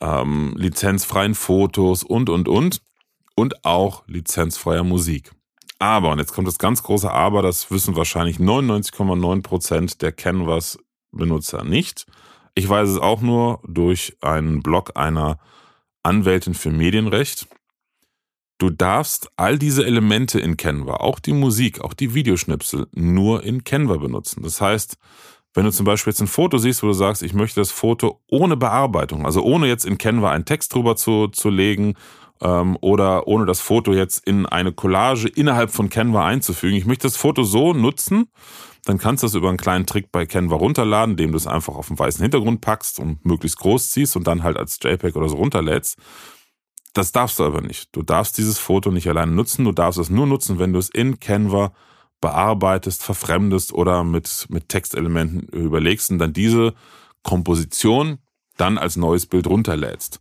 ähm, 0.01 0.55
lizenzfreien 0.57 1.35
Fotos 1.35 2.03
und, 2.03 2.29
und, 2.29 2.49
und. 2.49 2.83
Und 3.35 3.65
auch 3.65 4.07
lizenzfreier 4.09 4.85
Musik. 4.85 5.33
Aber, 5.79 6.11
und 6.11 6.19
jetzt 6.19 6.33
kommt 6.33 6.47
das 6.47 6.59
ganz 6.59 6.83
große 6.83 7.11
Aber, 7.11 7.41
das 7.41 7.71
wissen 7.71 7.97
wahrscheinlich 7.97 8.37
99,9 8.37 9.43
Prozent 9.43 10.03
der 10.03 10.13
Canvas-Benutzer 11.13 11.65
nicht. 11.65 12.07
Ich 12.55 12.69
weiß 12.69 12.89
es 12.89 12.99
auch 12.99 13.21
nur 13.21 13.61
durch 13.67 14.17
einen 14.21 14.63
Blog 14.63 14.93
einer 14.97 15.39
Anwältin 16.03 16.55
für 16.55 16.71
Medienrecht. 16.71 17.47
Du 18.59 18.71
darfst 18.71 19.31
all 19.37 19.59
diese 19.59 19.85
Elemente 19.85 20.39
in 20.39 20.57
Canva, 20.57 20.97
auch 20.97 21.19
die 21.19 21.33
Musik, 21.33 21.81
auch 21.81 21.95
die 21.95 22.15
Videoschnipsel, 22.15 22.87
nur 22.93 23.43
in 23.43 23.65
Canva 23.65 23.97
benutzen. 23.97 24.43
Das 24.43 24.61
heißt, 24.61 24.99
wenn 25.55 25.65
du 25.65 25.73
zum 25.73 25.85
Beispiel 25.85 26.13
jetzt 26.13 26.21
ein 26.21 26.29
Foto 26.29 26.59
siehst, 26.59 26.83
wo 26.83 26.87
du 26.87 26.93
sagst, 26.93 27.23
ich 27.23 27.35
möchte 27.35 27.61
das 27.61 27.71
Foto 27.71 28.21
ohne 28.29 28.57
Bearbeitung, 28.57 29.27
also 29.27 29.43
ohne 29.43 29.67
jetzt 29.67 29.85
in 29.85 29.99
Canva 29.99 30.31
einen 30.31 30.45
Text 30.45 30.75
drüber 30.75 30.97
zu, 30.97 31.29
zu 31.29 31.51
legen 31.51 31.95
ähm, 32.43 32.77
oder 32.81 33.27
ohne 33.29 33.47
das 33.47 33.61
Foto 33.61 33.93
jetzt 33.93 34.27
in 34.27 34.47
eine 34.47 34.73
Collage 34.73 35.29
innerhalb 35.29 35.71
von 35.71 35.89
Canva 35.89 36.27
einzufügen. 36.27 36.77
Ich 36.77 36.87
möchte 36.87 37.07
das 37.07 37.17
Foto 37.17 37.45
so 37.45 37.73
nutzen, 37.73 38.29
dann 38.85 38.99
kannst 38.99 39.23
du 39.23 39.29
es 39.29 39.35
über 39.35 39.49
einen 39.49 39.59
kleinen 39.59 39.87
Trick 39.87 40.11
bei 40.11 40.27
Canva 40.27 40.57
runterladen, 40.57 41.13
indem 41.13 41.33
du 41.33 41.37
es 41.37 41.47
einfach 41.47 41.77
auf 41.77 41.89
einen 41.89 41.99
weißen 41.99 42.23
Hintergrund 42.23 42.61
packst 42.61 42.99
und 42.99 43.25
möglichst 43.25 43.59
groß 43.59 43.91
ziehst 43.91 44.17
und 44.17 44.27
dann 44.27 44.43
halt 44.43 44.57
als 44.57 44.79
JPEG 44.83 45.15
oder 45.15 45.29
so 45.29 45.37
runterlädst. 45.37 45.99
Das 46.93 47.13
darfst 47.13 47.39
du 47.39 47.45
aber 47.45 47.63
nicht. 47.63 47.89
Du 47.93 48.03
darfst 48.03 48.37
dieses 48.37 48.59
Foto 48.59 48.91
nicht 48.91 49.09
alleine 49.09 49.33
nutzen. 49.33 49.65
Du 49.65 49.73
darfst 49.73 49.99
es 49.99 50.11
nur 50.11 50.27
nutzen, 50.27 50.59
wenn 50.59 50.73
du 50.73 50.79
es 50.79 50.91
in 50.91 51.21
Canva 51.21 51.73
bearbeitest, 52.21 53.03
verfremdest 53.03 53.73
oder 53.73 54.05
mit, 54.05 54.47
mit 54.51 54.69
Textelementen 54.69 55.49
überlegst 55.49 56.11
und 56.11 56.19
dann 56.19 56.33
diese 56.33 56.75
Komposition 57.23 58.19
dann 58.57 58.79
als 58.79 58.97
neues 58.97 59.27
Bild 59.27 59.47
runterlädst. 59.47 60.21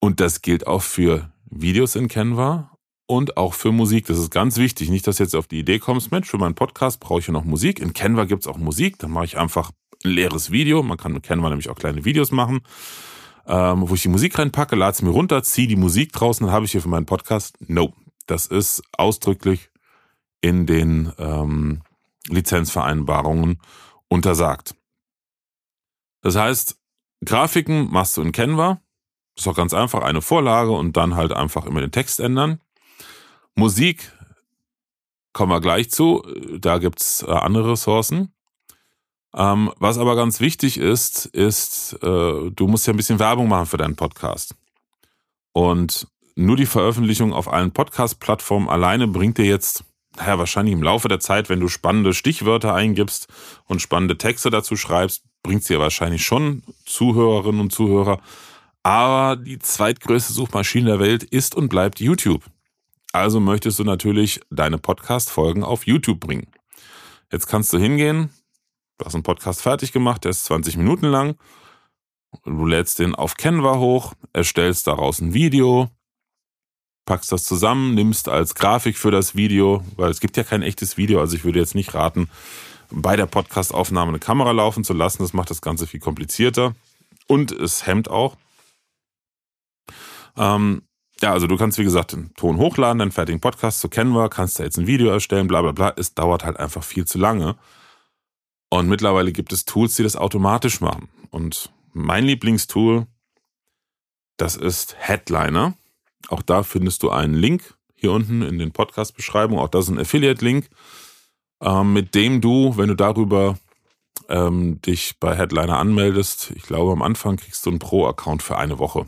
Und 0.00 0.18
das 0.18 0.42
gilt 0.42 0.66
auch 0.66 0.82
für 0.82 1.31
Videos 1.54 1.94
in 1.96 2.08
Canva 2.08 2.76
und 3.06 3.36
auch 3.36 3.52
für 3.54 3.72
Musik. 3.72 4.06
Das 4.06 4.18
ist 4.18 4.30
ganz 4.30 4.56
wichtig. 4.56 4.88
Nicht, 4.88 5.06
dass 5.06 5.16
du 5.18 5.22
jetzt 5.22 5.34
auf 5.34 5.46
die 5.46 5.58
Idee 5.58 5.78
kommst, 5.78 6.10
Mensch, 6.10 6.28
für 6.28 6.38
meinen 6.38 6.54
Podcast 6.54 6.98
brauche 6.98 7.20
ich 7.20 7.26
ja 7.26 7.32
noch 7.32 7.44
Musik. 7.44 7.78
In 7.78 7.92
Canva 7.92 8.24
gibt 8.24 8.42
es 8.42 8.46
auch 8.46 8.56
Musik. 8.56 8.98
Dann 8.98 9.10
mache 9.10 9.26
ich 9.26 9.38
einfach 9.38 9.70
ein 10.04 10.10
leeres 10.10 10.50
Video. 10.50 10.82
Man 10.82 10.96
kann 10.96 11.12
mit 11.12 11.22
Canva 11.22 11.50
nämlich 11.50 11.68
auch 11.68 11.76
kleine 11.76 12.04
Videos 12.04 12.30
machen, 12.30 12.62
ähm, 13.46 13.88
wo 13.88 13.94
ich 13.94 14.02
die 14.02 14.08
Musik 14.08 14.38
reinpacke, 14.38 14.76
lade 14.76 14.92
es 14.92 15.02
mir 15.02 15.10
runter, 15.10 15.42
ziehe 15.42 15.68
die 15.68 15.76
Musik 15.76 16.12
draußen, 16.12 16.46
dann 16.46 16.54
habe 16.54 16.64
ich 16.64 16.72
hier 16.72 16.80
für 16.80 16.88
meinen 16.88 17.06
Podcast. 17.06 17.56
No, 17.68 17.92
das 18.26 18.46
ist 18.46 18.82
ausdrücklich 18.96 19.70
in 20.40 20.66
den 20.66 21.12
ähm, 21.18 21.82
Lizenzvereinbarungen 22.28 23.60
untersagt. 24.08 24.74
Das 26.22 26.36
heißt, 26.36 26.78
Grafiken 27.24 27.90
machst 27.90 28.16
du 28.16 28.22
in 28.22 28.32
Canva. 28.32 28.80
Ist 29.36 29.48
auch 29.48 29.54
ganz 29.54 29.74
einfach, 29.74 30.02
eine 30.02 30.22
Vorlage 30.22 30.72
und 30.72 30.96
dann 30.96 31.16
halt 31.16 31.32
einfach 31.32 31.66
immer 31.66 31.80
den 31.80 31.90
Text 31.90 32.20
ändern. 32.20 32.60
Musik 33.54 34.12
kommen 35.32 35.52
wir 35.52 35.60
gleich 35.60 35.90
zu. 35.90 36.22
Da 36.58 36.78
gibt's 36.78 37.22
äh, 37.22 37.30
andere 37.30 37.72
Ressourcen. 37.72 38.32
Ähm, 39.34 39.72
was 39.78 39.98
aber 39.98 40.14
ganz 40.14 40.40
wichtig 40.40 40.78
ist, 40.78 41.26
ist, 41.26 41.94
äh, 42.02 42.50
du 42.50 42.66
musst 42.66 42.86
ja 42.86 42.92
ein 42.92 42.98
bisschen 42.98 43.18
Werbung 43.18 43.48
machen 43.48 43.66
für 43.66 43.78
deinen 43.78 43.96
Podcast. 43.96 44.54
Und 45.52 46.06
nur 46.34 46.56
die 46.56 46.66
Veröffentlichung 46.66 47.32
auf 47.32 47.50
allen 47.50 47.72
Podcast-Plattformen 47.72 48.68
alleine 48.68 49.06
bringt 49.06 49.38
dir 49.38 49.44
jetzt, 49.44 49.84
naja, 50.16 50.38
wahrscheinlich 50.38 50.74
im 50.74 50.82
Laufe 50.82 51.08
der 51.08 51.20
Zeit, 51.20 51.48
wenn 51.48 51.60
du 51.60 51.68
spannende 51.68 52.12
Stichwörter 52.12 52.74
eingibst 52.74 53.28
und 53.66 53.80
spannende 53.80 54.18
Texte 54.18 54.50
dazu 54.50 54.76
schreibst, 54.76 55.24
bringt 55.42 55.66
dir 55.68 55.78
wahrscheinlich 55.78 56.24
schon 56.24 56.62
Zuhörerinnen 56.84 57.60
und 57.60 57.72
Zuhörer. 57.72 58.20
Aber 58.82 59.36
die 59.36 59.58
zweitgrößte 59.58 60.32
Suchmaschine 60.32 60.90
der 60.90 61.00
Welt 61.00 61.22
ist 61.22 61.54
und 61.54 61.68
bleibt 61.68 62.00
YouTube. 62.00 62.44
Also 63.12 63.40
möchtest 63.40 63.78
du 63.78 63.84
natürlich 63.84 64.40
deine 64.50 64.78
Podcast-Folgen 64.78 65.62
auf 65.62 65.86
YouTube 65.86 66.20
bringen. 66.20 66.48
Jetzt 67.30 67.46
kannst 67.46 67.72
du 67.72 67.78
hingehen, 67.78 68.30
du 68.98 69.04
hast 69.04 69.14
einen 69.14 69.22
Podcast 69.22 69.62
fertig 69.62 69.92
gemacht, 69.92 70.24
der 70.24 70.30
ist 70.30 70.44
20 70.46 70.76
Minuten 70.76 71.06
lang. 71.06 71.36
Du 72.44 72.66
lädst 72.66 72.98
den 72.98 73.14
auf 73.14 73.36
Canva 73.36 73.78
hoch, 73.78 74.14
erstellst 74.32 74.86
daraus 74.86 75.20
ein 75.20 75.34
Video, 75.34 75.90
packst 77.04 77.30
das 77.30 77.44
zusammen, 77.44 77.94
nimmst 77.94 78.28
als 78.28 78.54
Grafik 78.54 78.96
für 78.96 79.10
das 79.10 79.36
Video, 79.36 79.84
weil 79.96 80.10
es 80.10 80.20
gibt 80.20 80.36
ja 80.36 80.44
kein 80.44 80.62
echtes 80.62 80.96
Video, 80.96 81.20
also 81.20 81.36
ich 81.36 81.44
würde 81.44 81.58
jetzt 81.58 81.74
nicht 81.74 81.94
raten, 81.94 82.30
bei 82.90 83.16
der 83.16 83.26
Podcastaufnahme 83.26 84.10
eine 84.10 84.18
Kamera 84.18 84.52
laufen 84.52 84.84
zu 84.84 84.92
lassen. 84.92 85.22
Das 85.22 85.32
macht 85.32 85.50
das 85.50 85.62
Ganze 85.62 85.86
viel 85.86 86.00
komplizierter 86.00 86.74
und 87.26 87.52
es 87.52 87.86
hemmt 87.86 88.10
auch. 88.10 88.36
Ähm, 90.36 90.82
ja, 91.20 91.32
also 91.32 91.46
du 91.46 91.56
kannst, 91.56 91.78
wie 91.78 91.84
gesagt, 91.84 92.12
den 92.12 92.34
Ton 92.34 92.56
hochladen, 92.56 92.98
deinen 92.98 93.12
fertigen 93.12 93.40
Podcast 93.40 93.80
zu 93.80 93.88
Canva, 93.88 94.28
kannst 94.28 94.58
da 94.58 94.64
jetzt 94.64 94.78
ein 94.78 94.86
Video 94.86 95.10
erstellen, 95.10 95.46
bla 95.46 95.62
bla 95.62 95.72
bla. 95.72 95.92
Es 95.96 96.14
dauert 96.14 96.44
halt 96.44 96.56
einfach 96.58 96.82
viel 96.82 97.06
zu 97.06 97.18
lange. 97.18 97.56
Und 98.70 98.88
mittlerweile 98.88 99.32
gibt 99.32 99.52
es 99.52 99.64
Tools, 99.64 99.94
die 99.96 100.02
das 100.02 100.16
automatisch 100.16 100.80
machen. 100.80 101.08
Und 101.30 101.72
mein 101.92 102.24
Lieblingstool, 102.24 103.06
das 104.36 104.56
ist 104.56 104.96
Headliner. 104.98 105.74
Auch 106.28 106.42
da 106.42 106.62
findest 106.62 107.02
du 107.02 107.10
einen 107.10 107.34
Link 107.34 107.74
hier 107.94 108.12
unten 108.12 108.42
in 108.42 108.58
den 108.58 108.72
Podcast-Beschreibungen. 108.72 109.62
Auch 109.62 109.68
das 109.68 109.84
ist 109.84 109.90
ein 109.90 110.00
Affiliate-Link, 110.00 110.68
ähm, 111.60 111.92
mit 111.92 112.14
dem 112.14 112.40
du, 112.40 112.76
wenn 112.76 112.88
du 112.88 112.96
darüber 112.96 113.58
ähm, 114.28 114.80
dich 114.82 115.20
bei 115.20 115.36
Headliner 115.36 115.78
anmeldest, 115.78 116.52
ich 116.56 116.62
glaube 116.62 116.92
am 116.92 117.02
Anfang 117.02 117.36
kriegst 117.36 117.64
du 117.64 117.70
einen 117.70 117.78
Pro-Account 117.78 118.42
für 118.42 118.56
eine 118.56 118.78
Woche. 118.78 119.06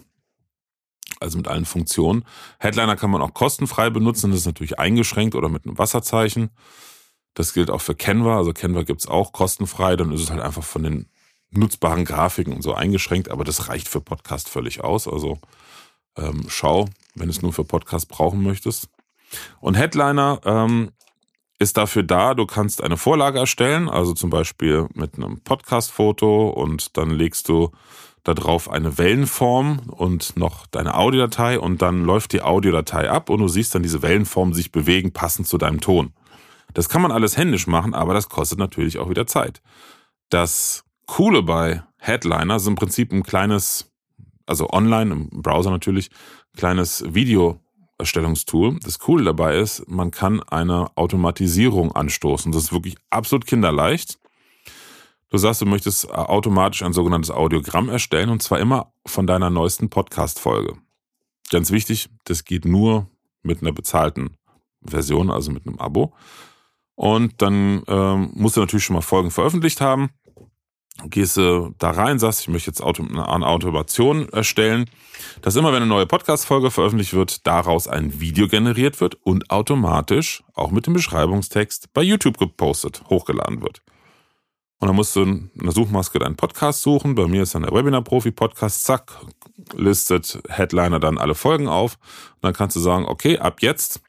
Also 1.25 1.39
mit 1.39 1.49
allen 1.49 1.65
Funktionen. 1.65 2.25
Headliner 2.59 2.97
kann 2.97 3.11
man 3.11 3.23
auch 3.23 3.35
kostenfrei 3.35 3.91
benutzen, 3.91 4.31
das 4.31 4.41
ist 4.41 4.47
natürlich 4.47 4.79
eingeschränkt 4.79 5.35
oder 5.35 5.49
mit 5.49 5.67
einem 5.67 5.79
Wasserzeichen. 5.79 6.51
Das 7.35 7.53
gilt 7.53 7.71
auch 7.71 7.81
für 7.81 7.95
Canva. 7.95 8.37
Also 8.37 8.53
Canva 8.53 8.83
gibt's 8.83 9.09
auch 9.09 9.33
kostenfrei. 9.33 9.97
Dann 9.97 10.13
ist 10.13 10.23
es 10.23 10.31
halt 10.31 10.41
einfach 10.41 10.63
von 10.63 10.85
den 10.85 11.09
nutzbaren 11.51 12.05
Grafiken 12.05 12.53
und 12.53 12.63
so 12.63 12.75
eingeschränkt, 12.75 13.31
aber 13.31 13.45
das 13.45 13.69
reicht 13.69 13.89
für 13.89 14.01
Podcast 14.01 14.49
völlig 14.49 14.83
aus. 14.83 15.09
Also 15.09 15.39
ähm, 16.17 16.45
schau, 16.49 16.87
wenn 17.15 17.27
du 17.27 17.33
es 17.33 17.43
nur 17.43 17.53
für 17.53 17.65
Podcast 17.65 18.09
brauchen 18.09 18.43
möchtest. 18.43 18.89
Und 19.61 19.75
Headliner 19.75 20.41
ähm, 20.45 20.91
ist 21.59 21.77
dafür 21.77 22.03
da, 22.03 22.35
du 22.35 22.47
kannst 22.47 22.83
eine 22.83 22.97
Vorlage 22.97 23.39
erstellen, 23.39 23.89
also 23.89 24.13
zum 24.13 24.31
Beispiel 24.31 24.89
mit 24.95 25.17
einem 25.17 25.41
Podcast-Foto 25.41 26.51
und 26.51 26.97
dann 26.97 27.11
legst 27.11 27.49
du 27.49 27.71
da 28.25 28.33
drauf 28.33 28.71
eine 28.71 28.97
Wellenform 28.99 29.81
und 29.87 30.37
noch 30.37 30.67
deine 30.67 30.95
Audiodatei 30.95 31.61
und 31.61 31.83
dann 31.83 32.05
läuft 32.05 32.33
die 32.33 32.41
Audiodatei 32.43 33.11
ab 33.11 33.29
und 33.29 33.39
du 33.41 33.49
siehst 33.49 33.75
dann 33.75 33.83
diese 33.83 34.03
Wellenform 34.03 34.55
sich 34.55 34.73
bewegen, 34.73 35.13
passend 35.13 35.47
zu 35.47 35.59
deinem 35.59 35.81
Ton. 35.81 36.15
Das 36.73 36.89
kann 36.89 37.03
man 37.03 37.13
alles 37.13 37.37
händisch 37.37 37.67
machen, 37.67 37.95
aber 37.95 38.15
das 38.15 38.31
kostet 38.31 38.59
natürlich 38.59 38.99
auch 38.99 39.11
wieder 39.11 39.27
Zeit. 39.27 39.61
Das 40.31 40.85
Coole 41.07 41.43
bei 41.43 41.83
Headliner 41.99 42.57
ist 42.57 42.67
im 42.67 42.77
Prinzip 42.77 43.13
ein 43.13 43.23
kleines, 43.23 43.93
also 44.47 44.71
online, 44.71 45.13
im 45.13 45.43
Browser 45.43 45.71
natürlich, 45.71 46.11
kleines 46.57 47.05
Videoerstellungstool. 47.07 48.79
Das 48.81 48.99
Coole 48.99 49.25
dabei 49.25 49.59
ist, 49.59 49.87
man 49.87 50.11
kann 50.11 50.43
eine 50.43 50.97
Automatisierung 50.97 51.93
anstoßen. 51.93 52.53
Das 52.53 52.65
ist 52.65 52.73
wirklich 52.73 52.97
absolut 53.11 53.47
kinderleicht. 53.47 54.19
Du 55.31 55.39
sagst, 55.39 55.61
du 55.61 55.67
möchtest 55.67 56.11
automatisch 56.11 56.83
ein 56.83 56.93
sogenanntes 56.93 57.31
Audiogramm 57.31 57.89
erstellen 57.89 58.31
und 58.31 58.43
zwar 58.43 58.61
immer 58.61 58.93
von 59.07 59.27
deiner 59.27 59.51
neuesten 59.51 59.91
Podcast-Folge. 59.91 60.77
Ganz 61.51 61.71
wichtig, 61.71 62.09
das 62.25 62.45
geht 62.45 62.65
nur 62.65 63.09
mit 63.43 63.61
einer 63.61 63.73
bezahlten 63.73 64.37
Version, 64.83 65.31
also 65.31 65.51
mit 65.51 65.67
einem 65.67 65.79
Abo. 65.79 66.15
Und 66.95 67.43
dann 67.43 67.83
ähm, 67.89 68.31
musst 68.35 68.57
du 68.57 68.61
natürlich 68.61 68.85
schon 68.85 68.95
mal 68.95 69.03
Folgen 69.03 69.31
veröffentlicht 69.31 69.81
haben 69.81 70.11
gehst 71.07 71.37
du 71.37 71.75
da 71.79 71.91
rein, 71.91 72.19
sagst, 72.19 72.43
ich 72.43 72.49
möchte 72.49 72.71
jetzt 72.71 72.83
eine 72.83 73.47
Automation 73.47 74.29
erstellen, 74.29 74.89
dass 75.43 75.57
immer, 75.57 75.69
wenn 75.69 75.83
eine 75.83 75.87
neue 75.87 76.07
Podcast-Folge 76.07 76.71
veröffentlicht 76.71 77.15
wird, 77.15 77.47
daraus 77.47 77.89
ein 77.89 78.21
Video 78.21 78.49
generiert 78.49 79.01
wird 79.01 79.17
und 79.23 79.51
automatisch 79.51 80.45
auch 80.55 80.71
mit 80.71 80.87
dem 80.87 80.95
Beschreibungstext 80.95 81.93
bei 81.93 82.03
YouTube 82.03 82.39
gepostet, 82.39 83.03
hochgeladen 83.09 83.61
wird. 83.63 83.83
Und 84.81 84.89
dann 84.89 84.97
musst 84.97 85.17
du 85.17 85.23
in 85.23 85.51
der 85.55 85.73
Suchmaske 85.73 86.19
deinen 86.19 86.37
Podcast 86.37 86.83
suchen. 86.83 87.15
Bei 87.15 87.27
mir 87.27 87.43
ist 87.43 87.55
dann 87.55 87.63
der 87.63 87.73
Webinar-Profi-Podcast, 87.73 88.85
zack, 88.85 89.13
listet 89.73 90.43
Headliner 90.49 91.01
dann 91.01 91.19
alle 91.19 91.35
Folgen 91.35 91.69
auf. 91.69 91.97
Und 92.35 92.43
dann 92.43 92.53
kannst 92.53 92.77
du 92.77 92.81
sagen, 92.81 93.07
okay, 93.07 93.39
ab 93.39 93.63
jetzt 93.63 94.01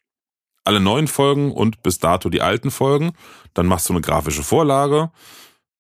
alle 0.64 0.80
neuen 0.80 1.08
Folgen 1.08 1.52
und 1.52 1.84
bis 1.84 2.00
dato 2.00 2.30
die 2.30 2.42
alten 2.42 2.72
Folgen. 2.72 3.14
Dann 3.54 3.68
machst 3.68 3.88
du 3.88 3.94
eine 3.94 4.02
grafische 4.02 4.44
Vorlage 4.44 5.12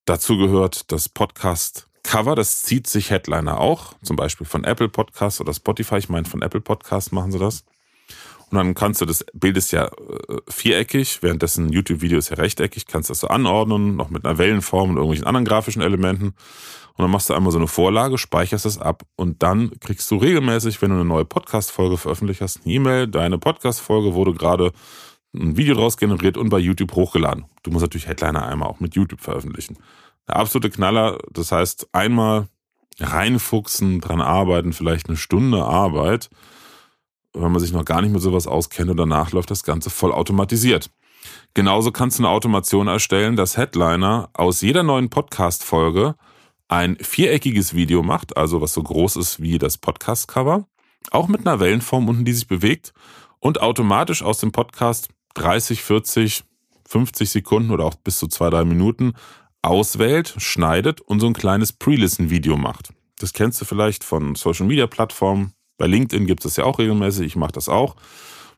Dazu 0.05 0.37
gehört 0.37 0.91
das 0.91 1.09
Podcast 1.09 1.89
Cover, 2.03 2.35
das 2.35 2.61
zieht 2.61 2.85
sich 2.85 3.09
Headliner 3.09 3.59
auch, 3.59 3.95
zum 4.03 4.15
Beispiel 4.15 4.45
von 4.45 4.63
Apple 4.63 4.87
Podcast 4.87 5.41
oder 5.41 5.51
Spotify. 5.51 5.97
Ich 5.97 6.09
meine, 6.09 6.25
von 6.25 6.43
Apple 6.43 6.61
Podcast 6.61 7.11
machen 7.11 7.31
sie 7.31 7.39
das. 7.39 7.65
Und 8.51 8.57
dann 8.57 8.73
kannst 8.75 9.01
du 9.01 9.05
das 9.05 9.25
Bild 9.33 9.57
ist 9.57 9.71
ja 9.71 9.85
äh, 9.85 10.37
viereckig, 10.47 11.23
währenddessen 11.23 11.69
YouTube-Video 11.71 12.17
ist 12.17 12.29
ja 12.29 12.37
rechteckig, 12.37 12.85
kannst 12.85 13.09
das 13.09 13.19
so 13.19 13.27
anordnen, 13.27 13.95
noch 13.95 14.09
mit 14.09 14.25
einer 14.25 14.37
Wellenform 14.37 14.91
und 14.91 14.97
irgendwelchen 14.97 15.25
anderen 15.25 15.45
grafischen 15.45 15.81
Elementen. 15.81 16.33
Und 16.97 17.03
dann 17.03 17.11
machst 17.11 17.29
du 17.29 17.33
einmal 17.33 17.51
so 17.51 17.57
eine 17.57 17.67
Vorlage, 17.67 18.17
speicherst 18.17 18.65
es 18.65 18.77
ab 18.77 19.03
und 19.15 19.43
dann 19.43 19.71
kriegst 19.79 20.09
du 20.11 20.15
regelmäßig, 20.15 20.81
wenn 20.81 20.91
du 20.91 20.95
eine 20.95 21.05
neue 21.05 21.25
Podcast-Folge 21.25 21.97
veröffentlicht 21.97 22.41
hast, 22.41 22.61
eine 22.63 22.73
E-Mail, 22.73 23.07
deine 23.07 23.37
Podcast-Folge 23.37 24.13
wurde 24.13 24.33
gerade 24.33 24.71
ein 25.35 25.57
Video 25.57 25.75
draus 25.75 25.97
generiert 25.97 26.37
und 26.37 26.49
bei 26.49 26.59
YouTube 26.59 26.93
hochgeladen. 26.93 27.45
Du 27.63 27.71
musst 27.71 27.83
natürlich 27.83 28.07
Headliner 28.07 28.45
einmal 28.45 28.69
auch 28.69 28.79
mit 28.79 28.95
YouTube 28.95 29.19
veröffentlichen. 29.19 29.77
Der 30.27 30.37
absolute 30.37 30.69
Knaller, 30.69 31.17
das 31.31 31.51
heißt 31.51 31.89
einmal 31.91 32.47
reinfuchsen, 32.99 33.99
dran 33.99 34.21
arbeiten, 34.21 34.71
vielleicht 34.71 35.09
eine 35.09 35.17
Stunde 35.17 35.63
Arbeit, 35.63 36.29
wenn 37.35 37.51
man 37.51 37.59
sich 37.59 37.73
noch 37.73 37.85
gar 37.85 38.01
nicht 38.01 38.11
mit 38.11 38.21
sowas 38.21 38.47
auskennt 38.47 38.89
und 38.89 38.97
danach 38.97 39.31
läuft 39.31 39.51
das 39.51 39.63
Ganze 39.63 39.89
voll 39.89 40.11
automatisiert. 40.11 40.89
Genauso 41.53 41.91
kannst 41.91 42.19
du 42.19 42.23
eine 42.23 42.29
Automation 42.29 42.87
erstellen, 42.87 43.35
dass 43.35 43.57
Headliner 43.57 44.29
aus 44.33 44.61
jeder 44.61 44.83
neuen 44.83 45.09
Podcast-Folge 45.09 46.15
ein 46.67 46.97
viereckiges 46.99 47.73
Video 47.73 48.03
macht, 48.03 48.37
also 48.37 48.61
was 48.61 48.73
so 48.73 48.83
groß 48.83 49.17
ist 49.17 49.41
wie 49.41 49.57
das 49.57 49.77
Podcast-Cover, 49.77 50.65
auch 51.11 51.27
mit 51.27 51.41
einer 51.41 51.59
Wellenform 51.59 52.09
unten, 52.09 52.25
die 52.25 52.33
sich 52.33 52.47
bewegt 52.47 52.93
und 53.39 53.61
automatisch 53.61 54.23
aus 54.23 54.39
dem 54.39 54.51
Podcast 54.51 55.09
30, 55.35 55.81
40, 55.83 56.43
50 56.87 57.29
Sekunden 57.29 57.71
oder 57.71 57.85
auch 57.85 57.95
bis 57.95 58.17
zu 58.17 58.27
zwei, 58.27 58.49
drei 58.49 58.65
Minuten 58.65 59.13
auswählt, 59.61 60.35
schneidet 60.37 61.01
und 61.01 61.19
so 61.19 61.27
ein 61.27 61.33
kleines 61.33 61.73
Pre-Listen-Video 61.73 62.57
macht. 62.57 62.89
Das 63.19 63.33
kennst 63.33 63.59
du 63.61 63.65
vielleicht 63.65 64.03
von 64.03 64.35
Social-Media-Plattformen. 64.35 65.53
Bei 65.77 65.87
LinkedIn 65.87 66.25
gibt 66.25 66.45
es 66.45 66.51
das 66.51 66.57
ja 66.57 66.63
auch 66.63 66.79
regelmäßig, 66.79 67.25
ich 67.25 67.35
mache 67.35 67.51
das 67.51 67.69
auch, 67.69 67.95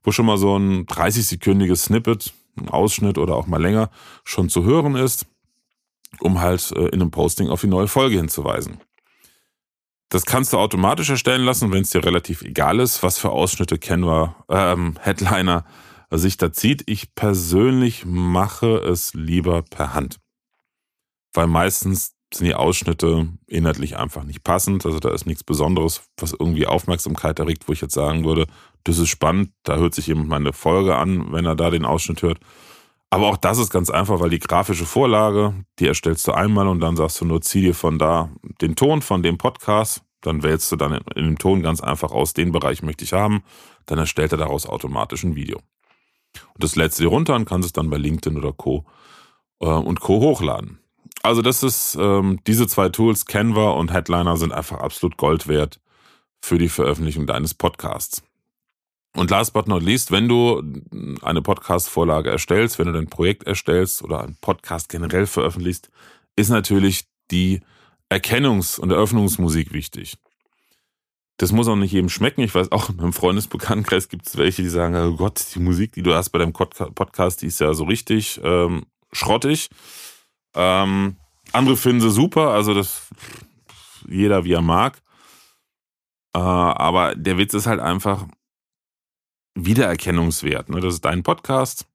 wo 0.04 0.12
schon 0.12 0.26
mal 0.26 0.38
so 0.38 0.58
ein 0.58 0.86
30-sekündiges 0.86 1.86
Snippet, 1.86 2.34
ein 2.58 2.70
Ausschnitt 2.70 3.18
oder 3.18 3.36
auch 3.36 3.48
mal 3.48 3.62
länger 3.62 3.90
schon 4.24 4.50
zu 4.50 4.64
hören 4.64 4.96
ist, 4.96 5.26
um 6.20 6.42
halt 6.42 6.72
äh, 6.72 6.88
in 6.88 7.02
einem 7.02 7.12
Posting 7.12 7.50
auf 7.50 7.62
die 7.62 7.68
neue 7.68 7.88
Folge 7.88 8.18
hinzuweisen. 8.18 8.80
Das 10.10 10.26
kannst 10.26 10.54
du 10.54 10.58
automatisch 10.58 11.10
erstellen 11.10 11.44
lassen, 11.44 11.72
wenn 11.72 11.82
es 11.82 11.90
dir 11.90 12.06
relativ 12.06 12.42
egal 12.42 12.80
ist, 12.80 13.04
was 13.04 13.18
für 13.18 13.30
Ausschnitte 13.30 13.78
Canva, 13.78 14.36
ähm, 14.48 14.96
Headliner 15.02 15.66
sich 16.12 16.38
da 16.38 16.54
zieht. 16.54 16.84
Ich 16.86 17.14
persönlich 17.14 18.06
mache 18.06 18.78
es 18.78 19.14
lieber 19.14 19.64
per 19.64 19.94
Hand. 19.94 20.20
Weil 21.34 21.48
meistens 21.48 22.17
sind 22.34 22.48
die 22.48 22.56
Ausschnitte 22.56 23.30
inhaltlich 23.48 23.98
einfach 23.98 24.24
nicht 24.24 24.44
passend. 24.44 24.86
Also 24.86 25.00
da 25.00 25.12
ist 25.12 25.26
nichts 25.26 25.44
Besonderes, 25.44 26.04
was 26.18 26.34
irgendwie 26.34 26.68
Aufmerksamkeit 26.68 27.40
erregt, 27.40 27.68
wo 27.68 27.74
ich 27.74 27.82
jetzt 27.82 27.94
sagen 27.94 28.26
würde, 28.26 28.48
das 28.84 28.98
ist 28.98 29.10
spannend, 29.10 29.52
da 29.64 29.78
hört 29.78 29.94
sich 29.94 30.08
jemand 30.08 30.30
meine 30.30 30.54
Folge 30.54 30.96
an, 30.96 31.32
wenn 31.32 31.46
er 31.46 31.56
da 31.56 31.70
den 31.70 31.86
Ausschnitt 31.86 32.22
hört. 32.22 32.40
Aber 33.10 33.28
auch 33.28 33.38
das 33.38 33.58
ist 33.58 33.70
ganz 33.70 33.90
einfach, 33.90 34.20
weil 34.20 34.30
die 34.30 34.40
grafische 34.40 34.86
Vorlage, 34.86 35.54
die 35.80 35.88
erstellst 35.88 36.28
du 36.28 36.34
einmal 36.34 36.68
und 36.68 36.82
dann 36.82 36.98
sagst 36.98 37.22
du 37.22 37.26
nur, 37.26 37.42
zieh 37.42 37.62
dir 37.62 37.74
von 37.74 37.98
da 37.98 38.30
den 38.62 38.76
Ton 38.76 39.02
von 39.02 39.24
dem 39.24 39.38
Podcast, 39.38 40.04
dann 40.22 40.44
wählst 40.44 40.72
du 40.72 40.76
dann 40.76 40.94
in 41.16 41.26
dem 41.26 41.38
Ton 41.38 41.62
ganz 41.62 41.80
einfach 41.82 42.12
aus, 42.12 42.34
den 42.34 42.52
Bereich 42.52 42.82
möchte 42.84 43.06
ich 43.06 43.14
haben, 43.14 43.44
dann 43.86 43.98
erstellt 43.98 44.34
er 44.34 44.38
daraus 44.38 44.66
automatisch 44.66 45.24
ein 45.24 45.36
Video. 45.36 45.60
Und 46.54 46.64
das 46.64 46.76
lädst 46.76 47.00
du 47.00 47.04
dir 47.04 47.10
runter 47.10 47.36
und 47.36 47.46
kannst 47.46 47.66
es 47.66 47.74
dann 47.74 47.90
bei 47.90 47.98
LinkedIn 47.98 48.38
oder 48.38 48.52
Co. 48.52 48.86
Äh, 49.62 49.68
und 49.68 50.02
Co. 50.02 50.20
hochladen. 50.20 50.80
Also 51.24 51.42
das 51.42 51.64
ist, 51.64 51.98
ähm, 52.00 52.40
diese 52.48 52.68
zwei 52.68 52.90
Tools, 52.90 53.26
Canva 53.26 53.72
und 53.72 53.92
Headliner, 53.92 54.38
sind 54.38 54.54
einfach 54.54 54.80
absolut 54.80 55.18
Gold 55.18 55.48
wert 55.48 55.80
für 56.42 56.58
die 56.58 56.70
Veröffentlichung 56.70 57.26
deines 57.28 57.54
Podcasts. 57.54 58.24
Und 59.16 59.32
last 59.32 59.54
but 59.54 59.68
not 59.68 59.82
least, 59.82 60.12
wenn 60.12 60.28
du 60.28 60.62
eine 61.24 61.42
Podcast-Vorlage 61.42 62.30
erstellst, 62.30 62.78
wenn 62.78 62.86
du 62.86 62.94
dein 62.94 63.08
Projekt 63.08 63.44
erstellst 63.44 64.04
oder 64.04 64.22
einen 64.22 64.38
Podcast 64.40 64.90
generell 64.90 65.26
veröffentlichst, 65.26 65.90
ist 66.36 66.50
natürlich 66.50 67.06
die 67.32 67.62
Erkennungs- 68.10 68.80
und 68.80 68.92
Eröffnungsmusik 68.92 69.74
wichtig. 69.74 70.18
Das 71.38 71.52
muss 71.52 71.68
auch 71.68 71.76
nicht 71.76 71.92
jedem 71.92 72.10
schmecken. 72.10 72.42
Ich 72.42 72.56
weiß 72.56 72.72
auch, 72.72 72.90
in 72.90 72.98
meinem 72.98 73.14
Freundesbekanntenkreis 73.14 74.10
gibt 74.10 74.28
es 74.28 74.38
welche, 74.38 74.64
die 74.64 74.70
sagen, 74.70 74.96
oh 74.96 75.16
Gott, 75.16 75.44
die 75.54 75.60
Musik, 75.60 75.94
die 75.94 76.04
du 76.04 76.14
hast 76.14 76.30
bei 76.30 76.40
deinem 76.40 76.54
Podcast, 76.54 77.42
die 77.42 77.48
ist 77.48 77.60
ja 77.60 77.74
so 77.74 77.84
richtig 77.86 78.40
ähm, 78.44 78.86
schrottig. 79.12 79.70
Ähm, 80.56 81.18
andere 81.54 81.78
finden 81.78 82.02
sie 82.02 82.12
super, 82.12 82.50
also 82.52 82.74
das 82.74 83.10
jeder 84.08 84.44
wie 84.44 84.54
er 84.54 84.62
mag. 84.62 85.02
Äh, 86.34 86.40
aber 86.40 87.16
der 87.16 87.38
Witz 87.38 87.54
ist 87.54 87.68
halt 87.68 87.80
einfach, 87.80 88.26
Wiedererkennungswert. 89.58 90.70
Ne? 90.70 90.80
Das 90.80 90.94
ist 90.94 91.06
dein 91.06 91.24
Podcast. 91.24 91.88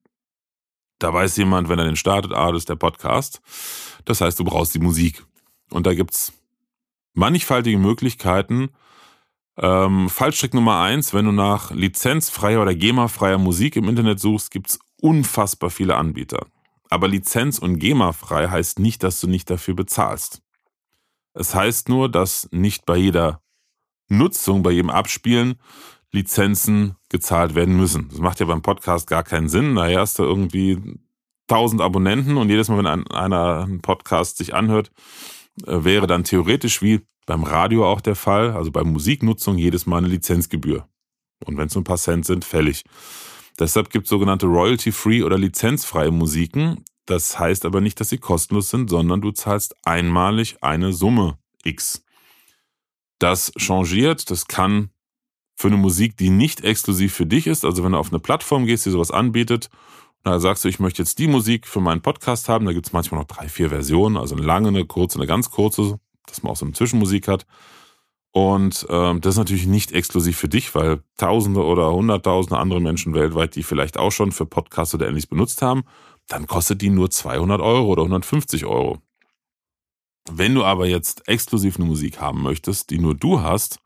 Da 0.99 1.13
weiß 1.13 1.37
jemand, 1.37 1.69
wenn 1.69 1.79
er 1.79 1.85
den 1.85 1.97
startet, 1.97 2.33
ah, 2.33 2.51
das 2.51 2.63
ist 2.63 2.69
der 2.69 2.77
Podcast. 2.77 3.41
Das 4.05 4.21
heißt, 4.21 4.39
du 4.39 4.45
brauchst 4.45 4.75
die 4.75 4.81
Musik. 4.81 5.25
Und 5.71 5.87
da 5.87 5.95
gibt's 5.95 6.33
mannigfaltige 7.15 7.79
Möglichkeiten. 7.79 8.71
Ähm, 9.57 10.09
Fallstrick 10.09 10.55
Nummer 10.55 10.81
eins, 10.81 11.13
wenn 11.15 11.25
du 11.25 11.33
nach 11.33 11.71
lizenzfreier 11.73 12.63
oder 12.63 12.75
GEMA-freier 12.75 13.39
Musik 13.39 13.77
im 13.77 13.89
Internet 13.89 14.21
suchst, 14.21 14.51
gibt's 14.51 14.79
unfassbar 15.01 15.71
viele 15.71 15.97
Anbieter. 15.97 16.47
Aber 16.93 17.09
Lizenz- 17.09 17.59
und 17.59 17.79
GEMA-frei 17.79 18.49
heißt 18.49 18.79
nicht, 18.79 19.03
dass 19.03 19.19
du 19.19 19.27
nicht 19.27 19.49
dafür 19.49 19.75
bezahlst. 19.75 20.43
Es 21.33 21.55
heißt 21.55 21.89
nur, 21.89 22.11
dass 22.11 22.51
nicht 22.53 22.85
bei 22.85 22.97
jeder 22.97 23.41
Nutzung, 24.09 24.63
bei 24.63 24.73
jedem 24.73 24.91
Abspielen 24.91 25.55
Lizenzen 26.11 26.97
gezahlt 27.09 27.55
werden 27.55 27.79
müssen. 27.79 28.11
Das 28.11 28.19
macht 28.19 28.41
ja 28.41 28.47
beim 28.47 28.61
Podcast 28.61 29.07
gar 29.07 29.23
keinen 29.23 29.49
Sinn. 29.49 29.75
Daher 29.75 30.01
hast 30.01 30.19
du 30.19 30.25
irgendwie 30.25 30.99
1000 31.49 31.81
Abonnenten 31.81 32.37
und 32.37 32.51
jedes 32.51 32.69
Mal, 32.69 32.77
wenn 32.77 32.87
ein, 32.87 33.07
einer 33.07 33.63
einen 33.63 33.81
Podcast 33.81 34.37
sich 34.37 34.53
anhört, 34.53 34.91
äh, 35.67 35.85
wäre 35.85 36.07
dann 36.07 36.25
theoretisch 36.25 36.83
wie 36.83 37.01
beim 37.25 37.43
Radio 37.43 37.89
auch 37.89 38.03
der 38.03 38.17
Fall, 38.17 38.51
also 38.51 38.71
bei 38.71 38.85
Musiknutzung 38.85 39.57
jedes 39.57 39.87
Mal 39.87 39.99
eine 39.99 40.09
Lizenzgebühr. 40.09 40.87
Und 41.47 41.57
wenn 41.57 41.69
es 41.69 41.75
nur 41.75 41.81
ein 41.81 41.85
paar 41.85 41.97
Cent 41.97 42.27
sind, 42.27 42.45
fällig. 42.45 42.85
Deshalb 43.63 43.91
gibt 43.91 44.07
es 44.07 44.11
sogenannte 44.11 44.47
Royalty-Free 44.47 45.23
oder 45.23 45.39
lizenzfreie 45.39 46.11
Musiken. 46.11 46.85
Das 47.07 47.39
heißt 47.39 47.65
aber 47.65 47.81
nicht, 47.81 48.01
dass 48.01 48.09
sie 48.09 48.19
kostenlos 48.19 48.71
sind, 48.71 48.91
sondern 48.91 49.21
du 49.21 49.31
zahlst 49.31 49.77
einmalig 49.85 50.57
eine 50.63 50.93
Summe 50.93 51.39
X. 51.63 52.05
Das 53.21 53.53
changiert, 53.57 54.33
das 54.33 54.49
kann 54.49 54.91
für 55.55 55.69
eine 55.69 55.77
Musik, 55.77 56.17
die 56.17 56.31
nicht 56.31 56.65
exklusiv 56.65 57.15
für 57.15 57.27
dich 57.27 57.47
ist, 57.47 57.65
also 57.65 57.85
wenn 57.85 57.93
du 57.93 57.99
auf 57.99 58.11
eine 58.11 58.19
Plattform 58.19 58.67
gehst, 58.67 58.85
die 58.85 58.91
sowas 58.91 59.13
anbietet, 59.13 59.71
da 60.25 60.41
sagst 60.41 60.65
du, 60.65 60.69
ich 60.69 60.81
möchte 60.81 61.03
jetzt 61.03 61.21
die 61.21 61.29
Musik 61.29 61.69
für 61.69 61.81
meinen 61.81 62.03
Podcast 62.03 62.49
haben, 62.49 62.67
da 62.67 62.73
gibt 62.73 62.87
es 62.87 62.93
manchmal 62.93 63.21
noch 63.21 63.29
drei, 63.29 63.49
vier 63.49 63.69
Versionen, 63.69 64.17
also 64.17 64.35
eine 64.35 64.45
lange, 64.45 64.69
eine 64.69 64.87
kurze, 64.87 65.19
eine 65.21 65.29
ganz 65.29 65.51
kurze, 65.51 66.01
dass 66.27 66.43
man 66.43 66.51
auch 66.51 66.57
so 66.57 66.65
eine 66.65 66.75
Zwischenmusik 66.75 67.29
hat. 67.29 67.47
Und 68.33 68.87
ähm, 68.89 69.21
das 69.21 69.35
ist 69.35 69.39
natürlich 69.39 69.67
nicht 69.67 69.93
exklusiv 69.93 70.39
für 70.39 70.49
dich, 70.49 70.75
weil 70.75 71.03
Tausende 71.19 71.63
oder 71.63 71.93
Hunderttausende 71.93 72.59
andere 72.59 72.81
Menschen 72.81 73.13
weltweit, 73.13 73.55
die 73.55 73.63
vielleicht 73.63 73.99
auch 73.99 74.11
schon 74.11 74.33
für 74.33 74.47
Podcasts 74.47 74.95
oder 74.95 75.07
ähnliches 75.07 75.29
benutzt 75.29 75.61
haben, 75.61 75.83
dann 76.29 76.47
kostet 76.47 76.81
die 76.81 76.89
nur 76.89 77.11
200 77.11 77.61
Euro 77.61 77.89
oder 77.89 78.03
150 78.03 78.65
Euro. 78.65 78.99
Wenn 80.31 80.55
du 80.55 80.65
aber 80.65 80.87
jetzt 80.87 81.29
exklusiv 81.29 81.77
eine 81.77 81.85
Musik 81.85 82.21
haben 82.21 82.43
möchtest, 82.43 82.91
die 82.91 82.99
nur 82.99 83.15
du 83.15 83.41
hast 83.41 83.81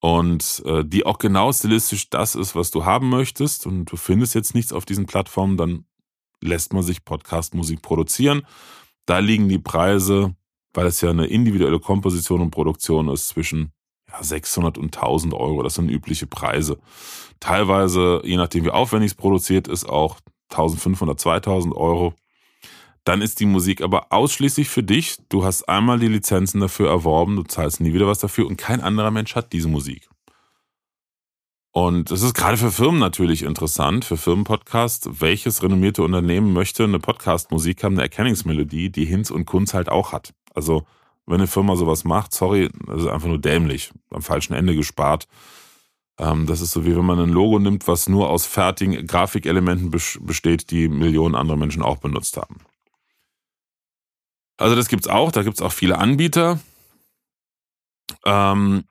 und 0.00 0.62
äh, 0.66 0.84
die 0.84 1.06
auch 1.06 1.18
genau 1.18 1.50
stilistisch 1.50 2.10
das 2.10 2.34
ist, 2.34 2.54
was 2.54 2.70
du 2.70 2.84
haben 2.84 3.08
möchtest 3.08 3.66
und 3.66 3.86
du 3.86 3.96
findest 3.96 4.34
jetzt 4.34 4.54
nichts 4.54 4.74
auf 4.74 4.84
diesen 4.84 5.06
Plattformen, 5.06 5.56
dann 5.56 5.86
lässt 6.42 6.74
man 6.74 6.82
sich 6.82 7.04
Podcast-Musik 7.04 7.80
produzieren. 7.80 8.42
Da 9.06 9.20
liegen 9.20 9.48
die 9.48 9.58
Preise 9.58 10.34
weil 10.74 10.86
es 10.86 11.00
ja 11.00 11.10
eine 11.10 11.26
individuelle 11.26 11.80
Komposition 11.80 12.40
und 12.40 12.50
Produktion 12.50 13.08
ist, 13.08 13.28
zwischen 13.28 13.72
ja, 14.10 14.22
600 14.22 14.78
und 14.78 14.96
1000 14.96 15.34
Euro. 15.34 15.62
Das 15.62 15.74
sind 15.74 15.90
übliche 15.90 16.26
Preise. 16.26 16.78
Teilweise, 17.40 18.20
je 18.24 18.36
nachdem 18.36 18.64
wie 18.64 18.70
aufwendig 18.70 19.12
es 19.12 19.16
produziert 19.16 19.68
ist, 19.68 19.88
auch 19.88 20.18
1500, 20.50 21.18
2000 21.18 21.74
Euro. 21.74 22.14
Dann 23.04 23.22
ist 23.22 23.40
die 23.40 23.46
Musik 23.46 23.80
aber 23.80 24.12
ausschließlich 24.12 24.68
für 24.68 24.82
dich. 24.82 25.16
Du 25.28 25.44
hast 25.44 25.68
einmal 25.68 25.98
die 25.98 26.08
Lizenzen 26.08 26.60
dafür 26.60 26.90
erworben, 26.90 27.36
du 27.36 27.44
zahlst 27.44 27.80
nie 27.80 27.94
wieder 27.94 28.06
was 28.06 28.18
dafür 28.18 28.46
und 28.46 28.56
kein 28.56 28.80
anderer 28.80 29.10
Mensch 29.10 29.34
hat 29.34 29.52
diese 29.52 29.68
Musik. 29.68 30.08
Und 31.72 32.10
es 32.10 32.22
ist 32.22 32.34
gerade 32.34 32.56
für 32.56 32.72
Firmen 32.72 32.98
natürlich 32.98 33.42
interessant, 33.42 34.04
für 34.04 34.16
Firmenpodcasts, 34.16 35.20
welches 35.20 35.62
renommierte 35.62 36.02
Unternehmen 36.02 36.52
möchte 36.52 36.82
eine 36.82 36.98
Podcast-Musik 36.98 37.84
haben, 37.84 37.94
eine 37.94 38.02
Erkennungsmelodie, 38.02 38.90
die 38.90 39.04
Hinz 39.04 39.30
und 39.30 39.46
Kunz 39.46 39.72
halt 39.72 39.88
auch 39.88 40.12
hat. 40.12 40.34
Also, 40.54 40.84
wenn 41.26 41.36
eine 41.36 41.46
Firma 41.46 41.76
sowas 41.76 42.04
macht, 42.04 42.32
sorry, 42.32 42.70
das 42.86 43.02
ist 43.02 43.08
einfach 43.08 43.28
nur 43.28 43.40
dämlich, 43.40 43.92
am 44.10 44.22
falschen 44.22 44.54
Ende 44.54 44.74
gespart. 44.74 45.28
Ähm, 46.18 46.46
das 46.46 46.60
ist 46.60 46.72
so 46.72 46.84
wie 46.84 46.94
wenn 46.94 47.04
man 47.04 47.18
ein 47.18 47.30
Logo 47.30 47.58
nimmt, 47.58 47.88
was 47.88 48.08
nur 48.08 48.28
aus 48.28 48.46
fertigen 48.46 49.06
Grafikelementen 49.06 49.90
besteht, 49.90 50.70
die 50.70 50.88
Millionen 50.88 51.34
andere 51.34 51.56
Menschen 51.56 51.82
auch 51.82 51.98
benutzt 51.98 52.36
haben. 52.36 52.58
Also 54.58 54.76
das 54.76 54.88
gibt's 54.88 55.08
auch, 55.08 55.32
da 55.32 55.42
gibt's 55.42 55.62
auch 55.62 55.72
viele 55.72 55.98
Anbieter. 55.98 56.60
Ähm, 58.26 58.84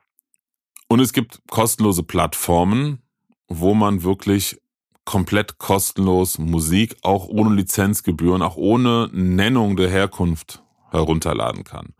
und 0.88 1.00
es 1.00 1.12
gibt 1.12 1.40
kostenlose 1.48 2.02
Plattformen, 2.02 3.02
wo 3.46 3.74
man 3.74 4.02
wirklich 4.02 4.60
komplett 5.04 5.58
kostenlos 5.58 6.38
Musik, 6.38 6.96
auch 7.02 7.28
ohne 7.28 7.54
Lizenzgebühren, 7.54 8.42
auch 8.42 8.56
ohne 8.56 9.08
Nennung 9.12 9.76
der 9.76 9.88
Herkunft 9.88 10.64
herunterladen 10.90 11.64
kann. 11.64 11.94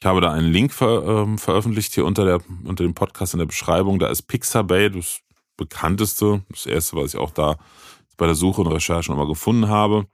Ich 0.00 0.06
habe 0.06 0.20
da 0.20 0.32
einen 0.32 0.50
Link 0.50 0.72
ver, 0.72 1.04
ähm, 1.06 1.38
veröffentlicht 1.38 1.94
hier 1.94 2.04
unter, 2.04 2.24
der, 2.24 2.40
unter 2.64 2.82
dem 2.82 2.94
Podcast 2.94 3.34
in 3.34 3.38
der 3.38 3.46
Beschreibung. 3.46 3.98
Da 3.98 4.08
ist 4.08 4.22
Pixabay 4.22 4.90
das 4.90 5.20
bekannteste, 5.56 6.42
das 6.48 6.66
erste, 6.66 6.96
was 6.96 7.14
ich 7.14 7.20
auch 7.20 7.30
da 7.30 7.56
bei 8.16 8.26
der 8.26 8.34
Suche 8.34 8.62
und 8.62 8.66
Recherche 8.66 9.10
nochmal 9.10 9.28
gefunden 9.28 9.68
habe. 9.68 10.06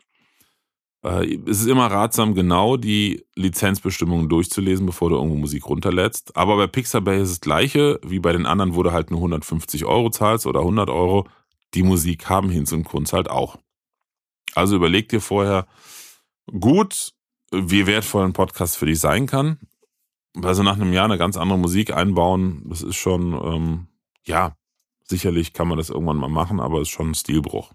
Äh, 1.03 1.39
es 1.47 1.61
ist 1.61 1.69
immer 1.69 1.87
ratsam, 1.87 2.35
genau 2.35 2.77
die 2.77 3.25
Lizenzbestimmungen 3.35 4.29
durchzulesen, 4.29 4.87
bevor 4.87 5.11
du 5.11 5.17
irgendwo 5.17 5.37
Musik 5.37 5.67
runterlädst. 5.67 6.37
Aber 6.37 6.57
bei 6.57 6.67
Pixabay 6.67 7.23
ist 7.23 7.31
das 7.31 7.41
gleiche, 7.41 8.01
wie 8.03 8.19
bei 8.19 8.33
den 8.33 8.47
anderen, 8.47 8.75
wo 8.75 8.83
du 8.83 8.93
halt 8.93 9.11
nur 9.11 9.21
150 9.21 9.85
Euro 9.85 10.11
zahlst 10.11 10.47
oder 10.47 10.61
100 10.61 10.91
Euro. 10.91 11.27
Die 11.75 11.83
Musik 11.83 12.29
haben 12.29 12.51
Hinz 12.51 12.73
und 12.73 12.85
Kunz 12.85 13.13
halt 13.13 13.31
auch. 13.31 13.57
Also 14.55 14.77
überleg 14.77 15.09
dir 15.09 15.21
vorher 15.21 15.67
gut, 16.59 17.13
wie 17.51 17.87
wertvoll 17.87 18.25
ein 18.25 18.33
Podcast 18.33 18.77
für 18.77 18.87
dich 18.87 19.01
sein 19.01 19.27
kann. 19.27 19.59
Also 20.43 20.63
nach 20.63 20.75
einem 20.75 20.93
Jahr 20.93 21.07
eine 21.07 21.19
ganz 21.19 21.37
andere 21.37 21.59
Musik 21.59 21.93
einbauen, 21.93 22.63
das 22.67 22.83
ist 22.83 22.97
schon, 22.97 23.33
ähm, 23.33 23.87
ja, 24.25 24.57
sicherlich 25.05 25.53
kann 25.53 25.69
man 25.69 25.79
das 25.79 25.91
irgendwann 25.91 26.19
mal 26.19 26.29
machen, 26.29 26.61
aber 26.61 26.81
es 26.81 26.89
ist 26.89 26.95
schon 26.95 27.11
ein 27.11 27.15
Stilbruch. 27.15 27.73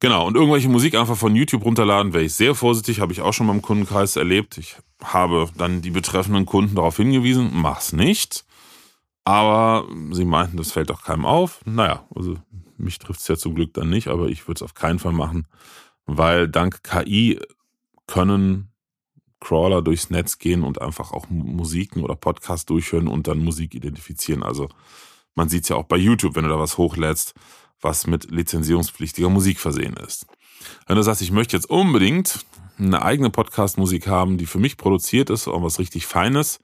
Genau, 0.00 0.26
und 0.26 0.36
irgendwelche 0.36 0.68
Musik 0.68 0.96
einfach 0.96 1.16
von 1.16 1.34
YouTube 1.34 1.64
runterladen, 1.64 2.12
wäre 2.12 2.24
ich 2.24 2.34
sehr 2.34 2.54
vorsichtig, 2.54 3.00
habe 3.00 3.12
ich 3.12 3.22
auch 3.22 3.32
schon 3.32 3.46
beim 3.46 3.62
Kundenkreis 3.62 4.16
erlebt. 4.16 4.58
Ich 4.58 4.76
habe 5.02 5.48
dann 5.56 5.80
die 5.80 5.92
betreffenden 5.92 6.44
Kunden 6.44 6.74
darauf 6.74 6.96
hingewiesen, 6.96 7.50
mach's 7.54 7.92
nicht. 7.92 8.44
Aber 9.24 9.88
sie 10.10 10.26
meinten, 10.26 10.58
das 10.58 10.72
fällt 10.72 10.90
doch 10.90 11.02
keinem 11.04 11.24
auf. 11.24 11.62
Naja, 11.64 12.06
also 12.14 12.36
mich 12.76 12.98
trifft 12.98 13.20
es 13.20 13.28
ja 13.28 13.36
zum 13.36 13.54
Glück 13.54 13.72
dann 13.72 13.88
nicht, 13.88 14.08
aber 14.08 14.26
ich 14.26 14.46
würde 14.46 14.58
es 14.58 14.62
auf 14.62 14.74
keinen 14.74 14.98
Fall 14.98 15.12
machen, 15.12 15.46
weil 16.06 16.48
dank 16.48 16.82
KI 16.82 17.40
können 18.06 18.70
Crawler 19.40 19.82
durchs 19.82 20.10
Netz 20.10 20.38
gehen 20.38 20.62
und 20.64 20.80
einfach 20.80 21.12
auch 21.12 21.28
Musiken 21.28 22.02
oder 22.02 22.16
Podcasts 22.16 22.66
durchhören 22.66 23.08
und 23.08 23.28
dann 23.28 23.44
Musik 23.44 23.74
identifizieren. 23.74 24.42
Also 24.42 24.68
man 25.34 25.48
sieht 25.48 25.64
es 25.64 25.68
ja 25.68 25.76
auch 25.76 25.84
bei 25.84 25.96
YouTube, 25.96 26.34
wenn 26.34 26.44
du 26.44 26.50
da 26.50 26.58
was 26.58 26.78
hochlädst, 26.78 27.34
was 27.80 28.06
mit 28.06 28.30
lizenzierungspflichtiger 28.30 29.28
Musik 29.28 29.60
versehen 29.60 29.94
ist. 29.94 30.26
Wenn 30.86 30.96
du 30.96 31.02
sagst, 31.02 31.22
ich 31.22 31.30
möchte 31.30 31.56
jetzt 31.56 31.68
unbedingt 31.68 32.44
eine 32.78 33.02
eigene 33.02 33.30
Podcast-Musik 33.30 34.06
haben, 34.06 34.38
die 34.38 34.46
für 34.46 34.58
mich 34.58 34.76
produziert 34.76 35.30
ist 35.30 35.46
und 35.46 35.62
was 35.62 35.78
richtig 35.78 36.06
Feines. 36.06 36.60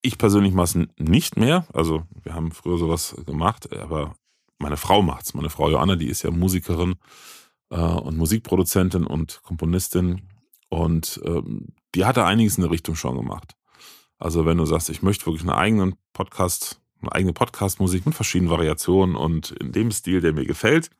Ich 0.00 0.18
persönlich 0.18 0.52
mache 0.52 0.64
es 0.64 0.88
nicht 0.98 1.36
mehr. 1.36 1.66
Also 1.72 2.04
wir 2.22 2.34
haben 2.34 2.50
früher 2.52 2.78
sowas 2.78 3.14
gemacht, 3.26 3.72
aber 3.72 4.14
meine 4.58 4.76
Frau 4.76 5.02
macht's. 5.02 5.34
Meine 5.34 5.50
Frau 5.50 5.70
Joanna, 5.70 5.96
die 5.96 6.08
ist 6.08 6.22
ja 6.22 6.30
Musikerin 6.30 6.96
äh, 7.72 7.76
und 7.76 8.16
Musikproduzentin 8.16 9.06
und 9.06 9.42
Komponistin. 9.42 10.22
Und 10.68 11.20
ähm, 11.24 11.68
die 11.94 12.04
hat 12.04 12.16
da 12.16 12.26
einiges 12.26 12.56
in 12.56 12.62
der 12.62 12.70
Richtung 12.70 12.94
schon 12.94 13.16
gemacht. 13.16 13.56
Also 14.18 14.46
wenn 14.46 14.58
du 14.58 14.66
sagst, 14.66 14.90
ich 14.90 15.02
möchte 15.02 15.26
wirklich 15.26 15.42
einen 15.42 15.50
eigenen 15.50 15.96
Podcast, 16.12 16.80
eine 17.00 17.10
eigene 17.12 17.32
Podcast-Musik 17.32 18.06
mit 18.06 18.14
verschiedenen 18.14 18.52
Variationen 18.52 19.16
und 19.16 19.50
in 19.52 19.72
dem 19.72 19.90
Stil, 19.90 20.20
der 20.20 20.32
mir 20.32 20.46
gefällt, 20.46 20.90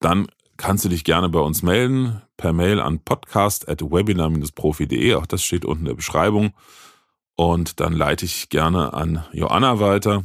dann 0.00 0.26
kannst 0.58 0.84
du 0.84 0.90
dich 0.90 1.04
gerne 1.04 1.28
bei 1.28 1.40
uns 1.40 1.62
melden 1.62 2.22
per 2.36 2.52
Mail 2.52 2.80
an 2.80 3.00
podcast.webinar-profi.de. 3.00 5.14
Auch 5.14 5.26
das 5.26 5.42
steht 5.42 5.64
unten 5.64 5.84
in 5.84 5.88
der 5.88 5.94
Beschreibung. 5.94 6.52
Und 7.34 7.80
dann 7.80 7.92
leite 7.92 8.24
ich 8.24 8.48
gerne 8.48 8.94
an 8.94 9.24
Joanna 9.32 9.80
weiter. 9.80 10.24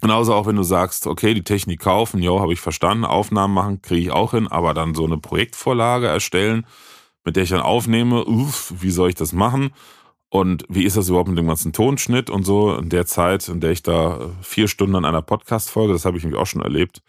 Genauso 0.00 0.34
auch 0.34 0.46
wenn 0.46 0.56
du 0.56 0.62
sagst, 0.62 1.06
okay, 1.06 1.34
die 1.34 1.42
Technik 1.42 1.80
kaufen, 1.80 2.22
jo, 2.22 2.40
habe 2.40 2.52
ich 2.52 2.60
verstanden, 2.60 3.04
Aufnahmen 3.04 3.54
machen, 3.54 3.82
kriege 3.82 4.00
ich 4.00 4.10
auch 4.12 4.30
hin, 4.30 4.46
aber 4.46 4.72
dann 4.72 4.94
so 4.94 5.04
eine 5.04 5.18
Projektvorlage 5.18 6.06
erstellen, 6.06 6.64
mit 7.24 7.36
der 7.36 7.42
ich 7.42 7.50
dann 7.50 7.60
aufnehme, 7.60 8.24
uff, 8.24 8.72
wie 8.78 8.90
soll 8.90 9.08
ich 9.08 9.16
das 9.16 9.32
machen? 9.32 9.72
Und 10.28 10.64
wie 10.68 10.84
ist 10.84 10.96
das 10.96 11.08
überhaupt 11.08 11.28
mit 11.28 11.38
dem 11.38 11.48
ganzen 11.48 11.72
Tonschnitt 11.72 12.30
und 12.30 12.44
so? 12.44 12.76
In 12.76 12.88
der 12.88 13.04
Zeit, 13.04 13.48
in 13.48 13.60
der 13.60 13.72
ich 13.72 13.82
da 13.82 14.30
vier 14.42 14.68
Stunden 14.68 14.94
an 14.94 15.04
einer 15.04 15.22
Podcast-Folge, 15.22 15.92
das 15.92 16.04
habe 16.04 16.16
ich 16.16 16.22
nämlich 16.22 16.40
auch 16.40 16.46
schon 16.46 16.62
erlebt, 16.62 17.02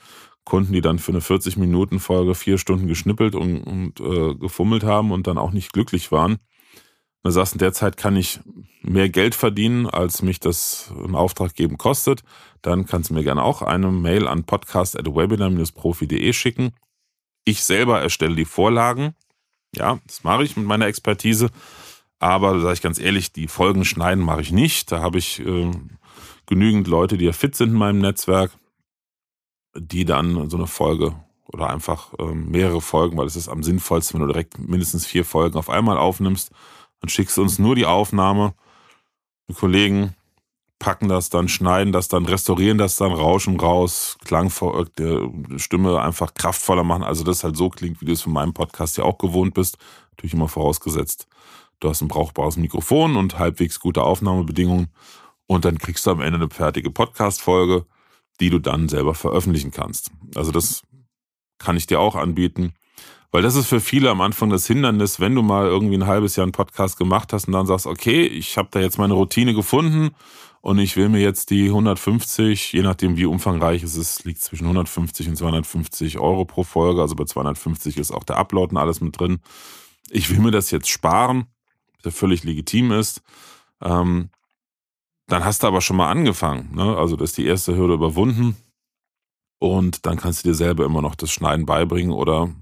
Kunden, 0.43 0.73
die 0.73 0.81
dann 0.81 0.97
für 0.97 1.11
eine 1.11 1.21
40-Minuten-Folge 1.21 2.33
vier 2.33 2.57
Stunden 2.57 2.87
geschnippelt 2.87 3.35
und, 3.35 3.61
und 3.61 3.99
äh, 3.99 4.33
gefummelt 4.33 4.83
haben 4.83 5.11
und 5.11 5.27
dann 5.27 5.37
auch 5.37 5.51
nicht 5.51 5.71
glücklich 5.71 6.11
waren. 6.11 6.39
Du 7.23 7.29
sagst, 7.29 7.53
in 7.53 7.59
der 7.59 7.73
Zeit 7.73 7.97
kann 7.97 8.15
ich 8.15 8.39
mehr 8.81 9.09
Geld 9.09 9.35
verdienen, 9.35 9.85
als 9.85 10.23
mich 10.23 10.39
das 10.39 10.91
ein 11.05 11.13
Auftrag 11.13 11.53
geben 11.53 11.77
kostet. 11.77 12.23
Dann 12.61 12.85
kannst 12.85 13.09
du 13.09 13.13
mir 13.13 13.23
gerne 13.23 13.43
auch 13.43 13.61
eine 13.61 13.91
Mail 13.91 14.27
an 14.27 14.43
podcast.webinar-profi.de 14.43 16.33
schicken. 16.33 16.73
Ich 17.43 17.63
selber 17.63 18.01
erstelle 18.01 18.35
die 18.35 18.45
Vorlagen. 18.45 19.15
Ja, 19.75 19.99
das 20.05 20.23
mache 20.23 20.43
ich 20.43 20.57
mit 20.57 20.65
meiner 20.65 20.85
Expertise. 20.85 21.49
Aber 22.19 22.59
sage 22.59 22.73
ich 22.73 22.81
ganz 22.81 22.99
ehrlich, 22.99 23.33
die 23.33 23.47
Folgen 23.47 23.83
schneiden 23.83 24.23
mache 24.23 24.41
ich 24.41 24.51
nicht. 24.51 24.91
Da 24.91 25.01
habe 25.01 25.17
ich 25.17 25.39
äh, 25.39 25.71
genügend 26.45 26.87
Leute, 26.87 27.17
die 27.17 27.25
ja 27.25 27.33
fit 27.33 27.55
sind 27.55 27.71
in 27.71 27.77
meinem 27.77 27.99
Netzwerk, 27.99 28.51
die 29.75 30.05
dann 30.05 30.49
so 30.49 30.57
eine 30.57 30.67
Folge 30.67 31.15
oder 31.47 31.69
einfach 31.69 32.13
äh, 32.19 32.33
mehrere 32.33 32.81
Folgen, 32.81 33.17
weil 33.17 33.25
es 33.25 33.35
ist 33.35 33.49
am 33.49 33.63
sinnvollsten, 33.63 34.19
wenn 34.19 34.27
du 34.27 34.33
direkt 34.33 34.59
mindestens 34.59 35.05
vier 35.05 35.25
Folgen 35.25 35.57
auf 35.57 35.69
einmal 35.69 35.97
aufnimmst. 35.97 36.51
Dann 36.99 37.09
schickst 37.09 37.37
du 37.37 37.41
uns 37.41 37.57
nur 37.57 37.75
die 37.75 37.87
Aufnahme. 37.87 38.53
Die 39.49 39.53
Kollegen 39.53 40.15
packen 40.81 41.09
das 41.09 41.29
dann, 41.29 41.47
schneiden 41.47 41.93
das 41.93 42.07
dann, 42.07 42.25
restaurieren 42.25 42.79
das 42.79 42.95
dann, 42.95 43.13
rauschen 43.13 43.59
raus, 43.59 44.17
Klang 44.25 44.51
der 44.97 45.29
Stimme 45.57 46.01
einfach 46.01 46.33
kraftvoller 46.33 46.83
machen. 46.83 47.03
Also 47.03 47.23
das 47.23 47.43
halt 47.43 47.55
so 47.55 47.69
klingt, 47.69 48.01
wie 48.01 48.05
du 48.05 48.13
es 48.13 48.23
von 48.23 48.33
meinem 48.33 48.53
Podcast 48.53 48.97
ja 48.97 49.03
auch 49.03 49.19
gewohnt 49.19 49.53
bist. 49.53 49.77
Natürlich 50.09 50.33
immer 50.33 50.47
vorausgesetzt, 50.47 51.27
du 51.79 51.87
hast 51.87 52.01
ein 52.01 52.07
brauchbares 52.07 52.57
Mikrofon 52.57 53.15
und 53.15 53.37
halbwegs 53.37 53.79
gute 53.79 54.01
Aufnahmebedingungen. 54.01 54.87
Und 55.45 55.65
dann 55.65 55.77
kriegst 55.77 56.07
du 56.07 56.11
am 56.11 56.19
Ende 56.19 56.39
eine 56.39 56.49
fertige 56.49 56.89
Podcast-Folge, 56.89 57.85
die 58.39 58.49
du 58.49 58.57
dann 58.57 58.89
selber 58.89 59.13
veröffentlichen 59.13 59.69
kannst. 59.69 60.09
Also 60.33 60.51
das 60.51 60.81
kann 61.59 61.77
ich 61.77 61.85
dir 61.85 61.99
auch 61.99 62.15
anbieten. 62.15 62.73
Weil 63.29 63.43
das 63.43 63.55
ist 63.55 63.67
für 63.67 63.81
viele 63.81 64.09
am 64.09 64.19
Anfang 64.19 64.49
das 64.49 64.65
Hindernis, 64.65 65.19
wenn 65.19 65.35
du 65.35 65.43
mal 65.43 65.67
irgendwie 65.67 65.95
ein 65.95 66.07
halbes 66.07 66.35
Jahr 66.35 66.45
einen 66.45 66.51
Podcast 66.53 66.97
gemacht 66.97 67.33
hast 67.33 67.47
und 67.47 67.53
dann 67.53 67.67
sagst, 67.67 67.85
okay, 67.85 68.25
ich 68.25 68.57
habe 68.57 68.69
da 68.71 68.79
jetzt 68.79 68.97
meine 68.97 69.13
Routine 69.13 69.53
gefunden 69.53 70.15
und 70.61 70.77
ich 70.77 70.95
will 70.95 71.09
mir 71.09 71.19
jetzt 71.19 71.49
die 71.49 71.67
150, 71.67 72.73
je 72.73 72.83
nachdem 72.83 73.17
wie 73.17 73.25
umfangreich 73.25 73.81
es 73.81 73.95
ist, 73.95 74.25
liegt 74.25 74.41
zwischen 74.41 74.65
150 74.65 75.27
und 75.29 75.35
250 75.35 76.19
Euro 76.19 76.45
pro 76.45 76.63
Folge. 76.63 77.01
Also 77.01 77.15
bei 77.15 77.25
250 77.25 77.97
ist 77.97 78.11
auch 78.11 78.23
der 78.23 78.37
Upload 78.37 78.71
und 78.71 78.77
alles 78.77 79.01
mit 79.01 79.19
drin. 79.19 79.39
Ich 80.11 80.29
will 80.29 80.39
mir 80.39 80.51
das 80.51 80.69
jetzt 80.69 80.87
sparen, 80.87 81.47
der 82.05 82.11
völlig 82.11 82.43
legitim 82.43 82.91
ist. 82.91 83.23
Ähm, 83.81 84.29
dann 85.25 85.43
hast 85.43 85.63
du 85.63 85.67
aber 85.67 85.81
schon 85.81 85.97
mal 85.97 86.11
angefangen. 86.11 86.75
Ne? 86.75 86.95
Also 86.95 87.15
das 87.15 87.31
ist 87.31 87.37
die 87.37 87.47
erste 87.47 87.75
Hürde 87.75 87.95
überwunden. 87.95 88.55
Und 89.57 90.05
dann 90.05 90.17
kannst 90.17 90.43
du 90.43 90.49
dir 90.49 90.55
selber 90.55 90.85
immer 90.85 91.01
noch 91.01 91.15
das 91.15 91.31
Schneiden 91.31 91.65
beibringen 91.65 92.11
oder 92.11 92.53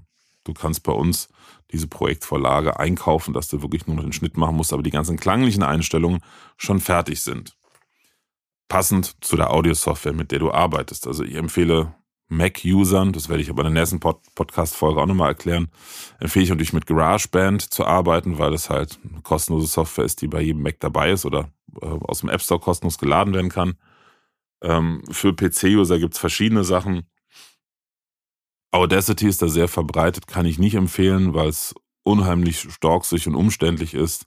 du 0.44 0.54
kannst 0.54 0.84
bei 0.84 0.92
uns 0.92 1.28
diese 1.70 1.86
Projektvorlage 1.86 2.78
einkaufen, 2.78 3.34
dass 3.34 3.48
du 3.48 3.60
wirklich 3.60 3.86
nur 3.86 3.96
noch 3.96 4.02
den 4.02 4.12
Schnitt 4.12 4.38
machen 4.38 4.56
musst, 4.56 4.72
aber 4.72 4.82
die 4.82 4.90
ganzen 4.90 5.18
klanglichen 5.18 5.62
Einstellungen 5.62 6.20
schon 6.56 6.80
fertig 6.80 7.20
sind 7.20 7.56
passend 8.70 9.22
zu 9.22 9.36
der 9.36 9.50
Audiosoftware, 9.50 10.14
mit 10.14 10.30
der 10.30 10.38
du 10.38 10.50
arbeitest. 10.50 11.06
Also 11.06 11.24
ich 11.24 11.34
empfehle 11.34 11.92
Mac-Usern, 12.28 13.12
das 13.12 13.28
werde 13.28 13.42
ich 13.42 13.50
aber 13.50 13.66
in 13.66 13.74
der 13.74 13.82
nächsten 13.82 13.98
Pod 13.98 14.20
Podcast-Folge 14.36 15.02
auch 15.02 15.06
nochmal 15.06 15.30
erklären, 15.30 15.68
empfehle 16.20 16.44
ich 16.44 16.50
natürlich 16.50 16.72
mit 16.72 16.86
GarageBand 16.86 17.60
zu 17.60 17.84
arbeiten, 17.84 18.38
weil 18.38 18.52
das 18.52 18.70
halt 18.70 19.00
eine 19.02 19.20
kostenlose 19.22 19.66
Software 19.66 20.04
ist, 20.04 20.22
die 20.22 20.28
bei 20.28 20.40
jedem 20.40 20.62
Mac 20.62 20.78
dabei 20.78 21.10
ist 21.10 21.26
oder 21.26 21.50
äh, 21.82 21.86
aus 21.86 22.20
dem 22.20 22.28
App 22.28 22.40
Store 22.40 22.60
kostenlos 22.60 22.98
geladen 22.98 23.34
werden 23.34 23.50
kann. 23.50 23.74
Ähm, 24.62 25.02
für 25.10 25.34
PC-User 25.34 25.98
gibt 25.98 26.14
es 26.14 26.20
verschiedene 26.20 26.62
Sachen. 26.62 27.10
Audacity 28.70 29.26
ist 29.26 29.42
da 29.42 29.48
sehr 29.48 29.66
verbreitet, 29.66 30.28
kann 30.28 30.46
ich 30.46 30.60
nicht 30.60 30.76
empfehlen, 30.76 31.34
weil 31.34 31.48
es 31.48 31.74
unheimlich 32.04 32.60
storksig 32.60 33.26
und 33.26 33.34
umständlich 33.34 33.94
ist. 33.94 34.26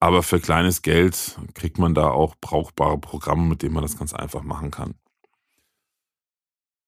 Aber 0.00 0.22
für 0.22 0.40
kleines 0.40 0.82
Geld 0.82 1.38
kriegt 1.54 1.78
man 1.78 1.94
da 1.94 2.10
auch 2.10 2.34
brauchbare 2.40 2.98
Programme, 2.98 3.46
mit 3.48 3.62
denen 3.62 3.74
man 3.74 3.82
das 3.82 3.98
ganz 3.98 4.14
einfach 4.14 4.42
machen 4.42 4.70
kann. 4.70 4.94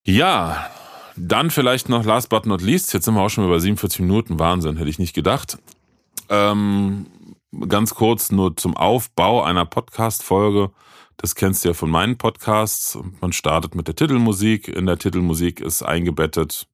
Ja, 0.04 0.70
dann 1.16 1.50
vielleicht 1.50 1.88
noch 1.88 2.04
last 2.04 2.28
but 2.28 2.46
not 2.46 2.62
least. 2.62 2.92
Jetzt 2.92 3.04
sind 3.04 3.14
wir 3.14 3.22
auch 3.22 3.28
schon 3.28 3.44
über 3.44 3.60
47 3.60 4.00
Minuten. 4.00 4.38
Wahnsinn, 4.38 4.76
hätte 4.76 4.90
ich 4.90 4.98
nicht 4.98 5.14
gedacht. 5.14 5.58
Ähm, 6.28 7.06
ganz 7.68 7.94
kurz 7.94 8.30
nur 8.30 8.56
zum 8.56 8.76
Aufbau 8.76 9.42
einer 9.42 9.66
Podcast-Folge. 9.66 10.70
Das 11.16 11.34
kennst 11.34 11.64
du 11.64 11.68
ja 11.68 11.74
von 11.74 11.90
meinen 11.90 12.16
Podcasts. 12.16 12.98
Man 13.20 13.32
startet 13.32 13.74
mit 13.74 13.88
der 13.88 13.96
Titelmusik. 13.96 14.68
In 14.68 14.86
der 14.86 14.98
Titelmusik 14.98 15.60
ist 15.60 15.82
eingebettet 15.82 16.66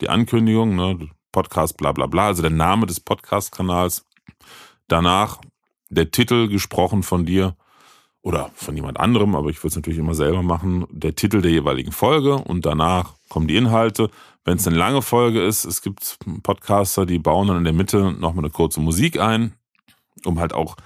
die 0.00 0.08
Ankündigung, 0.08 0.76
ne? 0.76 1.10
Podcast 1.32 1.76
bla 1.76 1.92
bla 1.92 2.06
bla, 2.06 2.28
also 2.28 2.40
der 2.40 2.50
Name 2.50 2.86
des 2.86 3.00
Podcast-Kanals. 3.00 4.06
Danach 4.88 5.40
der 5.90 6.10
Titel 6.10 6.48
gesprochen 6.48 7.02
von 7.02 7.24
dir 7.24 7.56
oder 8.22 8.50
von 8.54 8.74
jemand 8.76 9.00
anderem, 9.00 9.34
aber 9.34 9.48
ich 9.48 9.58
würde 9.58 9.68
es 9.68 9.76
natürlich 9.76 9.98
immer 9.98 10.14
selber 10.14 10.42
machen, 10.42 10.86
der 10.90 11.14
Titel 11.14 11.40
der 11.40 11.50
jeweiligen 11.50 11.92
Folge 11.92 12.34
und 12.34 12.66
danach 12.66 13.14
kommen 13.28 13.48
die 13.48 13.56
Inhalte. 13.56 14.10
Wenn 14.44 14.56
es 14.56 14.66
eine 14.66 14.76
lange 14.76 15.02
Folge 15.02 15.42
ist, 15.42 15.64
es 15.64 15.82
gibt 15.82 16.18
Podcaster, 16.42 17.06
die 17.06 17.18
bauen 17.18 17.48
dann 17.48 17.58
in 17.58 17.64
der 17.64 17.72
Mitte 17.72 18.12
nochmal 18.12 18.44
eine 18.44 18.50
kurze 18.50 18.80
Musik 18.80 19.20
ein, 19.20 19.54
um 20.24 20.40
halt 20.40 20.52
auch 20.52 20.76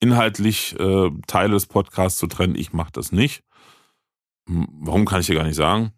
inhaltlich 0.00 0.78
äh, 0.78 1.10
Teile 1.26 1.52
des 1.52 1.66
Podcasts 1.66 2.18
zu 2.18 2.26
trennen. 2.26 2.56
Ich 2.56 2.72
mache 2.72 2.92
das 2.92 3.12
nicht. 3.12 3.42
Hm, 4.48 4.68
warum 4.80 5.06
kann 5.06 5.20
ich 5.20 5.26
dir 5.26 5.36
gar 5.36 5.44
nicht 5.44 5.56
sagen? 5.56 5.92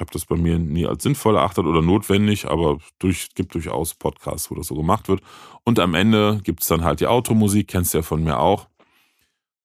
Habe 0.00 0.12
das 0.12 0.24
bei 0.24 0.36
mir 0.36 0.58
nie 0.58 0.86
als 0.86 1.02
sinnvoll 1.02 1.36
erachtet 1.36 1.66
oder 1.66 1.82
notwendig, 1.82 2.48
aber 2.48 2.78
durch, 2.98 3.28
gibt 3.34 3.54
durchaus 3.54 3.94
Podcasts, 3.94 4.50
wo 4.50 4.54
das 4.54 4.68
so 4.68 4.74
gemacht 4.74 5.08
wird. 5.08 5.20
Und 5.64 5.78
am 5.78 5.94
Ende 5.94 6.40
gibt 6.42 6.62
es 6.62 6.68
dann 6.68 6.84
halt 6.84 7.00
die 7.00 7.06
Automusik, 7.06 7.68
kennst 7.68 7.94
du 7.94 7.98
ja 7.98 8.02
von 8.02 8.24
mir 8.24 8.38
auch. 8.38 8.66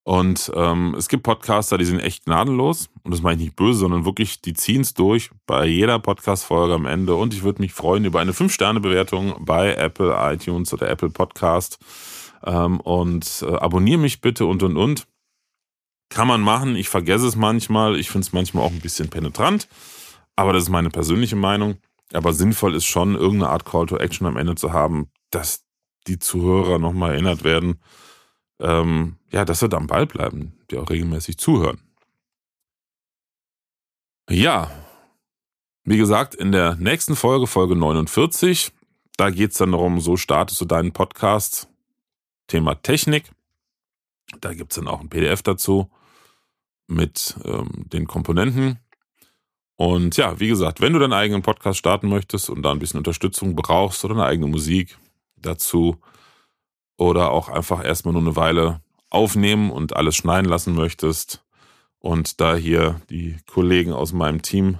Und 0.08 0.52
ähm, 0.56 0.94
es 0.96 1.08
gibt 1.08 1.24
Podcaster, 1.24 1.80
die 1.80 1.86
sind 1.86 2.00
echt 2.00 2.26
gnadenlos. 2.26 2.90
Und 3.02 3.12
das 3.12 3.24
meine 3.24 3.42
ich 3.42 3.48
nicht 3.48 3.56
böse, 3.56 3.80
sondern 3.80 4.06
wirklich, 4.06 4.40
die 4.40 4.54
ziehen 4.54 4.82
es 4.82 4.94
durch 4.94 5.32
bei 5.48 5.66
jeder 5.66 5.98
Podcast-Folge 5.98 6.76
am 6.76 6.86
Ende. 6.86 7.16
Und 7.16 7.34
ich 7.34 7.42
würde 7.42 7.60
mich 7.60 7.74
freuen 7.74 8.06
über 8.06 8.20
eine 8.20 8.32
5-Sterne-Bewertung 8.32 9.34
bei 9.40 9.74
Apple 9.74 10.16
iTunes 10.16 10.72
oder 10.74 10.90
Apple 10.92 11.10
Podcast. 11.10 11.80
Ähm, 12.46 12.80
und 12.82 13.44
äh, 13.48 13.56
abonniere 13.56 14.00
mich 14.00 14.22
bitte 14.22 14.46
und 14.46 14.62
und 14.62 14.78
und. 14.78 15.08
Kann 16.10 16.28
man 16.28 16.42
machen. 16.42 16.76
Ich 16.76 16.88
vergesse 16.88 17.26
es 17.26 17.36
manchmal. 17.36 18.00
Ich 18.00 18.12
finde 18.12 18.28
es 18.28 18.34
manchmal 18.34 18.64
auch 18.64 18.72
ein 18.72 18.82
bisschen 18.82 19.10
penetrant. 19.10 19.68
Aber 20.36 20.54
das 20.54 20.64
ist 20.64 20.70
meine 20.70 20.90
persönliche 20.90 21.36
Meinung. 21.36 21.78
Aber 22.14 22.34
sinnvoll 22.34 22.76
ist 22.76 22.86
schon, 22.86 23.16
irgendeine 23.16 23.52
Art 23.52 23.66
Call 23.66 23.88
to 23.88 23.98
Action 23.98 24.28
am 24.28 24.38
Ende 24.38 24.56
zu 24.56 24.74
haben, 24.74 25.10
dass 25.32 25.66
die 26.08 26.20
Zuhörer 26.20 26.78
nochmal 26.78 27.14
erinnert 27.14 27.44
werden, 27.44 27.82
ähm, 28.60 29.18
ja, 29.32 29.44
dass 29.44 29.60
sie 29.60 29.70
da 29.70 29.78
am 29.78 29.88
Ball 29.88 30.06
bleiben, 30.06 30.54
die 30.70 30.78
auch 30.78 30.90
regelmäßig 30.90 31.38
zuhören. 31.38 31.82
Ja, 34.30 34.72
wie 35.84 35.98
gesagt, 35.98 36.34
in 36.34 36.52
der 36.52 36.76
nächsten 36.76 37.16
Folge, 37.16 37.48
Folge 37.48 37.76
49, 37.76 38.72
da 39.18 39.30
geht 39.30 39.52
es 39.52 39.58
dann 39.58 39.72
darum, 39.72 40.00
so 40.00 40.18
startest 40.18 40.60
du 40.60 40.66
deinen 40.66 40.92
Podcast. 40.94 41.68
Thema 42.48 42.76
Technik. 42.76 43.32
Da 44.42 44.54
gibt 44.54 44.72
es 44.72 44.78
dann 44.78 44.88
auch 44.88 45.00
ein 45.00 45.10
PDF 45.10 45.42
dazu 45.42 45.90
mit 46.88 47.36
ähm, 47.44 47.86
den 47.88 48.08
Komponenten. 48.08 48.80
Und 49.78 50.16
ja, 50.18 50.40
wie 50.40 50.48
gesagt, 50.48 50.80
wenn 50.80 50.94
du 50.94 51.00
deinen 51.00 51.14
eigenen 51.14 51.42
Podcast 51.42 51.80
starten 51.80 52.08
möchtest 52.08 52.50
und 52.50 52.62
da 52.62 52.72
ein 52.72 52.80
bisschen 52.80 52.98
Unterstützung 52.98 53.56
brauchst 53.56 54.06
oder 54.06 54.16
eine 54.16 54.26
eigene 54.26 54.48
Musik 54.48 54.98
dazu 55.36 55.98
oder 56.98 57.32
auch 57.32 57.50
einfach 57.50 57.84
erstmal 57.84 58.14
nur 58.14 58.22
eine 58.22 58.38
Weile 58.38 58.80
aufnehmen 59.10 59.72
und 59.72 59.96
alles 59.96 60.16
schneiden 60.16 60.50
lassen 60.50 60.76
möchtest 60.76 61.44
und 62.00 62.40
da 62.40 62.56
hier 62.56 63.02
die 63.10 63.36
Kollegen 63.48 63.92
aus 63.92 64.14
meinem 64.14 64.42
Team 64.42 64.78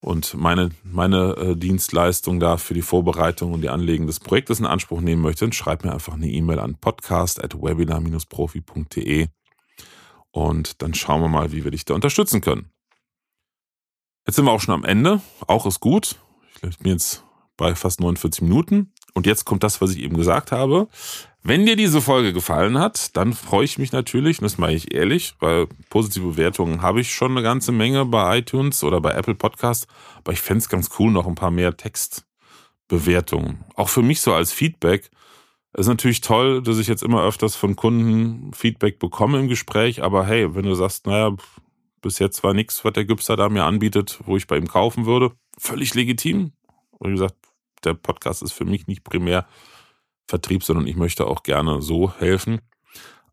und 0.00 0.34
meine, 0.34 0.70
meine 0.82 1.36
äh, 1.36 1.56
Dienstleistung 1.56 2.40
da 2.40 2.56
für 2.56 2.72
die 2.74 2.82
Vorbereitung 2.82 3.52
und 3.52 3.62
die 3.62 3.68
Anlegen 3.68 4.06
des 4.06 4.20
Projektes 4.20 4.60
in 4.60 4.66
Anspruch 4.66 5.00
nehmen 5.00 5.22
möchtest, 5.22 5.54
schreib 5.54 5.84
mir 5.84 5.92
einfach 5.92 6.14
eine 6.14 6.28
E-Mail 6.28 6.58
an 6.58 6.76
podcast.webinar-profi.de 6.76 9.28
und 10.32 10.82
dann 10.82 10.94
schauen 10.94 11.20
wir 11.20 11.28
mal, 11.28 11.52
wie 11.52 11.62
wir 11.64 11.70
dich 11.70 11.84
da 11.84 11.94
unterstützen 11.94 12.40
können. 12.40 12.72
Jetzt 14.26 14.36
sind 14.36 14.44
wir 14.44 14.52
auch 14.52 14.60
schon 14.60 14.74
am 14.74 14.84
Ende. 14.84 15.20
Auch 15.46 15.66
ist 15.66 15.80
gut. 15.80 16.16
Ich 16.62 16.78
bin 16.78 16.92
jetzt 16.92 17.24
bei 17.56 17.74
fast 17.74 18.00
49 18.00 18.42
Minuten. 18.42 18.92
Und 19.14 19.26
jetzt 19.26 19.44
kommt 19.44 19.62
das, 19.62 19.80
was 19.80 19.90
ich 19.90 19.98
eben 19.98 20.16
gesagt 20.16 20.52
habe. 20.52 20.88
Wenn 21.42 21.66
dir 21.66 21.74
diese 21.74 22.00
Folge 22.00 22.32
gefallen 22.32 22.78
hat, 22.78 23.16
dann 23.16 23.32
freue 23.32 23.64
ich 23.64 23.76
mich 23.76 23.90
natürlich, 23.90 24.38
und 24.38 24.44
das 24.44 24.58
mache 24.58 24.74
ich 24.74 24.94
ehrlich, 24.94 25.34
weil 25.40 25.66
positive 25.90 26.28
Bewertungen 26.28 26.82
habe 26.82 27.00
ich 27.00 27.12
schon 27.12 27.32
eine 27.32 27.42
ganze 27.42 27.72
Menge 27.72 28.04
bei 28.06 28.38
iTunes 28.38 28.84
oder 28.84 29.00
bei 29.00 29.10
Apple 29.10 29.34
Podcast. 29.34 29.88
Aber 30.18 30.32
ich 30.32 30.40
fände 30.40 30.58
es 30.58 30.68
ganz 30.68 30.90
cool, 30.98 31.10
noch 31.10 31.26
ein 31.26 31.34
paar 31.34 31.50
mehr 31.50 31.76
Textbewertungen. 31.76 33.64
Auch 33.74 33.88
für 33.88 34.02
mich 34.02 34.20
so 34.20 34.32
als 34.32 34.52
Feedback. 34.52 35.10
Es 35.72 35.80
ist 35.80 35.88
natürlich 35.88 36.20
toll, 36.20 36.62
dass 36.62 36.78
ich 36.78 36.86
jetzt 36.86 37.02
immer 37.02 37.24
öfters 37.24 37.56
von 37.56 37.74
Kunden 37.74 38.52
Feedback 38.54 39.00
bekomme 39.00 39.40
im 39.40 39.48
Gespräch. 39.48 40.02
Aber 40.02 40.24
hey, 40.24 40.54
wenn 40.54 40.64
du 40.64 40.74
sagst, 40.74 41.06
naja, 41.06 41.34
bis 42.02 42.18
jetzt 42.18 42.44
war 42.44 42.52
nichts, 42.52 42.84
was 42.84 42.92
der 42.92 43.04
Gübster 43.04 43.36
da 43.36 43.48
mir 43.48 43.64
anbietet, 43.64 44.20
wo 44.26 44.36
ich 44.36 44.46
bei 44.46 44.56
ihm 44.56 44.68
kaufen 44.68 45.06
würde. 45.06 45.32
Völlig 45.58 45.94
legitim. 45.94 46.52
Und 46.98 47.10
wie 47.10 47.14
gesagt, 47.14 47.36
der 47.84 47.94
Podcast 47.94 48.42
ist 48.42 48.52
für 48.52 48.64
mich 48.64 48.86
nicht 48.86 49.04
primär 49.04 49.46
Vertrieb, 50.26 50.62
sondern 50.62 50.86
ich 50.86 50.96
möchte 50.96 51.26
auch 51.26 51.42
gerne 51.42 51.82
so 51.82 52.12
helfen. 52.12 52.60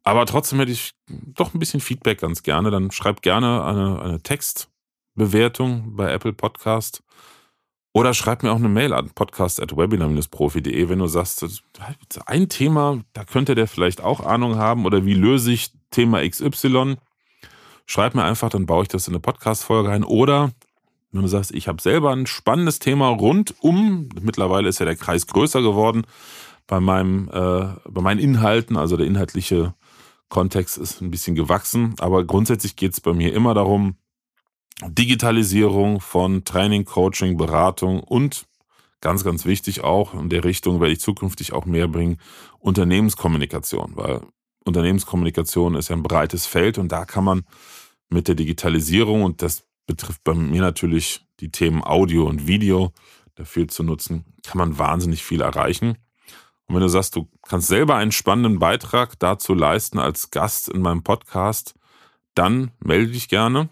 Aber 0.03 0.25
trotzdem 0.25 0.59
hätte 0.59 0.71
ich 0.71 0.93
doch 1.07 1.53
ein 1.53 1.59
bisschen 1.59 1.81
Feedback 1.81 2.19
ganz 2.19 2.43
gerne. 2.43 2.71
Dann 2.71 2.91
schreibt 2.91 3.21
gerne 3.21 3.63
eine, 3.63 4.01
eine 4.01 4.21
Textbewertung 4.21 5.95
bei 5.95 6.11
Apple 6.11 6.33
Podcast. 6.33 7.03
Oder 7.93 8.13
schreib 8.13 8.43
mir 8.43 8.51
auch 8.51 8.57
eine 8.57 8.69
Mail 8.69 8.93
an 8.93 9.09
podcast.webinar-profi.de, 9.09 10.89
wenn 10.89 10.99
du 10.99 11.07
sagst, 11.07 11.45
ein 12.25 12.49
Thema, 12.49 13.03
da 13.13 13.23
könnte 13.23 13.55
der 13.55 13.67
vielleicht 13.67 14.01
auch 14.01 14.19
Ahnung 14.19 14.57
haben 14.57 14.85
oder 14.85 15.05
wie 15.05 15.15
löse 15.15 15.51
ich 15.51 15.71
Thema 15.89 16.27
XY. 16.27 16.97
Schreib 17.89 18.13
mir 18.13 18.23
einfach, 18.23 18.51
dann 18.51 18.67
baue 18.67 18.83
ich 18.83 18.87
das 18.87 19.07
in 19.07 19.15
eine 19.15 19.19
Podcast-Folge 19.19 19.89
ein. 19.89 20.03
Oder 20.03 20.51
wenn 21.11 21.23
du 21.23 21.27
sagst, 21.27 21.49
ich 21.49 21.67
habe 21.67 21.81
selber 21.81 22.11
ein 22.11 22.27
spannendes 22.27 22.77
Thema 22.77 23.07
rund 23.07 23.55
um, 23.61 24.09
mittlerweile 24.21 24.69
ist 24.69 24.77
ja 24.77 24.85
der 24.85 24.95
Kreis 24.95 25.25
größer 25.25 25.63
geworden 25.63 26.03
bei 26.67 26.79
meinem, 26.79 27.29
äh, 27.29 27.65
bei 27.89 28.01
meinen 28.01 28.19
Inhalten, 28.19 28.77
also 28.77 28.95
der 28.95 29.07
inhaltliche 29.07 29.73
Kontext 30.29 30.77
ist 30.77 31.01
ein 31.01 31.09
bisschen 31.09 31.33
gewachsen, 31.33 31.95
aber 31.97 32.23
grundsätzlich 32.25 32.75
geht 32.75 32.93
es 32.93 33.01
bei 33.01 33.13
mir 33.13 33.33
immer 33.33 33.55
darum, 33.55 33.95
Digitalisierung 34.85 35.99
von 35.99 36.43
Training, 36.43 36.85
Coaching, 36.85 37.37
Beratung 37.37 38.01
und 38.01 38.45
ganz, 39.01 39.23
ganz 39.23 39.45
wichtig 39.45 39.83
auch, 39.83 40.13
in 40.13 40.29
der 40.29 40.43
Richtung 40.43 40.79
werde 40.79 40.93
ich 40.93 40.99
zukünftig 40.99 41.53
auch 41.53 41.65
mehr 41.65 41.87
bringen, 41.87 42.19
Unternehmenskommunikation, 42.59 43.93
weil 43.95 44.21
Unternehmenskommunikation 44.63 45.73
ist 45.73 45.89
ja 45.89 45.95
ein 45.95 46.03
breites 46.03 46.45
Feld 46.45 46.77
und 46.77 46.91
da 46.91 47.05
kann 47.05 47.23
man 47.23 47.45
mit 48.09 48.27
der 48.27 48.35
Digitalisierung 48.35 49.23
und 49.23 49.41
das 49.41 49.65
betrifft 49.85 50.23
bei 50.23 50.33
mir 50.33 50.61
natürlich 50.61 51.25
die 51.39 51.51
Themen 51.51 51.83
Audio 51.83 52.27
und 52.27 52.47
Video 52.47 52.93
dafür 53.35 53.67
zu 53.67 53.83
nutzen, 53.83 54.25
kann 54.45 54.57
man 54.57 54.77
wahnsinnig 54.77 55.23
viel 55.23 55.41
erreichen. 55.41 55.97
Und 56.65 56.75
wenn 56.75 56.81
du 56.81 56.89
sagst, 56.89 57.15
du 57.15 57.27
kannst 57.47 57.67
selber 57.67 57.95
einen 57.95 58.11
spannenden 58.11 58.59
Beitrag 58.59 59.17
dazu 59.17 59.53
leisten 59.53 59.97
als 59.97 60.29
Gast 60.29 60.69
in 60.69 60.81
meinem 60.81 61.03
Podcast, 61.03 61.73
dann 62.35 62.71
melde 62.79 63.11
dich 63.11 63.27
gerne. 63.27 63.69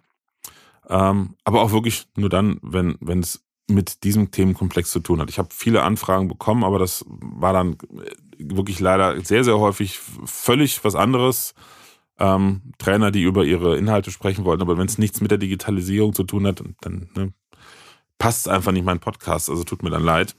Ähm, 0.89 1.35
aber 1.43 1.61
auch 1.61 1.71
wirklich 1.71 2.07
nur 2.15 2.29
dann, 2.29 2.59
wenn, 2.63 2.97
wenn 2.99 3.19
es 3.19 3.43
mit 3.69 4.03
diesem 4.03 4.31
Themenkomplex 4.31 4.91
zu 4.91 4.99
tun 4.99 5.19
hat. 5.19 5.29
Ich 5.29 5.37
habe 5.37 5.49
viele 5.51 5.83
Anfragen 5.83 6.27
bekommen, 6.27 6.63
aber 6.63 6.79
das 6.79 7.05
war 7.07 7.53
dann 7.53 7.77
wirklich 8.39 8.79
leider 8.79 9.19
sehr, 9.23 9.43
sehr 9.43 9.59
häufig 9.59 9.99
völlig 10.25 10.83
was 10.83 10.95
anderes. 10.95 11.53
Ähm, 12.19 12.73
Trainer, 12.79 13.11
die 13.11 13.21
über 13.21 13.45
ihre 13.45 13.77
Inhalte 13.77 14.11
sprechen 14.11 14.43
wollten, 14.43 14.63
aber 14.63 14.77
wenn 14.77 14.87
es 14.87 14.97
nichts 14.97 15.21
mit 15.21 15.29
der 15.29 15.37
Digitalisierung 15.37 16.13
zu 16.13 16.23
tun 16.23 16.47
hat, 16.47 16.63
dann 16.81 17.09
ne, 17.15 17.33
passt 18.17 18.41
es 18.41 18.47
einfach 18.47 18.71
nicht 18.71 18.85
mein 18.85 18.99
Podcast. 18.99 19.49
Also 19.49 19.63
tut 19.63 19.83
mir 19.83 19.91
dann 19.91 20.03
leid. 20.03 20.35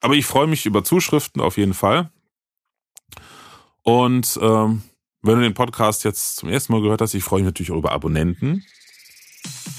Aber 0.00 0.14
ich 0.14 0.26
freue 0.26 0.46
mich 0.46 0.66
über 0.66 0.84
Zuschriften 0.84 1.42
auf 1.42 1.58
jeden 1.58 1.74
Fall. 1.74 2.10
Und 3.82 4.38
ähm, 4.40 4.82
wenn 5.22 5.36
du 5.36 5.42
den 5.42 5.54
Podcast 5.54 6.04
jetzt 6.04 6.36
zum 6.36 6.48
ersten 6.48 6.72
Mal 6.72 6.82
gehört 6.82 7.02
hast, 7.02 7.14
ich 7.14 7.24
freue 7.24 7.40
mich 7.40 7.46
natürlich 7.46 7.72
auch 7.72 7.78
über 7.78 7.92
Abonnenten. 7.92 8.64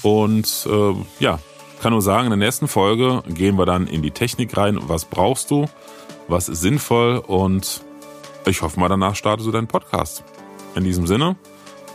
Und 0.02 0.66
äh, 0.70 0.94
ja, 1.18 1.40
kann 1.80 1.92
nur 1.92 2.02
sagen, 2.02 2.26
in 2.26 2.38
der 2.38 2.46
nächsten 2.46 2.68
Folge 2.68 3.22
gehen 3.28 3.56
wir 3.56 3.66
dann 3.66 3.86
in 3.86 4.02
die 4.02 4.12
Technik 4.12 4.56
rein. 4.56 4.78
Was 4.82 5.04
brauchst 5.04 5.50
du? 5.50 5.68
Was 6.28 6.48
ist 6.48 6.60
sinnvoll? 6.60 7.18
Und 7.18 7.82
ich 8.46 8.62
hoffe 8.62 8.78
mal, 8.78 8.88
danach 8.88 9.16
startest 9.16 9.48
du 9.48 9.52
deinen 9.52 9.66
Podcast. 9.66 10.24
In 10.74 10.84
diesem 10.84 11.06
Sinne 11.06 11.36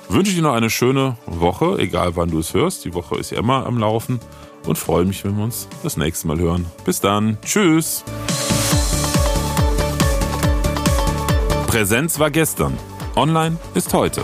wünsche 0.10 0.30
ich 0.30 0.38
dir 0.38 0.44
noch 0.44 0.54
eine 0.54 0.70
schöne 0.70 1.18
Woche, 1.26 1.78
egal 1.80 2.16
wann 2.16 2.30
du 2.30 2.40
es 2.40 2.54
hörst. 2.54 2.86
Die 2.86 2.94
Woche 2.94 3.18
ist 3.18 3.32
ja 3.32 3.40
immer 3.40 3.66
am 3.66 3.78
Laufen 3.78 4.20
und 4.66 4.78
freue 4.78 5.06
mich, 5.06 5.24
wenn 5.24 5.36
wir 5.38 5.44
uns 5.44 5.68
das 5.84 5.98
nächste 5.98 6.28
Mal 6.28 6.40
hören. 6.40 6.66
Bis 6.86 7.00
dann. 7.02 7.38
Tschüss. 7.44 8.04
Präsenz 11.68 12.20
war 12.20 12.32
gestern. 12.32 12.78
Online 13.16 13.58
ist 13.74 13.94
heute. 13.94 14.24